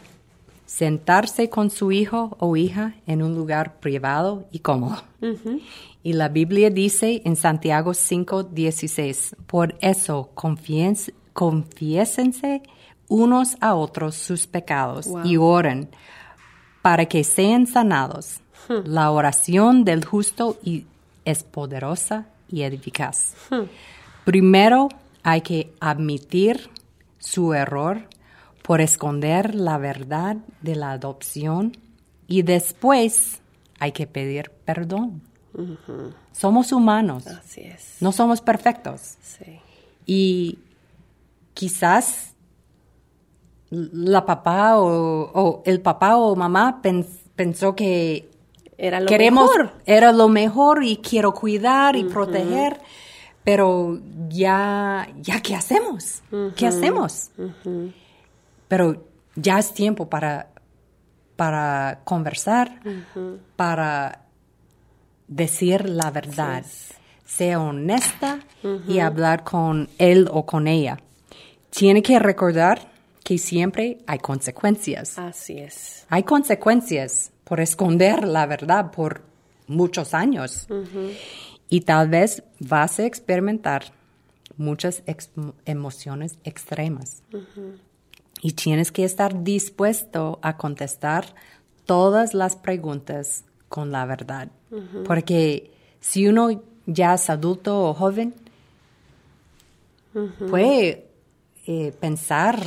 sentarse 0.66 1.48
con 1.50 1.70
su 1.70 1.90
hijo 1.90 2.36
o 2.38 2.56
hija 2.56 2.94
en 3.06 3.22
un 3.22 3.34
lugar 3.34 3.80
privado 3.80 4.44
y 4.52 4.60
cómodo. 4.60 5.02
Y 6.02 6.12
la 6.14 6.28
Biblia 6.28 6.70
dice 6.70 7.22
en 7.24 7.34
Santiago 7.36 7.92
5:16, 7.92 9.34
por 9.46 9.74
eso 9.80 10.30
confiésense 11.32 12.62
unos 13.08 13.56
a 13.60 13.74
otros 13.74 14.14
sus 14.14 14.46
pecados 14.46 15.06
Wow. 15.06 15.24
y 15.24 15.36
oren 15.36 15.88
para 16.82 17.06
que 17.06 17.24
sean 17.24 17.66
sanados. 17.66 18.40
La 18.84 19.10
oración 19.10 19.84
del 19.84 20.04
justo 20.04 20.58
y- 20.62 20.86
es 21.24 21.42
poderosa 21.42 22.26
y 22.48 22.62
eficaz. 22.62 23.34
Primero 24.24 24.88
hay 25.22 25.40
que 25.40 25.72
admitir 25.80 26.70
su 27.18 27.52
error 27.52 28.02
por 28.62 28.80
esconder 28.80 29.54
la 29.54 29.76
verdad 29.78 30.36
de 30.62 30.76
la 30.76 30.92
adopción 30.92 31.76
y 32.28 32.42
después 32.42 33.40
hay 33.78 33.92
que 33.92 34.06
pedir 34.06 34.50
perdón. 34.64 35.22
Somos 36.32 36.70
humanos, 36.72 37.26
Así 37.26 37.62
es. 37.62 37.96
no 38.00 38.12
somos 38.12 38.40
perfectos 38.40 39.16
Sí. 39.20 39.58
y 40.06 40.58
quizás 41.54 42.34
la 43.70 44.24
papá 44.24 44.78
o, 44.78 45.30
o 45.34 45.62
el 45.66 45.80
papá 45.80 46.16
o 46.16 46.36
mamá 46.36 46.80
pens- 46.82 47.18
pensó 47.34 47.74
que 47.74 48.29
Era 48.82 49.00
lo 49.00 49.06
queremos 49.06 49.50
mejor. 49.50 49.72
era 49.84 50.12
lo 50.12 50.28
mejor 50.28 50.84
y 50.84 50.96
quiero 50.96 51.32
cuidar 51.32 51.96
y 51.96 52.04
proteger 52.04 52.80
pero 53.44 54.00
ya 54.28 55.08
ya 55.20 55.40
qué 55.40 55.54
hacemos 55.54 56.22
qué 56.56 56.66
hacemos 56.66 57.30
pero 58.68 59.04
ya 59.36 59.58
es 59.58 59.74
tiempo 59.74 60.08
para 60.08 60.48
para 61.36 62.00
conversar 62.04 62.80
para 63.56 64.22
decir 65.28 65.88
la 65.88 66.10
verdad 66.10 66.64
sea 67.30 67.60
honesta 67.60 68.40
y 68.88 68.98
hablar 68.98 69.44
con 69.44 69.88
él 69.98 70.28
o 70.32 70.44
con 70.44 70.66
ella. 70.66 70.98
Tiene 71.70 72.02
que 72.02 72.18
recordar 72.18 72.90
que 73.22 73.38
siempre 73.38 73.98
hay 74.06 74.18
consecuencias. 74.18 75.16
Así 75.18 75.58
es. 75.58 76.06
hay 76.08 76.24
consecuencias 76.24 77.30
por 77.50 77.58
esconder 77.58 78.28
la 78.28 78.46
verdad 78.46 78.92
por 78.92 79.22
muchos 79.66 80.14
años. 80.14 80.68
Y 81.68 81.80
tal 81.80 82.08
vez 82.08 82.44
vas 82.60 83.00
a 83.00 83.06
experimentar 83.06 83.86
muchas 84.56 85.02
emociones 85.64 86.38
extremas. 86.44 87.24
Y 88.40 88.52
tienes 88.52 88.92
que 88.92 89.02
estar 89.02 89.42
dispuesto 89.42 90.38
a 90.42 90.56
contestar 90.58 91.24
todas 91.86 92.34
las 92.34 92.54
preguntas 92.54 93.42
con 93.68 93.90
la 93.90 94.06
verdad. 94.06 94.48
Porque 95.04 95.72
si 95.98 96.28
uno 96.28 96.62
ya 96.86 97.14
es 97.14 97.28
adulto 97.30 97.82
o 97.82 97.94
joven, 97.94 98.32
puede 100.48 101.09
eh, 101.72 101.92
pensar 101.92 102.60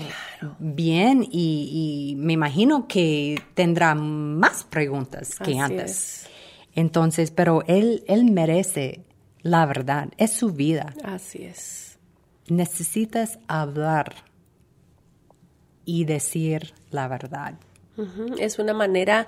bien 0.60 1.28
y, 1.30 2.14
y 2.14 2.16
me 2.16 2.32
imagino 2.32 2.88
que 2.88 3.38
tendrá 3.54 3.96
más 3.96 4.64
preguntas 4.64 5.36
que 5.40 5.52
Así 5.52 5.60
antes. 5.60 5.92
es. 5.92 6.30
Entonces, 6.74 7.30
pero 7.30 7.66
él, 7.68 8.06
él 8.08 8.32
merece 8.32 9.04
la 9.42 9.66
verdad, 9.66 10.08
es 10.18 10.32
su 10.32 10.52
vida. 10.54 10.94
Así 11.04 11.44
es. 11.44 12.00
Necesitas 12.48 13.40
hablar 13.50 14.16
y 15.84 16.06
decir 16.06 16.74
la 16.90 17.10
verdad. 17.10 17.56
Es 18.40 18.58
una 18.58 18.74
manera 18.74 19.28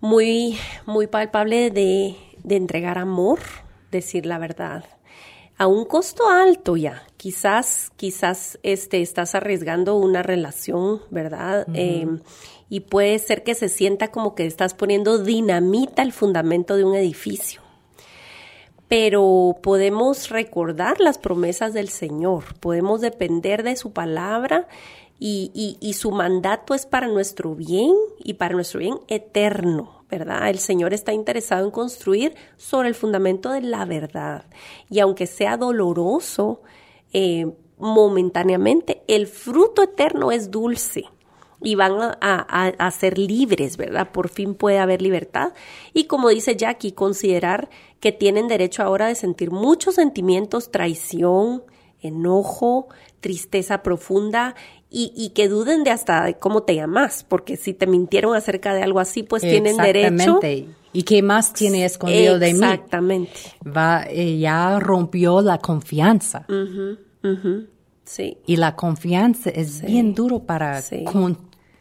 muy, 0.00 0.58
muy 0.86 1.06
palpable 1.06 1.70
de, 1.70 2.16
de 2.42 2.56
entregar 2.56 2.98
amor, 2.98 3.38
decir 3.92 4.26
la 4.26 4.38
verdad. 4.38 4.84
A 5.58 5.66
un 5.66 5.84
costo 5.84 6.28
alto 6.28 6.76
ya. 6.76 7.02
Quizás, 7.16 7.90
quizás 7.96 8.58
este, 8.62 9.00
estás 9.00 9.34
arriesgando 9.34 9.96
una 9.96 10.22
relación, 10.22 11.00
¿verdad? 11.10 11.66
Eh, 11.74 12.06
y 12.68 12.80
puede 12.80 13.18
ser 13.18 13.42
que 13.42 13.54
se 13.54 13.68
sienta 13.68 14.10
como 14.10 14.34
que 14.34 14.46
estás 14.46 14.74
poniendo 14.74 15.18
dinamita 15.18 16.02
al 16.02 16.12
fundamento 16.12 16.76
de 16.76 16.84
un 16.84 16.94
edificio 16.94 17.62
pero 18.88 19.56
podemos 19.62 20.28
recordar 20.28 21.00
las 21.00 21.18
promesas 21.18 21.74
del 21.74 21.88
Señor, 21.88 22.44
podemos 22.60 23.00
depender 23.00 23.62
de 23.62 23.76
su 23.76 23.92
palabra 23.92 24.68
y, 25.18 25.76
y- 25.80 25.92
su 25.94 26.10
mandato 26.10 26.74
es 26.74 26.84
para 26.86 27.08
nuestro 27.08 27.54
bien 27.54 27.94
y 28.22 28.34
para 28.34 28.54
nuestro 28.54 28.80
bien 28.80 28.98
eterno, 29.08 30.04
¿verdad? 30.10 30.50
El 30.50 30.58
Señor 30.58 30.92
está 30.92 31.12
interesado 31.14 31.64
en 31.64 31.70
construir 31.70 32.34
sobre 32.58 32.88
el 32.88 32.94
fundamento 32.94 33.50
de 33.50 33.62
la 33.62 33.84
verdad 33.86 34.44
y 34.90 35.00
aunque 35.00 35.26
sea 35.26 35.56
doloroso 35.56 36.60
eh, 37.14 37.46
momentáneamente, 37.78 39.02
el 39.08 39.26
fruto 39.26 39.82
eterno 39.82 40.32
es 40.32 40.50
dulce 40.50 41.04
y 41.62 41.74
van 41.74 41.92
a, 42.00 42.16
a- 42.20 42.74
a 42.78 42.90
ser 42.90 43.18
libres, 43.18 43.78
¿verdad? 43.78 44.12
Por 44.12 44.28
fin 44.28 44.54
puede 44.54 44.78
haber 44.78 45.00
libertad. 45.00 45.54
Y 45.94 46.04
como 46.04 46.28
dice 46.28 46.56
Jackie, 46.56 46.92
considerar 46.92 47.70
que 48.00 48.12
tienen 48.12 48.48
derecho 48.48 48.82
ahora 48.82 49.06
de 49.06 49.14
sentir 49.14 49.50
muchos 49.50 49.94
sentimientos, 49.94 50.70
traición, 50.70 51.64
enojo, 52.02 52.88
tristeza 53.20 53.82
profunda 53.82 54.54
y, 54.90 55.12
y 55.16 55.30
que 55.30 55.48
duden 55.48 55.84
de 55.84 55.90
hasta 55.90 56.32
cómo 56.34 56.62
te 56.62 56.74
llamas, 56.74 57.24
porque 57.28 57.56
si 57.56 57.74
te 57.74 57.86
mintieron 57.86 58.34
acerca 58.36 58.72
de 58.74 58.82
algo 58.82 59.00
así, 59.00 59.22
pues 59.22 59.42
tienen 59.42 59.76
derecho. 59.76 60.08
Exactamente. 60.14 60.68
¿Y 60.92 61.02
qué 61.02 61.22
más 61.22 61.52
tiene 61.52 61.84
escondido 61.84 62.38
de 62.38 62.54
mí? 62.54 62.60
Exactamente. 62.60 63.32
Va, 63.66 64.04
eh, 64.08 64.38
ya 64.38 64.78
rompió 64.78 65.42
la 65.42 65.58
confianza. 65.58 66.46
Sí, 68.04 68.38
Y 68.46 68.56
la 68.56 68.76
confianza 68.76 69.50
es 69.50 69.82
bien 69.82 70.14
duro 70.14 70.38
para 70.40 70.80
Sí. 70.80 71.04
con- 71.04 71.36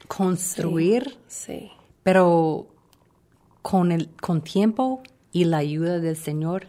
construir, 0.07 1.17
sí. 1.27 1.71
pero 2.03 2.67
con 3.61 3.91
el 3.91 4.09
con 4.21 4.41
tiempo 4.41 5.01
y 5.31 5.45
la 5.45 5.57
ayuda 5.57 5.99
del 5.99 6.15
Señor, 6.17 6.67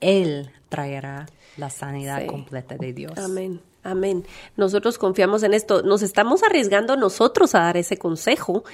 Él 0.00 0.50
traerá 0.68 1.26
la 1.56 1.70
sanidad 1.70 2.26
completa 2.26 2.76
de 2.76 2.92
Dios. 2.92 3.16
Amén. 3.18 3.60
Amén. 3.86 4.26
Nosotros 4.56 4.98
confiamos 4.98 5.44
en 5.44 5.54
esto. 5.54 5.82
Nos 5.82 6.02
estamos 6.02 6.42
arriesgando 6.42 6.96
nosotros 6.96 7.54
a 7.54 7.60
dar 7.60 7.76
ese 7.76 7.96
consejo 7.96 8.64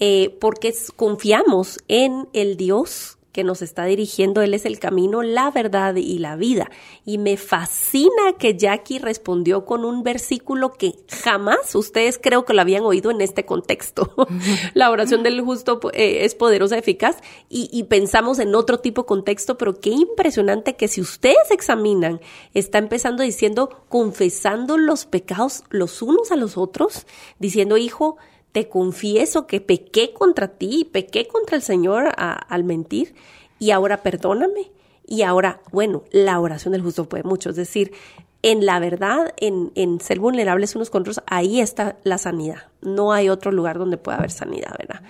eh, 0.00 0.36
porque 0.40 0.74
confiamos 0.96 1.78
en 1.86 2.28
el 2.32 2.56
Dios 2.56 3.15
que 3.36 3.44
nos 3.44 3.60
está 3.60 3.84
dirigiendo. 3.84 4.40
Él 4.40 4.54
es 4.54 4.64
el 4.64 4.78
camino, 4.78 5.22
la 5.22 5.50
verdad 5.50 5.94
y 5.94 6.18
la 6.18 6.36
vida. 6.36 6.70
Y 7.04 7.18
me 7.18 7.36
fascina 7.36 8.32
que 8.38 8.56
Jackie 8.56 8.98
respondió 8.98 9.66
con 9.66 9.84
un 9.84 10.02
versículo 10.02 10.72
que 10.72 10.94
jamás 11.22 11.74
ustedes 11.74 12.18
creo 12.18 12.46
que 12.46 12.54
lo 12.54 12.62
habían 12.62 12.84
oído 12.84 13.10
en 13.10 13.20
este 13.20 13.44
contexto. 13.44 14.14
la 14.72 14.90
oración 14.90 15.22
del 15.22 15.42
justo 15.42 15.80
eh, 15.92 16.24
es 16.24 16.34
poderosa, 16.34 16.78
eficaz 16.78 17.18
y, 17.50 17.68
y 17.70 17.84
pensamos 17.84 18.38
en 18.38 18.54
otro 18.54 18.80
tipo 18.80 19.02
de 19.02 19.06
contexto, 19.08 19.58
pero 19.58 19.80
qué 19.80 19.90
impresionante 19.90 20.74
que 20.76 20.88
si 20.88 21.02
ustedes 21.02 21.50
examinan, 21.50 22.22
está 22.54 22.78
empezando 22.78 23.22
diciendo, 23.22 23.84
confesando 23.90 24.78
los 24.78 25.04
pecados 25.04 25.64
los 25.68 26.00
unos 26.00 26.32
a 26.32 26.36
los 26.36 26.56
otros, 26.56 27.06
diciendo, 27.38 27.76
hijo, 27.76 28.16
te 28.56 28.70
confieso 28.70 29.46
que 29.46 29.60
pequé 29.60 30.14
contra 30.14 30.48
ti, 30.48 30.88
pequé 30.90 31.28
contra 31.28 31.56
el 31.56 31.62
Señor 31.62 32.10
al 32.16 32.64
mentir 32.64 33.14
y 33.58 33.70
ahora 33.70 34.02
perdóname. 34.02 34.72
Y 35.06 35.20
ahora, 35.24 35.60
bueno, 35.72 36.04
la 36.10 36.40
oración 36.40 36.72
del 36.72 36.80
justo 36.80 37.06
puede 37.06 37.22
mucho, 37.22 37.50
es 37.50 37.56
decir, 37.56 37.92
en 38.40 38.64
la 38.64 38.78
verdad, 38.78 39.34
en, 39.36 39.72
en 39.74 40.00
ser 40.00 40.20
vulnerables 40.20 40.74
unos 40.74 40.88
con 40.88 41.02
otros, 41.02 41.20
ahí 41.26 41.60
está 41.60 41.98
la 42.02 42.16
sanidad. 42.16 42.68
No 42.80 43.12
hay 43.12 43.28
otro 43.28 43.52
lugar 43.52 43.76
donde 43.76 43.98
pueda 43.98 44.16
haber 44.16 44.30
sanidad, 44.30 44.74
¿verdad? 44.78 45.02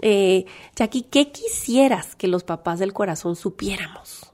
Eh, 0.00 0.46
Jackie, 0.74 1.02
¿qué 1.02 1.30
quisieras 1.30 2.16
que 2.16 2.28
los 2.28 2.44
papás 2.44 2.78
del 2.78 2.94
corazón 2.94 3.36
supiéramos? 3.36 4.32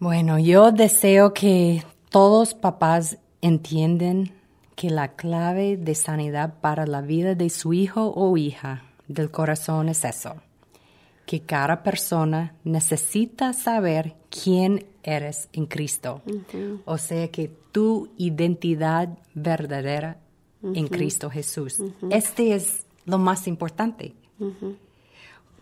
Bueno, 0.00 0.40
yo 0.40 0.72
deseo 0.72 1.32
que 1.32 1.84
todos 2.10 2.54
papás 2.54 3.18
entiendan 3.42 4.35
que 4.76 4.90
la 4.90 5.16
clave 5.16 5.76
de 5.76 5.94
sanidad 5.94 6.60
para 6.60 6.86
la 6.86 7.00
vida 7.00 7.34
de 7.34 7.50
su 7.50 7.72
hijo 7.72 8.12
o 8.14 8.36
hija 8.36 8.84
del 9.08 9.30
corazón 9.30 9.88
es 9.88 10.04
eso, 10.04 10.36
que 11.24 11.40
cada 11.40 11.82
persona 11.82 12.54
necesita 12.62 13.52
saber 13.54 14.14
quién 14.30 14.86
eres 15.02 15.48
en 15.52 15.66
Cristo. 15.66 16.22
O 16.84 16.98
sea 16.98 17.28
que 17.28 17.48
tu 17.72 18.10
identidad 18.18 19.18
verdadera 19.34 20.18
en 20.62 20.88
Cristo 20.88 21.30
Jesús. 21.30 21.82
Este 22.10 22.54
es 22.54 22.84
lo 23.06 23.18
más 23.18 23.48
importante. 23.48 24.14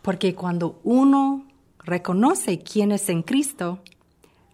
Porque 0.02 0.34
cuando 0.34 0.80
uno 0.82 1.46
reconoce 1.78 2.58
quién 2.58 2.90
es 2.90 3.08
en 3.08 3.22
Cristo, 3.22 3.78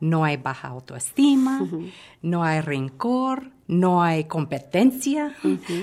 no 0.01 0.25
hay 0.25 0.37
baja 0.37 0.69
autoestima, 0.69 1.69
no 2.23 2.43
hay 2.43 2.61
rencor, 2.61 3.53
no 3.71 4.03
hay 4.03 4.25
competencia, 4.25 5.33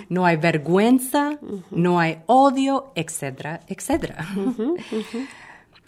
no 0.09 0.25
hay 0.25 0.35
vergüenza, 0.35 1.39
no 1.71 2.01
hay 2.01 2.19
odio, 2.25 2.91
etcétera, 2.95 3.61
etcétera. 3.67 4.27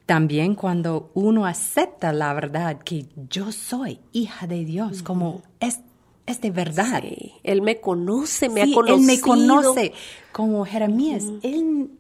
También 0.06 0.56
cuando 0.56 1.12
uno 1.14 1.46
acepta 1.46 2.14
la 2.14 2.34
verdad 2.34 2.80
que 2.80 3.06
yo 3.30 3.52
soy 3.52 4.00
hija 4.14 4.48
de 4.48 4.64
Dios, 4.64 5.04
como 5.04 5.42
es, 5.60 5.82
es 6.26 6.40
de 6.40 6.52
verdad. 6.52 7.04
Sí, 7.04 7.34
él 7.44 7.62
me 7.62 7.82
conoce, 7.82 8.48
me 8.48 8.64
Sí, 8.64 8.72
ha 8.72 8.76
conocido. 8.76 8.98
Él 8.98 9.06
me 9.06 9.20
conoce 9.20 9.94
como 10.32 10.66
Jeremías. 10.66 11.26
Él, 11.44 11.92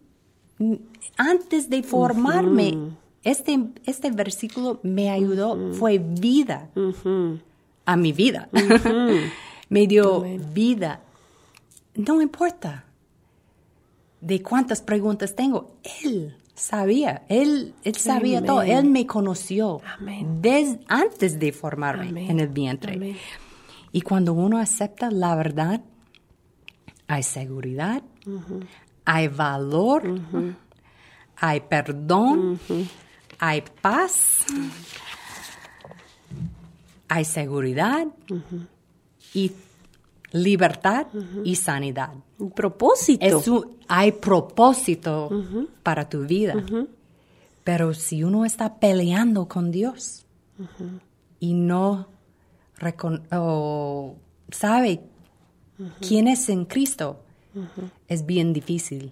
antes 1.18 1.70
de 1.70 1.84
formarme, 1.84 2.78
este, 3.24 3.60
este 3.86 4.12
versículo 4.12 4.80
me 4.82 5.10
ayudó, 5.10 5.74
fue 5.74 5.98
vida 6.00 6.70
a 7.86 7.98
mi 7.98 8.14
vida. 8.14 8.48
me 9.70 9.88
dio 9.88 10.22
vida. 10.54 11.02
No 11.96 12.22
importa 12.22 12.86
de 14.22 14.42
cuántas 14.42 14.82
preguntas 14.82 15.36
tengo. 15.36 15.78
Él 16.04 16.36
sabía, 16.56 17.24
él, 17.30 17.74
él 17.84 17.96
sabía 17.96 18.44
todo. 18.44 18.62
Él 18.62 18.86
me 18.86 19.06
conoció 19.06 19.82
Amén. 19.98 20.42
desde 20.42 20.80
antes 20.88 21.40
de 21.40 21.52
formarme 21.52 22.30
en 22.30 22.40
el 22.40 22.50
vientre. 22.50 23.18
Y 23.92 24.02
cuando 24.02 24.34
uno 24.34 24.60
acepta 24.60 25.10
la 25.10 25.36
verdad, 25.36 25.82
hay 27.08 27.24
seguridad, 27.24 28.04
hay 29.06 29.28
valor, 29.28 30.20
hay 31.38 31.62
perdón, 31.62 32.60
hay 33.40 33.64
paz, 33.82 34.46
hay 37.08 37.26
seguridad 37.26 38.08
y 39.34 39.52
libertad 40.32 41.08
y 41.44 41.56
sanidad. 41.56 42.14
Un 42.38 42.52
propósito. 42.52 43.26
Es 43.26 43.48
un- 43.48 43.78
hay 43.88 44.12
propósito 44.12 45.30
para 45.84 46.08
tu 46.10 46.26
vida. 46.26 46.54
Pero 47.64 47.94
si 47.94 48.24
uno 48.24 48.46
está 48.46 48.80
peleando 48.80 49.48
con 49.48 49.72
Dios 49.72 50.26
y 51.40 51.54
no 51.54 52.08
sabe 54.52 55.02
quién 56.02 56.28
es 56.28 56.50
en 56.50 56.66
Cristo, 56.66 57.20
es 58.08 58.26
bien 58.26 58.54
difícil. 58.54 59.12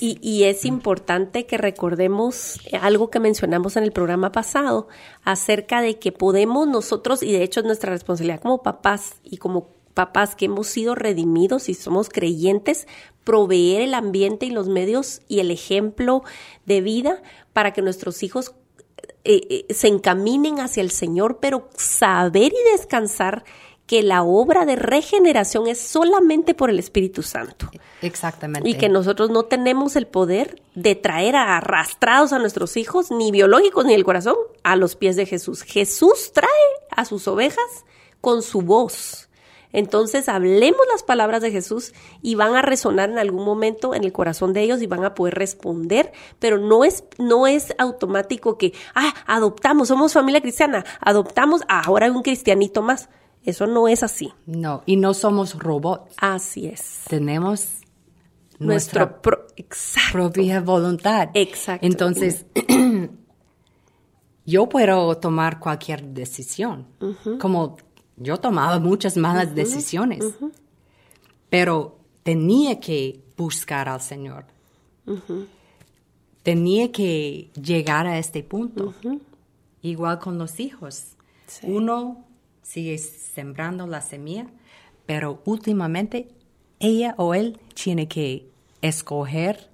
Y, 0.00 0.44
es 0.44 0.64
importante 0.64 1.46
que 1.46 1.58
recordemos 1.58 2.60
algo 2.80 3.10
que 3.10 3.20
mencionamos 3.20 3.76
en 3.76 3.84
el 3.84 3.92
programa 3.92 4.32
pasado 4.32 4.88
acerca 5.24 5.82
de 5.82 5.98
que 5.98 6.12
podemos 6.12 6.66
nosotros, 6.66 7.22
y 7.22 7.32
de 7.32 7.42
hecho 7.42 7.60
es 7.60 7.66
nuestra 7.66 7.92
responsabilidad 7.92 8.40
como 8.40 8.62
papás 8.62 9.16
y 9.22 9.36
como 9.36 9.68
papás 9.94 10.36
que 10.36 10.44
hemos 10.44 10.66
sido 10.66 10.94
redimidos 10.94 11.68
y 11.68 11.74
somos 11.74 12.08
creyentes, 12.08 12.86
proveer 13.24 13.82
el 13.82 13.94
ambiente 13.94 14.46
y 14.46 14.50
los 14.50 14.68
medios 14.68 15.22
y 15.26 15.40
el 15.40 15.50
ejemplo 15.50 16.22
de 16.64 16.80
vida 16.82 17.22
para 17.52 17.72
que 17.72 17.82
nuestros 17.82 18.22
hijos 18.22 18.54
eh, 19.24 19.64
eh, 19.68 19.74
se 19.74 19.88
encaminen 19.88 20.60
hacia 20.60 20.82
el 20.82 20.90
Señor, 20.90 21.38
pero 21.40 21.68
saber 21.76 22.52
y 22.52 22.70
descansar 22.72 23.44
que 23.86 24.02
la 24.02 24.22
obra 24.22 24.66
de 24.66 24.76
regeneración 24.76 25.68
es 25.68 25.80
solamente 25.80 26.54
por 26.54 26.70
el 26.70 26.78
Espíritu 26.78 27.22
Santo. 27.22 27.70
Exactamente. 28.02 28.68
Y 28.68 28.74
que 28.74 28.88
nosotros 28.88 29.30
no 29.30 29.44
tenemos 29.44 29.96
el 29.96 30.06
poder 30.06 30.60
de 30.74 30.96
traer 30.96 31.36
arrastrados 31.36 32.32
a 32.32 32.38
nuestros 32.38 32.76
hijos, 32.76 33.10
ni 33.10 33.30
biológicos 33.30 33.84
ni 33.84 33.94
el 33.94 34.04
corazón, 34.04 34.36
a 34.64 34.76
los 34.76 34.96
pies 34.96 35.16
de 35.16 35.26
Jesús. 35.26 35.62
Jesús 35.62 36.32
trae 36.32 36.48
a 36.90 37.04
sus 37.04 37.28
ovejas 37.28 37.84
con 38.20 38.42
su 38.42 38.62
voz. 38.62 39.28
Entonces 39.72 40.28
hablemos 40.28 40.80
las 40.90 41.02
palabras 41.02 41.42
de 41.42 41.50
Jesús 41.50 41.92
y 42.22 42.34
van 42.34 42.56
a 42.56 42.62
resonar 42.62 43.10
en 43.10 43.18
algún 43.18 43.44
momento 43.44 43.94
en 43.94 44.04
el 44.04 44.12
corazón 44.12 44.52
de 44.52 44.62
ellos 44.62 44.80
y 44.80 44.86
van 44.86 45.04
a 45.04 45.14
poder 45.14 45.34
responder, 45.34 46.12
pero 46.38 46.58
no 46.58 46.84
es, 46.84 47.04
no 47.18 47.46
es 47.46 47.74
automático 47.78 48.56
que, 48.56 48.72
ah, 48.94 49.14
adoptamos, 49.26 49.88
somos 49.88 50.12
familia 50.12 50.40
cristiana, 50.40 50.84
adoptamos, 51.00 51.62
ah, 51.68 51.82
ahora 51.84 52.06
hay 52.06 52.12
un 52.12 52.22
cristianito 52.22 52.82
más. 52.82 53.10
Eso 53.46 53.68
no 53.68 53.86
es 53.86 54.02
así. 54.02 54.32
No, 54.44 54.82
y 54.86 54.96
no 54.96 55.14
somos 55.14 55.56
robots. 55.56 56.12
Así 56.20 56.66
es. 56.66 57.02
Tenemos 57.08 57.76
nuestra 58.58 59.22
propia 60.12 60.60
voluntad. 60.60 61.28
Exacto. 61.32 61.86
Entonces, 61.86 62.44
yo 64.46 64.68
puedo 64.68 65.16
tomar 65.18 65.60
cualquier 65.60 66.02
decisión. 66.02 66.88
Como 67.40 67.76
yo 68.16 68.38
tomaba 68.38 68.80
muchas 68.80 69.16
malas 69.16 69.54
decisiones, 69.54 70.24
pero 71.48 72.00
tenía 72.24 72.80
que 72.80 73.22
buscar 73.36 73.88
al 73.88 74.00
Señor. 74.00 74.46
Tenía 76.42 76.90
que 76.90 77.52
llegar 77.54 78.08
a 78.08 78.18
este 78.18 78.42
punto. 78.42 78.92
Igual 79.82 80.18
con 80.18 80.36
los 80.36 80.58
hijos. 80.58 81.16
Uno 81.62 82.25
sigue 82.66 82.98
sembrando 82.98 83.86
la 83.86 84.00
semilla, 84.00 84.46
pero 85.06 85.40
últimamente 85.44 86.28
ella 86.80 87.14
o 87.16 87.32
él 87.32 87.58
tiene 87.74 88.08
que 88.08 88.48
escoger 88.82 89.70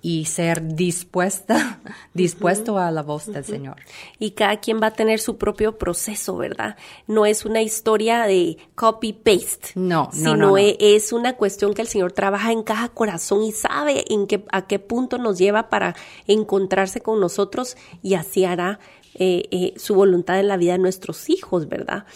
y 0.00 0.24
ser 0.26 0.74
dispuesta, 0.74 1.80
dispuesto 2.14 2.78
a 2.78 2.90
la 2.90 3.02
voz 3.02 3.26
del 3.26 3.44
Señor. 3.44 3.76
Y 4.18 4.32
cada 4.32 4.58
quien 4.60 4.80
va 4.80 4.88
a 4.88 4.92
tener 4.92 5.20
su 5.20 5.36
propio 5.36 5.76
proceso, 5.76 6.36
¿verdad? 6.36 6.76
No 7.06 7.26
es 7.26 7.44
una 7.44 7.62
historia 7.62 8.22
de 8.24 8.56
copy-paste. 8.74 9.70
No, 9.74 10.04
no, 10.04 10.12
sino 10.12 10.36
no, 10.36 10.58
e, 10.58 10.76
es 10.78 11.12
una 11.12 11.36
cuestión 11.36 11.74
que 11.74 11.82
el 11.82 11.88
Señor 11.88 12.12
trabaja 12.12 12.52
en 12.52 12.62
cada 12.62 12.88
corazón 12.88 13.42
y 13.42 13.52
sabe 13.52 14.04
en 14.12 14.26
qué, 14.26 14.44
a 14.52 14.66
qué 14.66 14.78
punto 14.78 15.18
nos 15.18 15.38
lleva 15.38 15.68
para 15.68 15.96
encontrarse 16.26 17.00
con 17.00 17.20
nosotros 17.20 17.76
y 18.02 18.14
así 18.14 18.44
hará 18.44 18.78
eh, 19.20 19.48
eh, 19.50 19.74
su 19.76 19.94
voluntad 19.94 20.38
en 20.38 20.46
la 20.48 20.56
vida 20.56 20.72
de 20.72 20.78
nuestros 20.78 21.28
hijos, 21.28 21.68
¿verdad? 21.68 22.06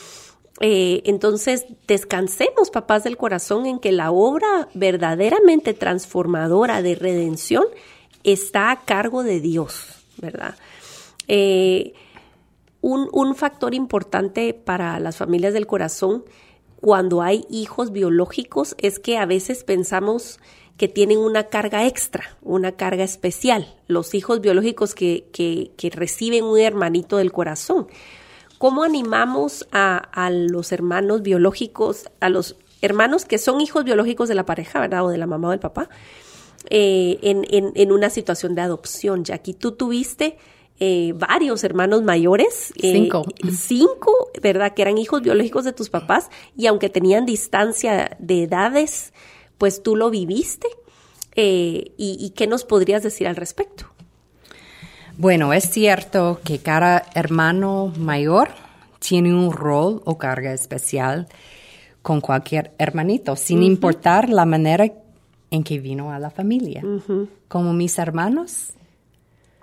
Eh, 0.60 1.02
entonces, 1.04 1.66
descansemos, 1.88 2.70
papás 2.70 3.02
del 3.02 3.16
corazón, 3.16 3.66
en 3.66 3.80
que 3.80 3.90
la 3.90 4.12
obra 4.12 4.68
verdaderamente 4.72 5.74
transformadora 5.74 6.80
de 6.80 6.94
redención 6.94 7.64
está 8.22 8.70
a 8.70 8.84
cargo 8.84 9.24
de 9.24 9.40
Dios, 9.40 9.86
¿verdad? 10.18 10.54
Un 12.80 13.34
factor 13.34 13.74
importante 13.74 14.54
para 14.54 15.00
las 15.00 15.16
familias 15.16 15.54
del 15.54 15.66
corazón 15.66 16.24
cuando 16.80 17.22
hay 17.22 17.46
hijos 17.48 17.92
biológicos 17.92 18.74
es 18.78 18.98
que 18.98 19.16
a 19.16 19.24
veces 19.24 19.62
pensamos 19.62 20.40
que 20.76 20.88
tienen 20.88 21.18
una 21.18 21.44
carga 21.44 21.86
extra, 21.86 22.36
una 22.42 22.72
carga 22.72 23.04
especial, 23.04 23.74
los 23.86 24.14
hijos 24.14 24.40
biológicos 24.40 24.94
que, 24.94 25.28
que, 25.32 25.70
que 25.76 25.90
reciben 25.90 26.44
un 26.44 26.58
hermanito 26.58 27.18
del 27.18 27.32
corazón. 27.32 27.86
¿Cómo 28.62 28.84
animamos 28.84 29.66
a, 29.72 30.30
los 30.30 30.70
hermanos 30.70 31.22
biológicos, 31.22 32.04
a 32.20 32.28
los 32.28 32.54
hermanos 32.80 33.24
que 33.24 33.38
son 33.38 33.60
hijos 33.60 33.82
biológicos 33.82 34.28
de 34.28 34.36
la 34.36 34.46
pareja, 34.46 34.78
¿verdad? 34.78 35.04
O 35.04 35.08
de 35.08 35.18
la 35.18 35.26
mamá 35.26 35.48
o 35.48 35.50
del 35.50 35.58
papá, 35.58 35.88
eh, 36.70 37.18
en, 37.22 37.90
una 37.90 38.08
situación 38.08 38.54
de 38.54 38.60
adopción. 38.60 39.24
Jackie, 39.24 39.54
tú 39.54 39.72
tuviste 39.72 40.36
eh, 40.78 41.12
varios 41.16 41.64
hermanos 41.64 42.04
mayores. 42.04 42.72
Eh, 42.76 42.92
cinco. 42.92 43.24
Cinco, 43.50 44.30
¿verdad? 44.40 44.74
Que 44.74 44.82
eran 44.82 44.96
hijos 44.96 45.22
biológicos 45.22 45.64
de 45.64 45.72
tus 45.72 45.90
papás 45.90 46.30
y 46.56 46.66
aunque 46.66 46.88
tenían 46.88 47.26
distancia 47.26 48.16
de 48.20 48.44
edades, 48.44 49.12
pues 49.62 49.80
tú 49.80 49.94
lo 49.94 50.10
viviste. 50.10 50.66
y, 51.36 51.92
¿Y 51.96 52.30
qué 52.30 52.48
nos 52.48 52.64
podrías 52.64 53.04
decir 53.04 53.28
al 53.28 53.36
respecto? 53.36 53.84
Bueno, 55.16 55.52
es 55.52 55.70
cierto 55.70 56.40
que 56.44 56.58
cada 56.58 57.04
hermano 57.14 57.92
mayor 57.96 58.48
tiene 58.98 59.32
un 59.32 59.52
rol 59.52 60.02
o 60.04 60.18
carga 60.18 60.52
especial 60.52 61.28
con 62.02 62.20
cualquier 62.20 62.72
hermanito, 62.76 63.36
sin 63.36 63.62
importar 63.62 64.30
la 64.30 64.46
manera 64.46 64.92
en 65.52 65.62
que 65.62 65.78
vino 65.78 66.10
a 66.10 66.18
la 66.18 66.30
familia. 66.30 66.82
Como 67.46 67.72
mis 67.72 68.00
hermanos, 68.00 68.72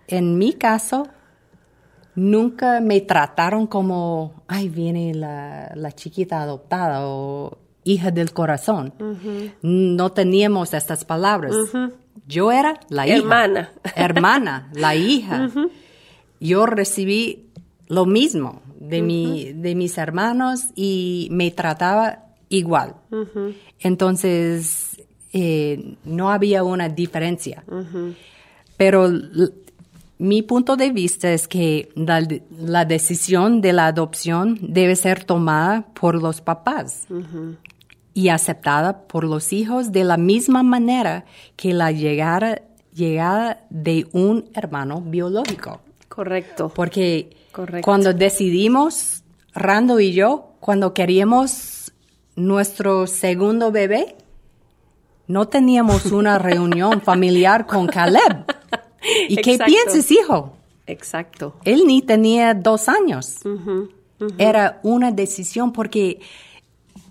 en 0.08 0.38
mi 0.38 0.54
caso, 0.54 1.10
nunca 2.16 2.80
me 2.80 3.02
trataron 3.02 3.68
como, 3.68 4.44
ay, 4.48 4.70
viene 4.70 5.14
la, 5.14 5.74
la 5.76 5.92
chiquita 5.92 6.42
adoptada 6.42 7.06
o 7.06 7.58
hija 7.84 8.12
del 8.12 8.34
corazón. 8.34 8.94
No 9.62 10.12
teníamos 10.12 10.74
estas 10.74 11.06
palabras. 11.06 11.56
Yo 12.28 12.52
era 12.52 12.80
la 12.90 13.08
hija. 13.08 13.18
Hermana. 13.18 13.72
Hermana, 13.96 14.70
la 14.74 14.96
hija. 14.96 15.50
Yo 16.40 16.66
recibí 16.66 17.50
lo 17.88 18.06
mismo 18.06 18.62
de, 18.80 19.02
mi, 19.02 19.54
de 19.54 19.76
mis 19.76 19.98
hermanos 19.98 20.66
y 20.76 21.28
me 21.32 21.52
trataba 21.52 22.26
igual. 22.50 22.96
Entonces, 23.80 25.02
eh, 25.34 25.96
no 26.06 26.32
había 26.32 26.64
una 26.64 26.90
diferencia. 26.90 27.64
Pero 28.78 29.10
mi 30.20 30.44
punto 30.44 30.76
de 30.76 30.92
vista 30.92 31.32
es 31.32 31.48
que 31.48 31.90
la, 31.96 32.26
la, 32.52 32.86
decisión 32.86 33.62
de 33.62 33.72
la 33.74 33.88
adopción 33.88 34.60
debe 34.62 34.96
ser 34.98 35.24
tomada 35.24 35.88
por 35.94 36.22
los 36.22 36.42
papás 36.42 37.08
y 38.14 38.28
aceptada 38.28 39.08
por 39.08 39.24
los 39.24 39.54
hijos 39.54 39.94
de 39.94 40.04
la 40.04 40.18
misma 40.18 40.62
manera 40.62 41.24
que 41.56 41.74
la 41.74 41.92
llegada, 41.92 42.62
llegada 42.94 43.66
de 43.70 44.08
un 44.12 44.50
hermano 44.54 45.00
biológico. 45.00 45.80
Correcto. 46.10 46.70
Porque 46.76 47.38
cuando 47.82 48.14
decidimos, 48.14 49.24
Rando 49.54 50.00
y 50.00 50.12
yo, 50.12 50.54
cuando 50.60 50.94
queríamos 50.94 51.92
nuestro 52.36 53.08
segundo 53.08 53.72
bebé, 53.72 54.16
no 55.28 55.48
teníamos 55.48 56.08
una 56.08 56.38
reunión 56.40 57.02
familiar 57.02 57.66
con 57.66 57.88
Caleb. 57.88 58.59
¿Y 59.28 59.36
qué 59.38 59.58
piensas, 59.58 60.12
hijo? 60.12 60.58
Exacto. 60.88 61.56
Él 61.64 61.84
ni 61.86 62.02
tenía 62.02 62.54
dos 62.54 62.90
años. 62.90 63.38
Era 64.38 64.80
una 64.84 65.12
decisión 65.12 65.72
porque 65.72 66.20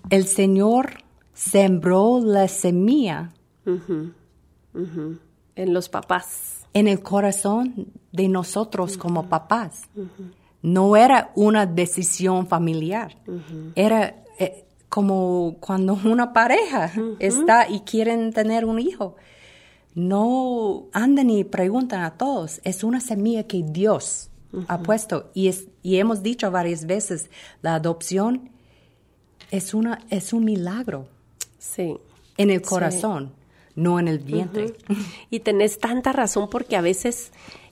el 0.09 0.27
Señor 0.27 1.03
sembró 1.33 2.19
la 2.21 2.47
semilla 2.47 3.31
en 5.55 5.73
los 5.73 5.89
papás. 5.89 6.65
En 6.73 6.87
el 6.87 7.01
corazón 7.01 7.87
de 8.11 8.27
nosotros 8.27 8.97
como 8.97 9.27
papás. 9.27 9.83
No 10.61 10.95
era 10.97 11.31
una 11.35 11.65
decisión 11.65 12.47
familiar. 12.47 13.15
Era 13.75 14.23
eh, 14.37 14.65
como 14.89 15.57
cuando 15.59 15.97
una 16.03 16.33
pareja 16.33 16.91
está 17.19 17.69
y 17.69 17.81
quieren 17.81 18.33
tener 18.33 18.65
un 18.65 18.79
hijo. 18.79 19.15
No 19.95 20.87
andan 20.93 21.29
y 21.29 21.43
preguntan 21.43 22.03
a 22.03 22.17
todos. 22.17 22.61
Es 22.63 22.83
una 22.83 23.01
semilla 23.01 23.43
que 23.43 23.63
Dios 23.63 24.29
ha 24.67 24.79
puesto. 24.79 25.29
Y, 25.33 25.47
es, 25.47 25.67
y 25.83 25.97
hemos 25.97 26.23
dicho 26.23 26.49
varias 26.51 26.85
veces, 26.85 27.29
la 27.61 27.75
adopción 27.75 28.49
es, 29.51 29.73
una, 29.73 29.99
es 30.09 30.33
un 30.33 30.45
milagro. 30.45 31.07
Sí. 31.57 31.97
En 32.37 32.49
el 32.51 32.61
corazón, 32.61 33.33
no 33.75 33.99
en 33.99 34.07
el 34.07 34.19
vientre. 34.19 34.73
Y 35.29 35.41
tenés 35.41 35.77
tanta 35.77 36.13
razón 36.13 36.49
porque 36.49 36.77
a 36.77 36.81
veces 36.81 37.31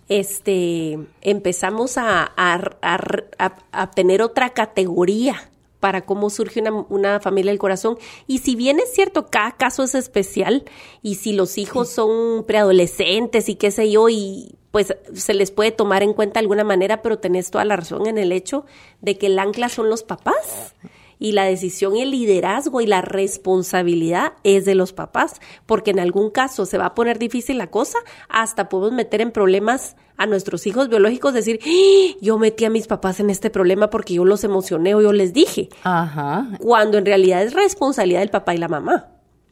este, 0.09 0.99
empezamos 1.21 1.97
a, 1.97 2.31
a, 2.35 3.91
tener 3.91 4.21
otra 4.21 4.49
categoría 4.51 5.49
para 5.79 6.05
cómo 6.05 6.29
surge 6.29 6.61
una, 6.61 6.71
una, 6.89 7.19
familia 7.19 7.51
del 7.51 7.59
corazón. 7.59 7.97
Y 8.25 8.39
si 8.39 8.55
bien 8.55 8.79
es 8.79 8.93
cierto, 8.93 9.27
cada 9.27 9.51
caso 9.51 9.83
es 9.83 9.95
especial, 9.95 10.65
y 11.01 11.15
si 11.15 11.33
los 11.33 11.57
hijos 11.57 11.89
son 11.89 12.45
preadolescentes 12.45 13.49
y 13.49 13.55
qué 13.55 13.71
sé 13.71 13.91
yo, 13.91 14.09
y 14.09 14.55
pues 14.71 14.95
se 15.13 15.33
les 15.33 15.51
puede 15.51 15.71
tomar 15.71 16.03
en 16.03 16.13
cuenta 16.13 16.39
de 16.39 16.43
alguna 16.43 16.63
manera, 16.63 17.01
pero 17.01 17.19
tenés 17.19 17.51
toda 17.51 17.65
la 17.65 17.77
razón 17.77 18.07
en 18.07 18.17
el 18.17 18.31
hecho 18.31 18.65
de 19.01 19.17
que 19.17 19.27
el 19.27 19.39
ancla 19.39 19.69
son 19.69 19.89
los 19.89 20.03
papás 20.03 20.75
y 21.19 21.31
la 21.31 21.45
decisión 21.45 21.95
el 21.97 22.11
liderazgo 22.11 22.81
y 22.81 22.87
la 22.87 23.01
responsabilidad 23.01 24.33
es 24.43 24.65
de 24.65 24.75
los 24.75 24.93
papás, 24.93 25.39
porque 25.65 25.91
en 25.91 25.99
algún 25.99 26.29
caso 26.29 26.65
se 26.65 26.77
va 26.77 26.87
a 26.87 26.95
poner 26.95 27.19
difícil 27.19 27.57
la 27.57 27.67
cosa, 27.67 27.99
hasta 28.29 28.69
podemos 28.69 28.93
meter 28.93 29.21
en 29.21 29.31
problemas 29.31 29.95
a 30.17 30.25
nuestros 30.25 30.65
hijos 30.67 30.89
biológicos, 30.89 31.33
decir, 31.33 31.59
¡Ah! 31.63 32.17
yo 32.21 32.37
metí 32.39 32.65
a 32.65 32.69
mis 32.69 32.87
papás 32.87 33.19
en 33.19 33.29
este 33.29 33.49
problema 33.49 33.89
porque 33.89 34.15
yo 34.15 34.25
los 34.25 34.43
emocioné 34.43 34.95
o 34.95 35.01
yo 35.01 35.13
les 35.13 35.33
dije, 35.33 35.69
Ajá. 35.83 36.47
cuando 36.59 36.97
en 36.97 37.05
realidad 37.05 37.43
es 37.43 37.53
responsabilidad 37.53 38.21
del 38.21 38.29
papá 38.29 38.55
y 38.55 38.57
la 38.57 38.67
mamá. 38.67 39.07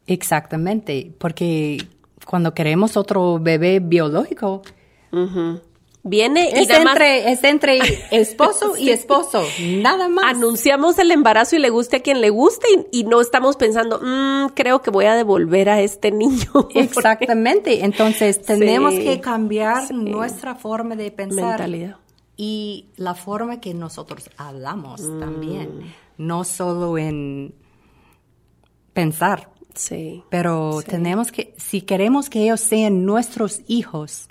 Exactamente, 0.08 1.14
porque 1.18 1.78
cuando 2.26 2.54
queremos 2.54 2.98
otro 2.98 3.40
bebé 3.40 3.80
biológico, 3.80 4.62
Viene 6.08 6.52
y 6.54 6.60
es 6.60 6.70
nada 6.70 6.84
más 6.84 6.94
entre, 6.94 7.32
es 7.32 7.44
entre 7.44 7.80
esposo 8.12 8.78
y 8.78 8.92
esposo, 8.92 9.44
nada 9.82 10.08
más. 10.08 10.26
anunciamos 10.26 11.00
el 11.00 11.10
embarazo 11.12 11.56
y 11.56 11.60
le 11.60 11.72
guste 11.72 11.98
a 11.98 12.00
quien 12.02 12.22
le 12.22 12.30
guste 12.30 12.68
y, 12.92 13.00
y 13.00 13.04
no 13.06 13.22
estamos 13.22 13.56
pensando, 13.58 14.00
"Mm, 14.04 14.50
creo 14.54 14.84
que 14.84 14.92
voy 14.92 15.06
a 15.06 15.16
devolver 15.16 15.68
a 15.68 15.82
este 15.82 16.12
niño. 16.12 16.52
Exactamente, 16.76 17.84
entonces 17.84 18.40
tenemos 18.40 18.94
Sí, 18.94 19.04
que 19.04 19.20
cambiar 19.20 19.88
sí. 19.88 19.96
nuestra 19.96 20.54
forma 20.54 20.96
de 20.96 21.10
pensar 21.10 21.44
Mentalidad. 21.60 21.98
y 22.38 22.86
la 22.98 23.16
forma 23.16 23.60
que 23.60 23.74
nosotros 23.74 24.30
hablamos 24.38 25.02
Mm. 25.02 25.20
también, 25.20 25.94
no 26.20 26.44
solo 26.44 27.00
en 27.00 27.56
pensar, 28.94 29.50
Sí. 29.74 30.24
pero 30.30 30.82
tenemos 30.88 31.32
que, 31.32 31.56
si 31.58 31.82
queremos 31.82 32.30
que 32.30 32.44
ellos 32.44 32.62
sean 32.62 33.06
nuestros 33.06 33.62
hijos, 33.68 34.28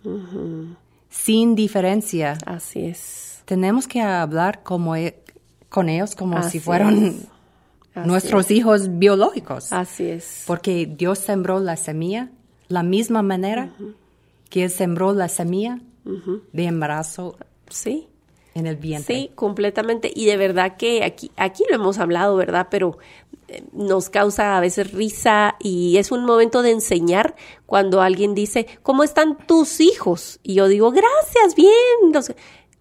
sin 1.15 1.55
diferencia, 1.55 2.37
Así 2.45 2.85
es. 2.87 3.43
tenemos 3.45 3.87
que 3.87 4.01
hablar 4.01 4.63
como 4.63 4.97
e- 4.97 5.21
con 5.69 5.89
ellos 5.89 6.15
como 6.17 6.37
Así 6.39 6.59
si 6.59 6.61
fueran 6.61 7.05
es. 7.07 8.07
Nuestros 8.07 8.51
hijos 8.51 8.99
biológicos. 8.99 9.73
Así 9.73 10.05
es. 10.11 10.43
Porque 10.49 10.87
Dios 10.87 11.21
sembró 11.21 11.61
la 11.61 11.77
semilla 11.77 12.31
la 12.69 12.83
misma 12.83 13.23
manera 13.23 13.71
que 14.51 14.65
Él 14.65 14.71
sembró 14.71 15.13
la 15.13 15.29
semilla 15.29 15.79
de 16.53 16.65
embarazo 16.65 17.37
Sí. 17.69 18.09
en 18.55 18.67
el 18.67 18.77
vientre. 18.77 19.15
Sí, 19.17 19.31
completamente. 19.37 20.11
Y 20.15 20.27
de 20.27 20.37
verdad 20.37 20.77
que 20.77 21.05
aquí, 21.05 21.31
aquí 21.37 21.63
lo 21.71 21.77
hemos 21.77 21.99
hablado, 21.99 22.35
¿verdad? 22.37 22.67
Pero 22.71 22.99
nos 23.73 24.11
causa 24.11 24.57
a 24.57 24.61
veces 24.61 24.93
risa 24.93 25.57
y 25.61 25.97
es 25.99 26.11
un 26.13 26.25
momento 26.25 26.63
de 26.63 26.71
enseñar 26.71 27.35
cuando 27.67 28.01
alguien 28.01 28.35
dice, 28.35 28.67
¿cómo 28.83 29.05
están 29.05 29.37
tus 29.47 29.81
hijos? 29.81 30.41
Y 30.43 30.55
yo 30.55 30.69
digo, 30.69 30.91
gracias, 30.91 31.55
bien. 31.57 31.73
Los- 32.13 32.33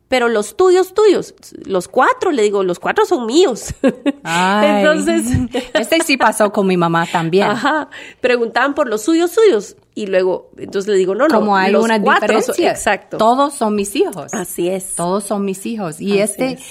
pero 0.10 0.30
los 0.30 0.56
tuyos, 0.56 0.94
tuyos, 0.94 1.34
los 1.66 1.88
cuatro, 1.88 2.32
le 2.32 2.44
digo, 2.44 2.64
los 2.64 2.78
cuatro 2.78 3.04
son 3.04 3.26
míos. 3.26 3.74
Ay. 4.24 4.82
Entonces, 4.84 5.24
Este 5.74 6.02
sí 6.04 6.18
pasó 6.18 6.52
con 6.52 6.68
mi 6.68 6.78
mamá 6.78 7.08
también. 7.12 7.48
Ajá, 7.48 7.90
preguntaban 8.22 8.76
por 8.76 8.88
los 8.88 9.02
suyos, 9.02 9.32
suyos. 9.32 9.76
Y 9.96 10.06
luego, 10.06 10.52
entonces 10.58 10.92
le 10.92 10.98
digo, 10.98 11.16
no, 11.16 11.28
no, 11.28 11.40
Como 11.40 11.56
hay 11.58 11.72
los 11.72 11.84
una 11.84 12.00
cuatro 12.00 12.28
son- 12.28 12.36
diferencia. 12.38 12.72
exacto. 12.72 13.18
Todos 13.18 13.56
son 13.56 13.74
mis 13.74 13.96
hijos. 13.96 14.32
Así 14.34 14.70
es. 14.70 14.94
Todos 14.96 15.24
son 15.24 15.46
mis 15.46 15.66
hijos. 15.66 16.00
Y 16.00 16.12
Así 16.12 16.20
este, 16.22 16.52
es. 16.54 16.62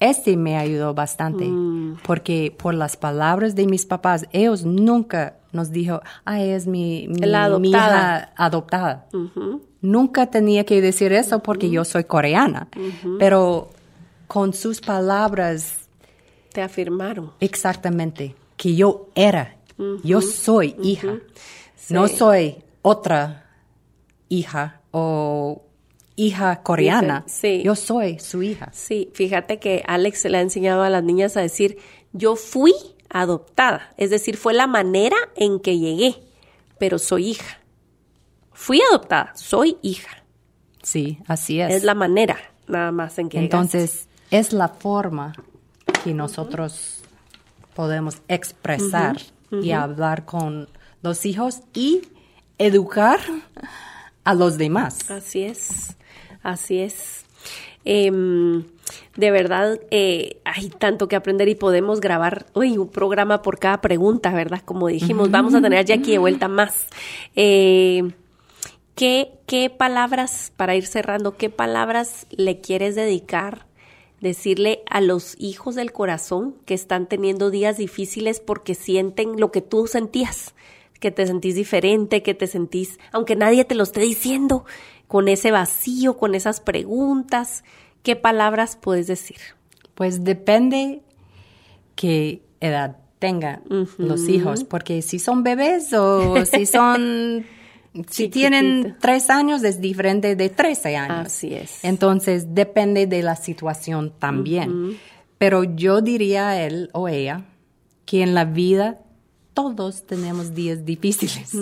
Este 0.00 0.36
me 0.36 0.56
ayudó 0.56 0.94
bastante. 0.94 1.44
Mm. 1.44 1.98
Porque 2.06 2.54
por 2.56 2.74
las 2.74 2.96
palabras 2.96 3.54
de 3.54 3.66
mis 3.66 3.86
papás, 3.86 4.26
ellos 4.32 4.64
nunca 4.64 5.36
nos 5.52 5.70
dijo, 5.70 6.00
ah, 6.24 6.42
es 6.42 6.66
mi, 6.66 7.06
mi, 7.08 7.20
La 7.20 7.48
mi 7.48 7.72
adoptada. 7.72 8.18
hija 8.26 8.32
adoptada. 8.36 9.06
Nunca 9.80 10.26
tenía 10.30 10.64
que 10.64 10.80
decir 10.80 11.12
eso 11.12 11.40
porque 11.40 11.70
yo 11.70 11.84
soy 11.84 12.04
coreana. 12.04 12.68
Pero 13.18 13.70
con 14.26 14.52
sus 14.52 14.80
palabras, 14.80 15.88
Te 16.52 16.62
afirmaron. 16.62 17.30
exactamente, 17.40 18.34
que 18.56 18.74
yo 18.74 19.08
era, 19.14 19.56
yo 20.02 20.20
soy 20.20 20.74
hija. 20.82 21.14
No 21.90 22.08
soy 22.08 22.56
otra 22.82 23.44
hija 24.28 24.80
o 24.90 25.62
hija 26.16 26.62
coreana. 26.62 27.24
Sí. 27.26 27.62
Yo 27.64 27.74
soy 27.74 28.18
su 28.18 28.42
hija. 28.42 28.70
Sí, 28.72 29.10
fíjate 29.14 29.58
que 29.58 29.82
Alex 29.86 30.24
le 30.26 30.38
ha 30.38 30.40
enseñado 30.40 30.82
a 30.82 30.90
las 30.90 31.02
niñas 31.02 31.36
a 31.36 31.40
decir, 31.40 31.78
yo 32.12 32.36
fui 32.36 32.72
adoptada, 33.08 33.92
es 33.96 34.10
decir, 34.10 34.36
fue 34.36 34.54
la 34.54 34.66
manera 34.66 35.16
en 35.36 35.60
que 35.60 35.78
llegué, 35.78 36.16
pero 36.78 36.98
soy 36.98 37.28
hija. 37.28 37.60
Fui 38.52 38.80
adoptada, 38.90 39.32
soy 39.34 39.76
hija. 39.82 40.24
Sí, 40.82 41.18
así 41.26 41.60
es. 41.60 41.72
Es 41.72 41.82
la 41.84 41.94
manera 41.94 42.36
nada 42.66 42.92
más 42.92 43.18
en 43.18 43.28
que 43.28 43.38
llegaste. 43.38 43.56
Entonces, 43.56 44.08
es 44.30 44.52
la 44.52 44.68
forma 44.68 45.34
que 46.02 46.14
nosotros 46.14 47.02
podemos 47.74 48.22
expresar 48.28 49.20
y 49.50 49.70
hablar 49.70 50.24
con 50.24 50.68
los 51.02 51.26
hijos 51.26 51.60
y 51.72 52.02
educar 52.58 53.20
a 54.24 54.34
los 54.34 54.58
demás. 54.58 55.10
Así 55.10 55.44
es, 55.44 55.96
así 56.44 56.78
es. 56.78 57.24
Em, 57.84 58.64
de 59.16 59.30
verdad, 59.30 59.78
eh, 59.90 60.40
hay 60.44 60.70
tanto 60.70 61.08
que 61.08 61.16
aprender 61.16 61.48
y 61.48 61.54
podemos 61.54 62.00
grabar 62.00 62.46
un 62.54 62.88
programa 62.88 63.42
por 63.42 63.58
cada 63.58 63.80
pregunta, 63.80 64.32
¿verdad? 64.32 64.62
Como 64.64 64.88
dijimos, 64.88 65.30
vamos 65.30 65.54
a 65.54 65.60
tener 65.60 65.80
a 65.80 65.82
Jackie 65.82 66.12
de 66.12 66.18
vuelta 66.18 66.48
más. 66.48 66.86
Eh, 67.36 68.12
¿qué, 68.94 69.32
¿Qué 69.46 69.70
palabras, 69.70 70.52
para 70.56 70.76
ir 70.76 70.86
cerrando, 70.86 71.36
qué 71.36 71.50
palabras 71.50 72.26
le 72.30 72.60
quieres 72.60 72.94
dedicar, 72.94 73.66
decirle 74.20 74.82
a 74.88 75.00
los 75.00 75.36
hijos 75.38 75.74
del 75.74 75.92
corazón 75.92 76.54
que 76.64 76.74
están 76.74 77.06
teniendo 77.06 77.50
días 77.50 77.76
difíciles 77.76 78.40
porque 78.40 78.74
sienten 78.74 79.38
lo 79.38 79.50
que 79.50 79.60
tú 79.60 79.86
sentías? 79.86 80.54
que 81.04 81.10
te 81.10 81.26
sentís 81.26 81.54
diferente, 81.54 82.22
que 82.22 82.32
te 82.32 82.46
sentís, 82.46 82.98
aunque 83.12 83.36
nadie 83.36 83.66
te 83.66 83.74
lo 83.74 83.82
esté 83.82 84.00
diciendo, 84.00 84.64
con 85.14 85.28
ese 85.28 85.52
vacío, 85.52 86.16
con 86.16 86.34
esas 86.34 86.58
preguntas, 86.58 87.62
¿qué 88.02 88.16
palabras 88.16 88.74
puedes 88.74 89.06
decir? 89.06 89.36
Pues 89.94 90.24
depende 90.24 91.02
qué 91.94 92.42
edad 92.58 92.96
tengan 93.20 93.62
los 93.96 94.28
hijos, 94.28 94.64
porque 94.64 95.02
si 95.02 95.20
son 95.20 95.44
bebés 95.44 95.92
o 95.92 96.44
si 96.52 96.66
son, 96.66 97.46
si 98.10 98.28
tienen 98.28 98.96
tres 99.00 99.30
años 99.30 99.62
es 99.62 99.80
diferente 99.80 100.34
de 100.34 100.48
13 100.48 100.96
años. 100.96 101.26
Así 101.26 101.54
es. 101.54 101.84
Entonces 101.84 102.52
depende 102.52 103.06
de 103.06 103.22
la 103.22 103.36
situación 103.36 104.12
también. 104.18 104.98
Pero 105.38 105.62
yo 105.62 106.00
diría 106.00 106.48
a 106.48 106.60
él 106.60 106.90
o 106.92 107.06
ella 107.06 107.44
que 108.04 108.24
en 108.24 108.34
la 108.34 108.46
vida 108.46 108.98
todos 109.52 110.06
tenemos 110.06 110.56
días 110.56 110.84
difíciles. 110.84 111.52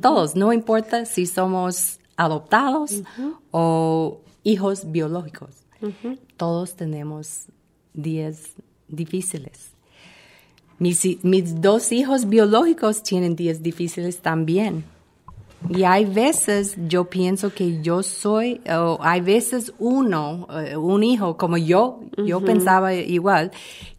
Todos, 0.00 0.36
no 0.36 0.52
importa 0.52 1.06
si 1.06 1.26
somos 1.26 1.98
adoptados 2.18 3.02
o 3.50 4.18
hijos 4.44 4.90
biológicos. 4.92 5.50
Todos 6.36 6.74
tenemos 6.74 7.46
días 7.94 8.40
difíciles. 8.88 9.70
Mis, 10.78 11.24
mis 11.24 11.60
dos 11.60 11.90
hijos 11.92 12.28
biológicos 12.28 13.02
tienen 13.02 13.34
días 13.34 13.62
difíciles 13.62 14.18
también. 14.20 14.84
Y 15.68 15.82
hay 15.82 16.04
veces 16.04 16.76
yo 16.88 17.06
pienso 17.10 17.52
que 17.52 17.82
yo 17.82 18.04
soy, 18.04 18.60
o 18.70 18.98
hay 19.02 19.20
veces 19.20 19.72
uno, 19.80 20.46
eh, 20.64 20.76
un 20.76 21.02
hijo 21.02 21.36
como 21.36 21.56
yo, 21.56 22.00
yo 22.24 22.40
pensaba 22.40 22.94
igual, 22.94 23.50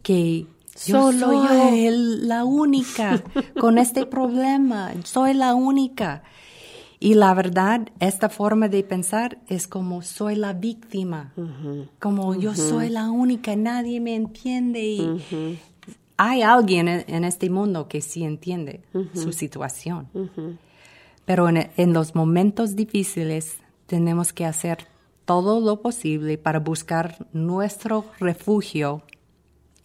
que 0.02 0.46
yo 0.86 1.12
Solo 1.12 1.26
soy 1.26 1.36
yo. 1.36 1.68
el- 1.74 2.28
la 2.28 2.44
única 2.44 3.22
con 3.60 3.76
este 3.76 4.06
problema, 4.06 4.92
soy 5.04 5.34
la 5.34 5.54
única. 5.54 6.22
Y 7.02 7.14
la 7.14 7.32
verdad, 7.32 7.88
esta 7.98 8.28
forma 8.28 8.68
de 8.68 8.84
pensar 8.84 9.38
es 9.48 9.66
como 9.66 10.02
soy 10.02 10.36
la 10.36 10.52
víctima, 10.52 11.32
como 11.98 12.34
yo 12.34 12.54
soy 12.54 12.90
la 12.90 13.10
única, 13.10 13.56
nadie 13.56 14.00
me 14.00 14.14
entiende. 14.14 14.82
Y 14.82 15.58
hay 16.18 16.42
alguien 16.42 16.88
en, 16.88 17.04
en 17.08 17.24
este 17.24 17.48
mundo 17.48 17.88
que 17.88 18.02
sí 18.02 18.22
entiende 18.22 18.82
su 19.14 19.32
situación. 19.32 20.08
Pero 21.24 21.48
en, 21.48 21.70
en 21.78 21.94
los 21.94 22.14
momentos 22.14 22.76
difíciles 22.76 23.56
tenemos 23.86 24.34
que 24.34 24.44
hacer 24.44 24.86
todo 25.24 25.60
lo 25.60 25.80
posible 25.80 26.36
para 26.36 26.58
buscar 26.58 27.26
nuestro 27.32 28.04
refugio 28.18 29.02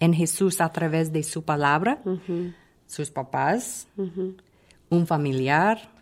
en 0.02 0.14
Jesús 0.14 0.60
a 0.60 0.74
través 0.74 1.14
de 1.14 1.24
su 1.24 1.44
palabra, 1.44 2.02
sus 2.88 3.10
papás, 3.10 3.88
un 4.90 5.08
familiar, 5.08 5.95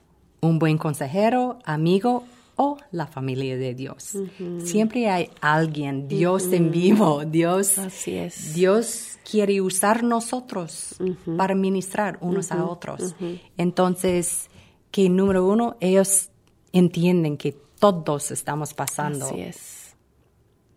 un 0.44 0.60
buen 0.60 0.78
consejero, 0.78 1.60
amigo 1.66 2.24
o 2.56 2.78
la 2.92 3.08
familia 3.08 3.58
de 3.58 3.74
Dios. 3.74 4.18
Siempre 4.64 5.10
hay 5.10 5.30
alguien, 5.42 6.08
Dios 6.08 6.52
en 6.52 6.70
vivo, 6.70 7.24
Dios. 7.26 7.78
Así 7.80 8.16
es. 8.16 8.54
Dios 8.54 9.18
quiere 9.30 9.62
usar 9.62 10.04
nosotros 10.04 10.96
para 11.38 11.56
ministrar 11.56 12.18
unos 12.22 12.52
a 12.52 12.64
otros. 12.66 13.16
Entonces, 13.58 14.50
que 14.92 15.10
número 15.10 15.48
uno, 15.48 15.78
ellos 15.80 16.30
entienden 16.74 17.38
que 17.38 17.56
todos 17.80 18.32
estamos 18.32 18.74
pasando 18.74 19.26
Así 19.26 19.42
es. 19.42 19.96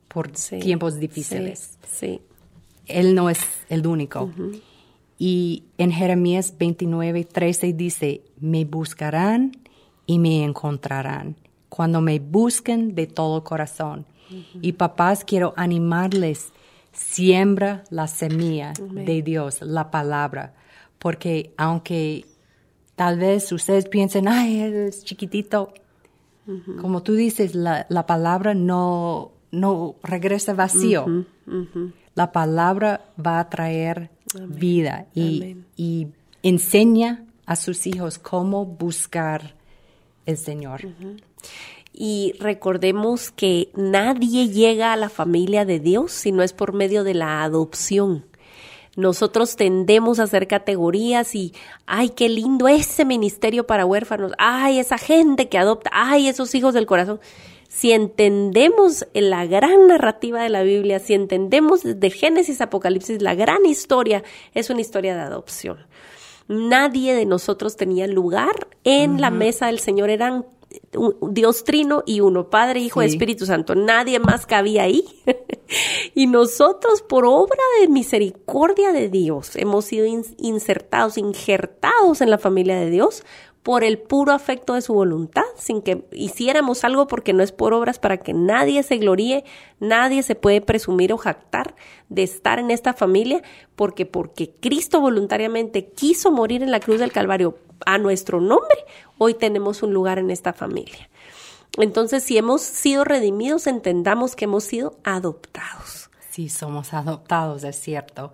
por 0.08 0.34
Sí, 0.36 0.58
tiempos 0.60 0.98
difíciles. 0.98 1.78
Sí. 1.92 2.20
Él 2.86 3.14
no 3.14 3.28
es 3.28 3.40
el 3.68 3.86
único. 3.86 4.30
Y 5.18 5.64
en 5.78 5.92
Jeremías 5.92 6.54
29, 6.58 7.24
13 7.24 7.72
dice, 7.72 8.22
me 8.38 8.64
buscarán 8.64 9.52
y 10.04 10.18
me 10.18 10.44
encontrarán 10.44 11.36
cuando 11.68 12.00
me 12.00 12.18
busquen 12.18 12.94
de 12.94 13.06
todo 13.06 13.44
corazón. 13.44 14.06
Y 14.60 14.72
papás, 14.72 15.24
quiero 15.24 15.54
animarles, 15.56 16.52
siembra 16.92 17.84
la 17.90 18.08
semilla 18.08 18.72
de 18.90 19.22
Dios, 19.22 19.60
la 19.62 19.90
palabra, 19.90 20.54
porque 20.98 21.52
aunque 21.56 22.24
tal 22.96 23.18
vez 23.18 23.52
ustedes 23.52 23.88
piensen, 23.88 24.26
ay, 24.26 24.60
es 24.60 25.04
chiquitito, 25.04 25.72
como 26.80 27.02
tú 27.02 27.14
dices, 27.14 27.54
la, 27.54 27.86
la 27.88 28.06
palabra 28.06 28.54
no, 28.54 29.32
no 29.50 29.96
regresa 30.02 30.54
vacío. 30.54 31.26
La 32.14 32.32
palabra 32.32 33.04
va 33.24 33.38
a 33.38 33.50
traer 33.50 34.10
vida 34.34 35.06
y, 35.14 35.42
Amén. 35.42 35.66
y 35.76 36.08
enseña 36.42 37.24
a 37.46 37.56
sus 37.56 37.86
hijos 37.86 38.18
cómo 38.18 38.64
buscar 38.66 39.54
el 40.26 40.36
Señor. 40.36 40.82
Y 41.92 42.34
recordemos 42.40 43.30
que 43.30 43.70
nadie 43.74 44.48
llega 44.48 44.92
a 44.92 44.96
la 44.96 45.08
familia 45.08 45.64
de 45.64 45.80
Dios 45.80 46.12
si 46.12 46.32
no 46.32 46.42
es 46.42 46.52
por 46.52 46.74
medio 46.74 47.04
de 47.04 47.14
la 47.14 47.42
adopción. 47.42 48.26
Nosotros 48.96 49.56
tendemos 49.56 50.18
a 50.18 50.24
hacer 50.24 50.48
categorías 50.48 51.34
y, 51.34 51.52
ay, 51.86 52.10
qué 52.10 52.28
lindo 52.28 52.66
ese 52.66 53.04
ministerio 53.04 53.66
para 53.66 53.86
huérfanos, 53.86 54.32
ay, 54.38 54.78
esa 54.78 54.98
gente 54.98 55.48
que 55.48 55.58
adopta, 55.58 55.90
ay, 55.92 56.28
esos 56.28 56.54
hijos 56.54 56.74
del 56.74 56.86
corazón. 56.86 57.20
Si 57.68 57.92
entendemos 57.92 59.06
la 59.12 59.46
gran 59.46 59.86
narrativa 59.88 60.42
de 60.42 60.48
la 60.48 60.62
Biblia, 60.62 60.98
si 60.98 61.14
entendemos 61.14 61.82
desde 61.82 62.10
Génesis 62.10 62.60
Apocalipsis, 62.60 63.20
la 63.22 63.34
gran 63.34 63.66
historia 63.66 64.22
es 64.54 64.70
una 64.70 64.80
historia 64.80 65.14
de 65.14 65.20
adopción. 65.22 65.86
Nadie 66.48 67.14
de 67.14 67.26
nosotros 67.26 67.76
tenía 67.76 68.06
lugar 68.06 68.68
en 68.84 69.20
la 69.20 69.30
mesa 69.30 69.66
del 69.66 69.80
Señor, 69.80 70.10
eran 70.10 70.46
Dios 71.30 71.64
trino 71.64 72.02
y 72.06 72.20
uno, 72.20 72.50
Padre, 72.50 72.80
Hijo, 72.80 73.00
Sí. 73.00 73.06
Espíritu 73.08 73.46
Santo. 73.46 73.74
Nadie 73.74 74.18
más 74.20 74.46
cabía 74.46 74.82
ahí. 74.82 75.04
y 76.14 76.26
nosotros, 76.26 77.02
por 77.02 77.24
obra 77.24 77.62
de 77.80 77.88
misericordia 77.88 78.92
de 78.92 79.08
Dios, 79.08 79.56
hemos 79.56 79.86
sido 79.86 80.06
in- 80.06 80.24
insertados, 80.38 81.18
injertados 81.18 82.20
en 82.20 82.30
la 82.30 82.38
familia 82.38 82.78
de 82.78 82.90
Dios 82.90 83.24
por 83.62 83.82
el 83.84 83.98
puro 83.98 84.32
afecto 84.32 84.74
de 84.74 84.82
su 84.82 84.92
voluntad, 84.94 85.42
sin 85.56 85.82
que 85.82 86.06
hiciéramos 86.12 86.84
algo 86.84 87.06
porque 87.06 87.32
no 87.32 87.42
es 87.42 87.52
por 87.52 87.74
obras 87.74 87.98
para 87.98 88.18
que 88.18 88.32
nadie 88.32 88.82
se 88.82 88.98
gloríe, 88.98 89.44
nadie 89.80 90.22
se 90.22 90.34
puede 90.34 90.60
presumir 90.60 91.12
o 91.12 91.18
jactar 91.18 91.74
de 92.08 92.22
estar 92.22 92.58
en 92.58 92.70
esta 92.70 92.92
familia, 92.92 93.42
porque 93.74 94.06
porque 94.06 94.50
Cristo 94.60 95.00
voluntariamente 95.00 95.86
quiso 95.86 96.30
morir 96.30 96.62
en 96.62 96.70
la 96.70 96.80
cruz 96.80 97.00
del 97.00 97.12
Calvario 97.12 97.58
a 97.84 97.98
nuestro 97.98 98.40
nombre, 98.40 98.76
hoy 99.18 99.34
tenemos 99.34 99.82
un 99.82 99.92
lugar 99.92 100.18
en 100.18 100.30
esta 100.30 100.52
familia. 100.52 101.08
Entonces, 101.78 102.22
si 102.22 102.38
hemos 102.38 102.62
sido 102.62 103.04
redimidos, 103.04 103.66
entendamos 103.66 104.34
que 104.34 104.46
hemos 104.46 104.64
sido 104.64 104.96
adoptados. 105.04 106.10
Sí, 106.30 106.48
somos 106.48 106.94
adoptados, 106.94 107.64
es 107.64 107.76
cierto. 107.76 108.32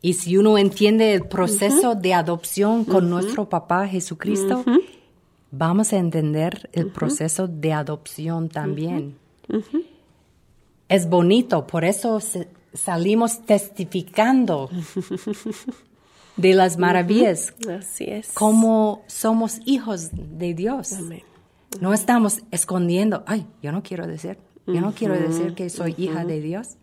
Y 0.00 0.14
si 0.14 0.36
uno 0.36 0.58
entiende 0.58 1.14
el 1.14 1.26
proceso 1.26 1.94
de 1.94 2.14
adopción 2.14 2.84
con 2.84 3.10
nuestro 3.10 3.48
papá 3.48 3.88
Jesucristo, 3.88 4.64
vamos 5.50 5.92
a 5.92 5.96
entender 5.98 6.68
el 6.72 6.90
proceso 6.90 7.46
de 7.48 7.72
adopción 7.72 8.48
también. 8.48 9.16
Es 10.88 11.08
bonito, 11.08 11.66
por 11.66 11.84
eso 11.84 12.18
salimos 12.72 13.44
testificando 13.44 14.70
de 16.36 16.54
las 16.54 16.78
maravillas, 16.78 17.54
Así 17.68 18.04
es. 18.04 18.28
cómo 18.32 19.02
somos 19.06 19.60
hijos 19.64 20.10
de 20.12 20.54
Dios. 20.54 20.92
Amén. 20.92 21.22
No 21.80 21.92
estamos 21.92 22.42
escondiendo, 22.50 23.24
ay, 23.26 23.46
yo 23.62 23.72
no 23.72 23.82
quiero 23.82 24.06
decir, 24.06 24.38
yo 24.66 24.80
no 24.80 24.92
quiero 24.92 25.14
decir 25.14 25.54
que 25.54 25.70
soy 25.70 25.94
hija 25.96 26.24
de 26.24 26.40
Dios. 26.40 26.76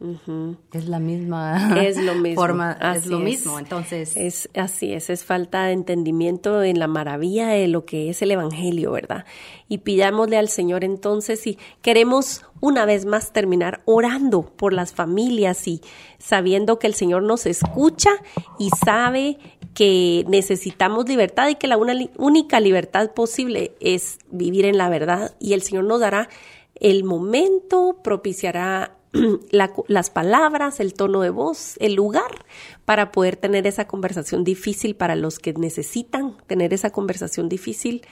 Es 0.71 0.87
la 0.87 0.99
misma 0.99 1.75
Es 1.83 1.97
lo 1.97 2.15
mismo. 2.15 2.41
forma, 2.41 2.77
es 2.95 3.05
lo 3.07 3.19
mismo. 3.19 3.59
Entonces, 3.59 4.15
Es 4.15 4.49
así 4.55 4.93
es, 4.93 5.09
es 5.09 5.25
falta 5.25 5.65
de 5.65 5.73
entendimiento 5.73 6.63
en 6.63 6.79
la 6.79 6.87
maravilla 6.87 7.47
de 7.49 7.67
lo 7.67 7.85
que 7.85 8.09
es 8.09 8.21
el 8.21 8.31
Evangelio, 8.31 8.91
¿verdad? 8.91 9.25
Y 9.67 9.79
pidámosle 9.79 10.37
al 10.37 10.47
Señor 10.49 10.83
entonces 10.83 11.45
y 11.45 11.57
queremos 11.81 12.45
una 12.61 12.85
vez 12.85 13.05
más 13.05 13.33
terminar 13.33 13.81
orando 13.85 14.43
por 14.43 14.71
las 14.71 14.93
familias 14.93 15.67
y 15.67 15.81
sabiendo 16.19 16.79
que 16.79 16.87
el 16.87 16.93
Señor 16.93 17.23
nos 17.23 17.45
escucha 17.45 18.11
y 18.59 18.69
sabe 18.85 19.37
que 19.73 20.23
necesitamos 20.29 21.09
libertad 21.09 21.49
y 21.49 21.55
que 21.55 21.67
la 21.67 21.75
una- 21.77 21.95
única 22.17 22.59
libertad 22.59 23.11
posible 23.11 23.73
es 23.81 24.19
vivir 24.31 24.65
en 24.65 24.77
la 24.77 24.87
verdad 24.89 25.35
y 25.39 25.53
el 25.53 25.61
Señor 25.63 25.83
nos 25.85 25.99
dará 25.99 26.29
el 26.75 27.03
momento, 27.03 27.99
propiciará 28.03 28.97
la- 29.51 29.73
las 29.87 30.09
palabras, 30.09 30.79
el 30.79 30.93
tono 30.93 31.21
de 31.21 31.29
voz, 31.29 31.75
el 31.79 31.93
lugar 31.93 32.45
para 32.85 33.11
poder 33.11 33.35
tener 33.35 33.67
esa 33.67 33.87
conversación 33.87 34.43
difícil 34.43 34.95
para 34.95 35.15
los 35.15 35.39
que 35.39 35.53
necesitan 35.53 36.37
tener 36.47 36.73
esa 36.73 36.91
conversación 36.91 37.49
difícil. 37.49 38.05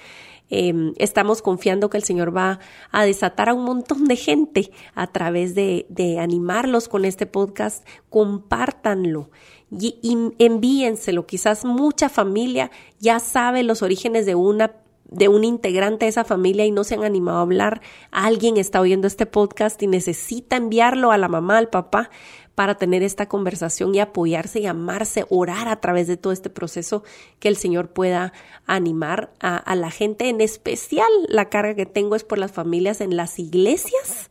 Eh, 0.53 0.91
estamos 0.97 1.41
confiando 1.41 1.89
que 1.89 1.95
el 1.95 2.03
Señor 2.03 2.35
va 2.35 2.59
a 2.91 3.05
desatar 3.05 3.47
a 3.47 3.53
un 3.53 3.63
montón 3.63 4.03
de 4.05 4.17
gente 4.17 4.71
a 4.93 5.07
través 5.07 5.55
de, 5.55 5.85
animarlos 6.19 6.89
con 6.89 7.05
este 7.05 7.25
podcast. 7.25 7.87
Compártanlo 8.09 9.31
y 9.71 9.97
envíenselo. 10.39 11.25
Quizás 11.25 11.63
mucha 11.63 12.09
familia 12.09 12.69
ya 12.99 13.19
sabe 13.19 13.63
los 13.63 13.81
orígenes 13.81 14.25
de 14.25 14.35
una 14.35 14.73
de 15.11 15.27
un 15.27 15.43
integrante 15.43 16.05
de 16.05 16.09
esa 16.09 16.23
familia 16.23 16.65
y 16.65 16.71
no 16.71 16.83
se 16.83 16.95
han 16.95 17.03
animado 17.03 17.39
a 17.39 17.41
hablar, 17.41 17.81
alguien 18.11 18.57
está 18.57 18.79
oyendo 18.81 19.07
este 19.07 19.25
podcast 19.25 19.81
y 19.83 19.87
necesita 19.87 20.55
enviarlo 20.55 21.11
a 21.11 21.17
la 21.17 21.27
mamá, 21.27 21.57
al 21.57 21.69
papá, 21.69 22.09
para 22.55 22.75
tener 22.75 23.03
esta 23.03 23.27
conversación 23.27 23.93
y 23.93 23.99
apoyarse 23.99 24.59
y 24.61 24.65
amarse, 24.65 25.25
orar 25.29 25.67
a 25.67 25.81
través 25.81 26.07
de 26.07 26.17
todo 26.17 26.33
este 26.33 26.49
proceso, 26.49 27.03
que 27.39 27.47
el 27.47 27.57
Señor 27.57 27.89
pueda 27.89 28.33
animar 28.65 29.31
a, 29.39 29.57
a 29.57 29.75
la 29.75 29.91
gente. 29.91 30.29
En 30.29 30.41
especial, 30.41 31.09
la 31.27 31.49
carga 31.49 31.75
que 31.75 31.85
tengo 31.85 32.15
es 32.15 32.23
por 32.23 32.37
las 32.37 32.51
familias 32.51 33.01
en 33.01 33.15
las 33.15 33.37
iglesias 33.39 34.29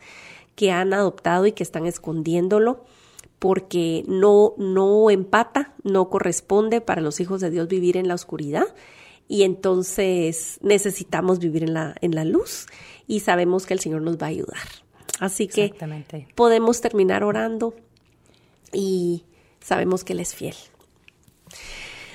que 0.55 0.73
han 0.73 0.93
adoptado 0.93 1.47
y 1.47 1.53
que 1.53 1.63
están 1.63 1.87
escondiéndolo 1.87 2.85
porque 3.39 4.05
no, 4.07 4.53
no 4.59 5.11
empata, 5.11 5.73
no 5.83 6.11
corresponde 6.11 6.83
para 6.83 7.01
los 7.01 7.21
hijos 7.21 7.41
de 7.41 7.51
Dios 7.51 7.69
vivir 7.69 7.97
en 7.97 8.07
la 8.07 8.15
oscuridad 8.15 8.67
y 9.31 9.45
entonces 9.45 10.59
necesitamos 10.61 11.39
vivir 11.39 11.63
en 11.63 11.73
la, 11.73 11.95
en 12.01 12.17
la 12.17 12.25
luz 12.25 12.67
y 13.07 13.21
sabemos 13.21 13.65
que 13.65 13.75
el 13.75 13.79
Señor 13.79 14.03
nos 14.03 14.19
va 14.19 14.27
a 14.27 14.31
ayudar. 14.31 14.59
Así 15.21 15.47
que 15.47 15.73
podemos 16.35 16.81
terminar 16.81 17.23
orando 17.23 17.77
y 18.73 19.23
sabemos 19.61 20.03
que 20.03 20.15
Él 20.15 20.21
es 20.21 20.35
fiel. 20.35 20.57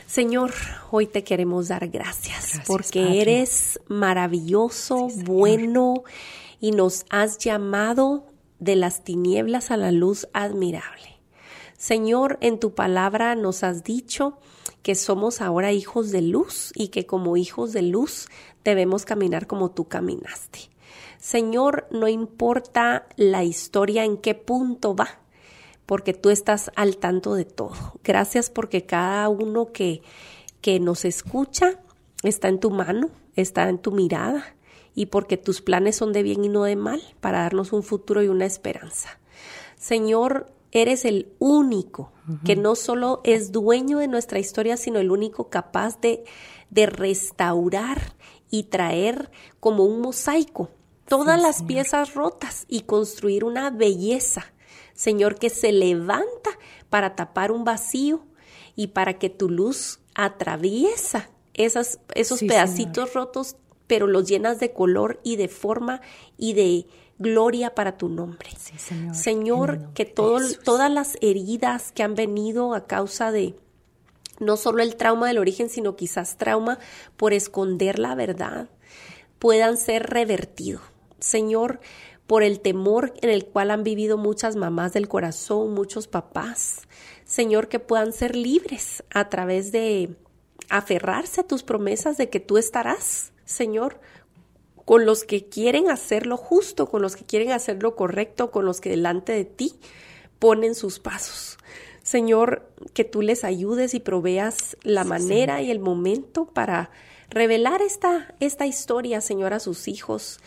Señor, 0.05 0.51
hoy 0.91 1.07
te 1.07 1.23
queremos 1.23 1.69
dar 1.69 1.87
gracias, 1.87 2.49
Gracias, 2.49 2.67
porque 2.67 3.01
Padre. 3.01 3.21
eres 3.21 3.79
maravilloso, 3.87 5.07
bueno 5.23 6.03
y 6.59 6.71
nos 6.71 7.05
has 7.09 7.37
llamado 7.37 8.25
de 8.59 8.75
las 8.75 9.05
tinieblas 9.05 9.71
a 9.71 9.77
la 9.77 9.93
luz 9.93 10.27
admirable. 10.33 11.21
Señor, 11.77 12.37
en 12.41 12.59
tu 12.59 12.75
palabra 12.75 13.35
nos 13.35 13.63
has 13.63 13.85
dicho 13.85 14.37
que 14.85 14.93
somos 14.93 15.41
ahora 15.41 15.71
hijos 15.71 16.11
de 16.11 16.21
luz 16.21 16.71
y 16.75 16.89
que 16.89 17.07
como 17.07 17.37
hijos 17.37 17.73
de 17.73 17.81
luz 17.81 18.27
debemos 18.63 19.03
caminar 19.03 19.47
como 19.47 19.71
tú 19.71 19.87
caminaste. 19.87 20.69
Señor, 21.17 21.87
no 21.89 22.07
importa 22.07 23.07
la 23.15 23.43
historia 23.43 24.05
en 24.05 24.15
qué 24.17 24.35
punto 24.35 24.95
va, 24.95 25.07
porque 25.87 26.13
tú 26.13 26.29
estás 26.29 26.69
al 26.75 26.97
tanto 26.97 27.33
de 27.33 27.45
todo. 27.45 27.73
Gracias 28.03 28.51
porque 28.51 28.85
cada 28.85 29.27
uno 29.27 29.71
que, 29.71 30.03
que 30.61 30.79
nos 30.79 31.03
escucha 31.03 31.79
está 32.21 32.47
en 32.49 32.59
tu 32.59 32.69
mano, 32.69 33.09
está 33.35 33.67
en 33.69 33.79
tu 33.79 33.91
mirada 33.91 34.55
y 34.93 35.07
porque 35.07 35.37
tus 35.37 35.63
planes 35.63 35.95
son 35.95 36.13
de 36.13 36.21
bien 36.21 36.45
y 36.45 36.49
no 36.49 36.63
de 36.63 36.75
mal 36.75 37.01
para 37.21 37.39
darnos 37.39 37.73
un 37.73 37.81
futuro 37.81 38.21
y 38.21 38.27
una 38.27 38.45
esperanza. 38.45 39.17
Señor, 39.77 40.54
eres 40.81 41.05
el 41.05 41.33
único 41.39 42.11
que 42.43 42.55
no 42.55 42.75
solo 42.75 43.21
es 43.23 43.51
dueño 43.51 43.99
de 43.99 44.07
nuestra 44.07 44.39
historia, 44.39 44.77
sino 44.77 44.99
el 44.99 45.11
único 45.11 45.49
capaz 45.49 46.01
de, 46.01 46.23
de 46.71 46.87
restaurar 46.87 48.15
y 48.49 48.63
traer 48.63 49.29
como 49.59 49.85
un 49.85 50.01
mosaico 50.01 50.71
todas 51.07 51.39
las 51.39 51.63
piezas 51.63 52.15
rotas 52.15 52.65
y 52.67 52.81
construir 52.81 53.43
una 53.43 53.69
belleza, 53.69 54.53
Señor, 54.93 55.35
que 55.35 55.49
se 55.49 55.71
levanta 55.71 56.49
para 56.89 57.15
tapar 57.15 57.51
un 57.51 57.63
vacío 57.63 58.25
y 58.75 58.87
para 58.87 59.19
que 59.19 59.29
tu 59.29 59.49
luz 59.49 59.99
atraviesa 60.15 61.29
esas, 61.53 61.99
esos 62.15 62.39
pedacitos 62.39 63.13
rotos, 63.13 63.55
pero 63.87 64.07
los 64.07 64.27
llenas 64.27 64.59
de 64.59 64.73
color 64.73 65.19
y 65.23 65.35
de 65.35 65.47
forma 65.47 66.01
y 66.37 66.53
de 66.53 66.87
gloria 67.17 67.75
para 67.75 67.97
tu 67.97 68.09
nombre. 68.09 68.49
señor. 69.13 69.93
que 69.93 70.05
todas 70.05 70.91
las 70.91 71.17
heridas 71.21 71.91
que 71.91 72.03
han 72.03 72.15
venido 72.15 72.73
a 72.73 72.87
causa 72.87 73.31
de 73.31 73.55
no 74.39 74.57
solo 74.57 74.83
el 74.83 74.95
trauma 74.95 75.27
del 75.27 75.37
origen, 75.37 75.69
sino 75.69 75.95
quizás 75.95 76.37
trauma 76.37 76.79
por 77.15 77.33
esconder 77.33 77.99
la 77.99 78.15
verdad, 78.15 78.69
puedan 79.39 79.77
ser 79.77 80.09
revertidos. 80.09 80.81
Señor, 81.19 81.79
por 82.27 82.43
el 82.43 82.59
temor 82.59 83.13
en 83.21 83.29
el 83.29 83.45
cual 83.45 83.71
han 83.71 83.83
vivido 83.83 84.17
muchas 84.17 84.55
mamás 84.55 84.93
del 84.93 85.07
corazón, 85.07 85.73
muchos 85.73 86.07
papás. 86.07 86.81
Señor, 87.23 87.67
que 87.67 87.79
puedan 87.79 88.13
ser 88.13 88.35
libres 88.35 89.03
a 89.13 89.29
través 89.29 89.71
de 89.71 90.15
aferrarse 90.69 91.41
a 91.41 91.47
tus 91.47 91.63
promesas 91.63 92.17
de 92.17 92.29
que 92.29 92.39
tú 92.39 92.57
estarás, 92.57 93.31
Señor, 93.45 93.99
con 94.85 95.05
los 95.05 95.23
que 95.23 95.45
quieren 95.45 95.89
hacer 95.89 96.27
lo 96.27 96.37
justo, 96.37 96.89
con 96.89 97.01
los 97.01 97.15
que 97.15 97.25
quieren 97.25 97.51
hacer 97.51 97.81
lo 97.81 97.95
correcto, 97.95 98.51
con 98.51 98.65
los 98.65 98.79
que 98.79 98.91
delante 98.91 99.33
de 99.33 99.45
ti 99.45 99.73
ponen 100.39 100.75
sus 100.75 100.99
pasos. 100.99 101.57
Señor, 102.03 102.69
que 102.93 103.03
tú 103.03 103.23
les 103.23 103.43
ayudes 103.43 103.95
y 103.95 103.99
proveas 103.99 104.77
la 104.83 105.03
manera 105.03 105.63
y 105.63 105.71
el 105.71 105.79
momento 105.79 106.45
para 106.45 106.91
revelar 107.31 107.81
esta, 107.81 108.35
esta 108.39 108.67
historia, 108.67 109.21
Señor, 109.21 109.53
a 109.53 109.59
sus 109.59 109.87
hijos. 109.87 110.39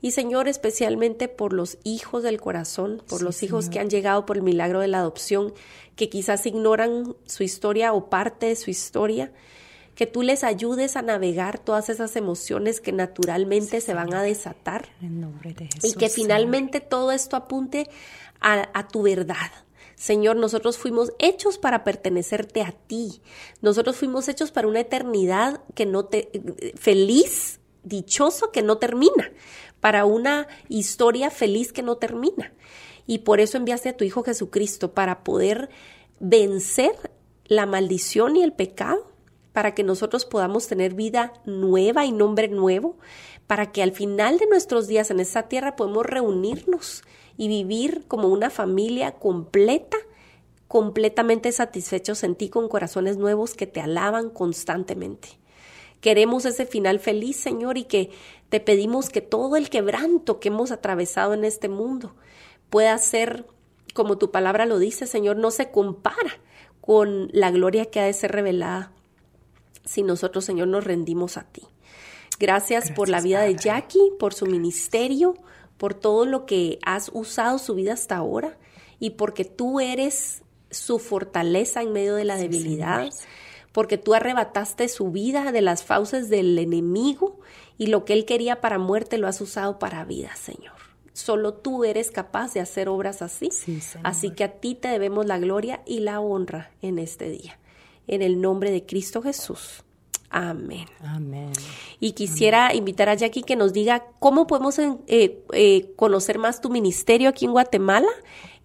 Y 0.00 0.10
Señor, 0.10 0.48
especialmente 0.48 1.28
por 1.28 1.52
los 1.52 1.78
hijos 1.84 2.24
del 2.24 2.40
corazón, 2.40 3.00
por 3.08 3.22
los 3.22 3.44
hijos 3.44 3.68
que 3.68 3.78
han 3.78 3.88
llegado 3.88 4.26
por 4.26 4.36
el 4.36 4.42
milagro 4.42 4.80
de 4.80 4.88
la 4.88 4.98
adopción, 4.98 5.54
que 5.94 6.08
quizás 6.08 6.44
ignoran 6.46 7.14
su 7.26 7.44
historia 7.44 7.92
o 7.92 8.10
parte 8.10 8.46
de 8.46 8.56
su 8.56 8.70
historia 8.70 9.32
que 9.94 10.06
tú 10.06 10.22
les 10.22 10.44
ayudes 10.44 10.96
a 10.96 11.02
navegar 11.02 11.58
todas 11.58 11.88
esas 11.88 12.16
emociones 12.16 12.80
que 12.80 12.92
naturalmente 12.92 13.80
se 13.80 13.94
van 13.94 14.12
a 14.14 14.22
desatar 14.22 14.88
y 15.82 15.94
que 15.94 16.08
finalmente 16.08 16.80
todo 16.80 17.12
esto 17.12 17.36
apunte 17.36 17.88
a, 18.40 18.88
tu 18.88 19.02
verdad. 19.02 19.50
Señor, 19.94 20.36
nosotros 20.36 20.76
fuimos 20.76 21.12
hechos 21.18 21.56
para 21.56 21.84
pertenecerte 21.84 22.60
a 22.62 22.72
ti. 22.72 23.22
Nosotros 23.62 23.96
fuimos 23.96 24.28
hechos 24.28 24.50
para 24.50 24.68
una 24.68 24.80
eternidad 24.80 25.62
que 25.74 25.86
no 25.86 26.04
te 26.04 26.30
feliz, 26.74 27.60
dichoso 27.84 28.50
que 28.50 28.62
no 28.62 28.76
termina, 28.78 29.32
para 29.80 30.04
una 30.04 30.46
historia 30.68 31.30
feliz 31.30 31.72
que 31.72 31.82
no 31.82 31.96
termina. 31.96 32.52
Y 33.06 33.18
por 33.18 33.40
eso 33.40 33.56
enviaste 33.56 33.90
a 33.90 33.96
tu 33.96 34.04
hijo 34.04 34.24
Jesucristo 34.24 34.92
para 34.92 35.24
poder 35.24 35.70
vencer 36.20 36.94
la 37.46 37.64
maldición 37.64 38.36
y 38.36 38.42
el 38.42 38.52
pecado 38.52 39.13
para 39.54 39.72
que 39.72 39.84
nosotros 39.84 40.24
podamos 40.24 40.66
tener 40.66 40.94
vida 40.94 41.32
nueva 41.46 42.04
y 42.04 42.10
nombre 42.10 42.48
nuevo, 42.48 42.96
para 43.46 43.70
que 43.70 43.84
al 43.84 43.92
final 43.92 44.36
de 44.38 44.48
nuestros 44.48 44.88
días 44.88 45.12
en 45.12 45.20
esta 45.20 45.44
tierra 45.44 45.76
podamos 45.76 46.04
reunirnos 46.04 47.04
y 47.36 47.46
vivir 47.46 48.04
como 48.08 48.28
una 48.28 48.50
familia 48.50 49.12
completa, 49.12 49.96
completamente 50.66 51.52
satisfechos 51.52 52.24
en 52.24 52.34
ti 52.34 52.48
con 52.48 52.68
corazones 52.68 53.16
nuevos 53.16 53.54
que 53.54 53.68
te 53.68 53.80
alaban 53.80 54.28
constantemente. 54.28 55.28
Queremos 56.00 56.46
ese 56.46 56.66
final 56.66 56.98
feliz, 56.98 57.36
Señor, 57.36 57.78
y 57.78 57.84
que 57.84 58.10
te 58.48 58.58
pedimos 58.58 59.08
que 59.08 59.20
todo 59.20 59.54
el 59.54 59.70
quebranto 59.70 60.40
que 60.40 60.48
hemos 60.48 60.72
atravesado 60.72 61.32
en 61.32 61.44
este 61.44 61.68
mundo 61.68 62.16
pueda 62.70 62.98
ser, 62.98 63.46
como 63.94 64.18
tu 64.18 64.32
palabra 64.32 64.66
lo 64.66 64.80
dice, 64.80 65.06
Señor, 65.06 65.36
no 65.36 65.52
se 65.52 65.70
compara 65.70 66.40
con 66.80 67.28
la 67.32 67.52
gloria 67.52 67.86
que 67.86 68.00
ha 68.00 68.04
de 68.04 68.12
ser 68.12 68.32
revelada 68.32 68.90
si 69.84 70.02
nosotros, 70.02 70.44
Señor, 70.44 70.68
nos 70.68 70.84
rendimos 70.84 71.36
a 71.36 71.44
ti. 71.44 71.62
Gracias, 72.38 72.90
por 72.90 73.08
la 73.08 73.20
vida 73.20 73.42
de 73.42 73.54
Jackie, 73.54 74.12
por 74.18 74.34
su 74.34 74.46
ministerio, 74.46 75.36
por 75.76 75.94
todo 75.94 76.24
lo 76.26 76.46
que 76.46 76.78
has 76.84 77.10
usado 77.12 77.58
su 77.58 77.74
vida 77.74 77.92
hasta 77.92 78.16
ahora 78.16 78.58
y 78.98 79.10
porque 79.10 79.44
tú 79.44 79.80
eres 79.80 80.42
su 80.70 80.98
fortaleza 80.98 81.82
en 81.82 81.92
medio 81.92 82.16
de 82.16 82.24
la 82.24 82.36
debilidad, 82.36 83.08
porque 83.72 83.98
tú 83.98 84.14
arrebataste 84.14 84.88
su 84.88 85.10
vida 85.10 85.52
de 85.52 85.60
las 85.60 85.84
fauces 85.84 86.28
del 86.28 86.58
enemigo 86.58 87.38
y 87.78 87.86
lo 87.86 88.04
que 88.04 88.14
él 88.14 88.24
quería 88.24 88.60
para 88.60 88.78
muerte 88.78 89.18
lo 89.18 89.28
has 89.28 89.40
usado 89.40 89.78
para 89.78 90.04
vida, 90.04 90.34
Señor. 90.36 90.74
Solo 91.12 91.54
tú 91.54 91.84
eres 91.84 92.10
capaz 92.10 92.54
de 92.54 92.60
hacer 92.60 92.88
obras 92.88 93.22
así. 93.22 93.50
así 94.02 94.30
que 94.30 94.42
a 94.42 94.52
ti 94.60 94.74
te 94.74 94.88
debemos 94.88 95.26
la 95.26 95.38
gloria 95.38 95.82
y 95.86 96.00
la 96.00 96.18
honra 96.20 96.72
en 96.82 96.98
este 96.98 97.30
día 97.30 97.58
en 98.06 98.22
el 98.22 98.40
nombre 98.40 98.70
de 98.70 98.84
Cristo 98.84 99.22
Jesús. 99.22 99.84
Amén. 100.34 100.86
Amén. 101.00 101.52
Y 102.00 102.10
quisiera 102.12 102.74
invitar 102.74 103.08
a 103.08 103.14
Jackie 103.14 103.44
que 103.44 103.54
nos 103.54 103.72
diga 103.72 104.04
cómo 104.18 104.48
podemos 104.48 104.76
eh, 104.80 104.98
eh, 105.52 105.92
conocer 105.94 106.38
más 106.38 106.60
tu 106.60 106.70
ministerio 106.70 107.28
aquí 107.28 107.44
en 107.44 107.52
Guatemala, 107.52 108.08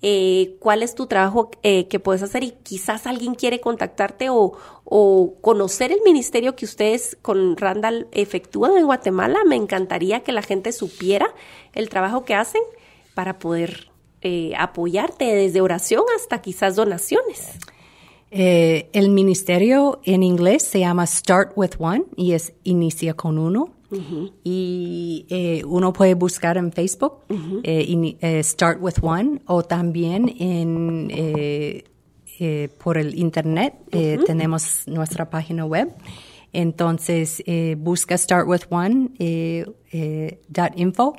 eh, 0.01 0.55
cuál 0.59 0.81
es 0.81 0.95
tu 0.95 1.05
trabajo 1.05 1.51
que 1.61 1.99
puedes 2.03 2.23
hacer 2.23 2.43
y 2.43 2.51
quizás 2.63 3.05
alguien 3.05 3.35
quiere 3.35 3.61
contactarte 3.61 4.31
o, 4.31 4.53
o, 4.83 5.35
conocer 5.41 5.91
el 5.91 6.01
ministerio 6.03 6.55
que 6.55 6.65
ustedes 6.65 7.15
con 7.21 7.55
Randall 7.55 8.07
efectúan 8.13 8.75
en 8.75 8.85
Guatemala. 8.87 9.37
Me 9.45 9.55
encantaría 9.55 10.21
que 10.21 10.31
la 10.31 10.41
gente 10.41 10.71
supiera 10.71 11.35
el 11.73 11.89
trabajo 11.89 12.25
que 12.25 12.33
hacen 12.33 12.63
para 13.13 13.37
poder 13.37 13.91
apoyarte 14.57 15.25
desde 15.25 15.61
oración 15.61 16.03
hasta 16.15 16.41
quizás 16.41 16.75
donaciones. 16.75 17.59
Eh, 18.32 18.89
el 18.93 19.09
ministerio 19.09 20.01
en 20.03 20.21
inglés 20.21 20.63
se 20.63 20.80
llama 20.80 21.07
Start 21.07 21.53
with 21.55 21.71
One 21.80 22.03
y 22.15 22.34
es 22.34 22.53
Inicia 22.63 23.13
con 23.13 23.38
Uno. 23.38 23.73
Y 24.43 25.25
eh, 25.30 25.63
uno 25.65 25.93
puede 25.93 26.13
buscar 26.13 26.57
en 26.57 26.71
Facebook 26.71 27.23
eh, 27.63 28.41
Start 28.43 28.77
with 28.80 28.97
One 29.01 29.41
o 29.47 29.63
también 29.63 30.32
en, 30.39 31.07
por 32.77 32.99
el 32.99 33.17
Internet 33.17 33.73
tenemos 34.27 34.84
nuestra 34.86 35.32
página 35.32 35.65
web. 35.65 35.89
Entonces 36.53 37.43
busca 37.77 38.15
Start 38.15 38.47
with 38.47 38.61
One 38.69 39.09
dot 40.49 40.73
info 40.75 41.15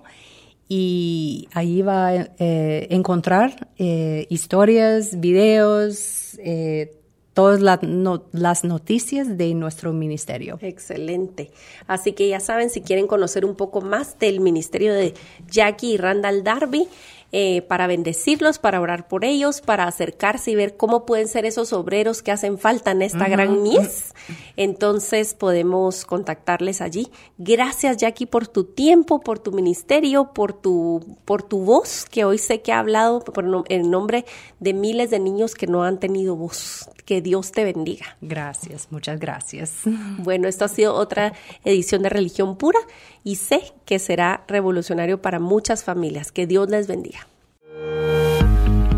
y 0.68 1.48
ahí 1.52 1.82
va 1.82 2.10
a 2.10 2.28
encontrar 2.38 3.68
historias, 4.28 5.18
videos, 5.18 6.38
todas 7.32 7.60
las 7.60 8.64
noticias 8.64 9.38
de 9.38 9.54
nuestro 9.54 9.92
ministerio. 9.92 10.58
Excelente. 10.60 11.50
Así 11.86 12.12
que 12.12 12.28
ya 12.28 12.40
saben, 12.40 12.70
si 12.70 12.80
quieren 12.80 13.06
conocer 13.06 13.44
un 13.44 13.54
poco 13.54 13.80
más 13.80 14.18
del 14.18 14.40
ministerio 14.40 14.92
de 14.92 15.14
Jackie 15.48 15.94
y 15.94 15.96
Randall 15.96 16.42
Darby, 16.42 16.88
eh, 17.32 17.62
para 17.62 17.86
bendecirlos, 17.86 18.58
para 18.58 18.80
orar 18.80 19.06
por 19.06 19.24
ellos, 19.24 19.60
para 19.60 19.84
acercarse 19.84 20.50
y 20.50 20.56
ver 20.56 20.76
cómo 20.76 21.06
pueden 21.06 21.28
ser 21.28 21.46
esos 21.46 21.72
obreros 21.72 22.22
que 22.22 22.32
hacen 22.32 22.58
falta 22.58 22.90
en 22.90 23.02
esta 23.02 23.28
gran 23.28 23.62
mies. 23.62 24.14
Entonces 24.56 25.34
podemos 25.34 26.04
contactarles 26.04 26.80
allí. 26.80 27.08
Gracias 27.38 27.98
Jackie 27.98 28.26
por 28.26 28.48
tu 28.48 28.64
tiempo, 28.64 29.20
por 29.20 29.38
tu 29.38 29.52
ministerio, 29.52 30.32
por 30.34 30.52
tu, 30.52 31.18
por 31.24 31.42
tu 31.44 31.60
voz, 31.60 32.04
que 32.04 32.24
hoy 32.24 32.38
sé 32.38 32.62
que 32.62 32.72
ha 32.72 32.80
hablado 32.80 33.20
por 33.20 33.44
en 33.68 33.90
nombre 33.90 34.24
de 34.58 34.74
miles 34.74 35.10
de 35.10 35.20
niños 35.20 35.54
que 35.54 35.66
no 35.66 35.84
han 35.84 36.00
tenido 36.00 36.34
voz. 36.34 36.90
Que 37.04 37.20
Dios 37.20 37.52
te 37.52 37.64
bendiga. 37.64 38.16
Gracias, 38.20 38.88
muchas 38.90 39.18
gracias. 39.18 39.72
Bueno, 40.18 40.46
esto 40.48 40.64
ha 40.64 40.68
sido 40.68 40.94
otra 40.94 41.32
edición 41.64 42.02
de 42.02 42.08
Religión 42.08 42.56
Pura 42.56 42.78
y 43.24 43.36
sé 43.36 43.72
que 43.84 43.98
será 43.98 44.44
revolucionario 44.48 45.22
para 45.22 45.38
muchas 45.38 45.84
familias. 45.84 46.32
Que 46.32 46.46
Dios 46.46 46.68
les 46.68 46.86
bendiga. 46.86 47.26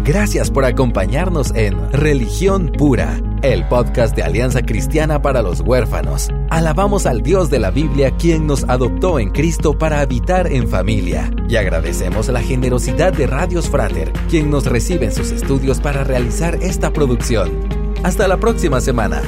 Gracias 0.04 0.50
por 0.50 0.64
acompañarnos 0.64 1.54
en 1.54 1.92
Religión 1.92 2.72
Pura, 2.76 3.20
el 3.42 3.68
podcast 3.68 4.16
de 4.16 4.24
Alianza 4.24 4.60
Cristiana 4.62 5.22
para 5.22 5.42
los 5.42 5.60
Huérfanos. 5.60 6.28
Alabamos 6.50 7.06
al 7.06 7.22
Dios 7.22 7.50
de 7.50 7.60
la 7.60 7.70
Biblia 7.70 8.10
quien 8.16 8.48
nos 8.48 8.64
adoptó 8.64 9.20
en 9.20 9.30
Cristo 9.30 9.78
para 9.78 10.00
habitar 10.00 10.48
en 10.48 10.66
familia. 10.66 11.30
Y 11.48 11.54
agradecemos 11.54 12.26
la 12.28 12.42
generosidad 12.42 13.12
de 13.12 13.28
Radios 13.28 13.70
Frater, 13.70 14.12
quien 14.28 14.50
nos 14.50 14.66
recibe 14.66 15.06
en 15.06 15.12
sus 15.12 15.30
estudios 15.30 15.78
para 15.78 16.02
realizar 16.02 16.56
esta 16.56 16.92
producción. 16.92 17.60
Hasta 18.02 18.26
la 18.26 18.38
próxima 18.38 18.80
semana. 18.80 19.22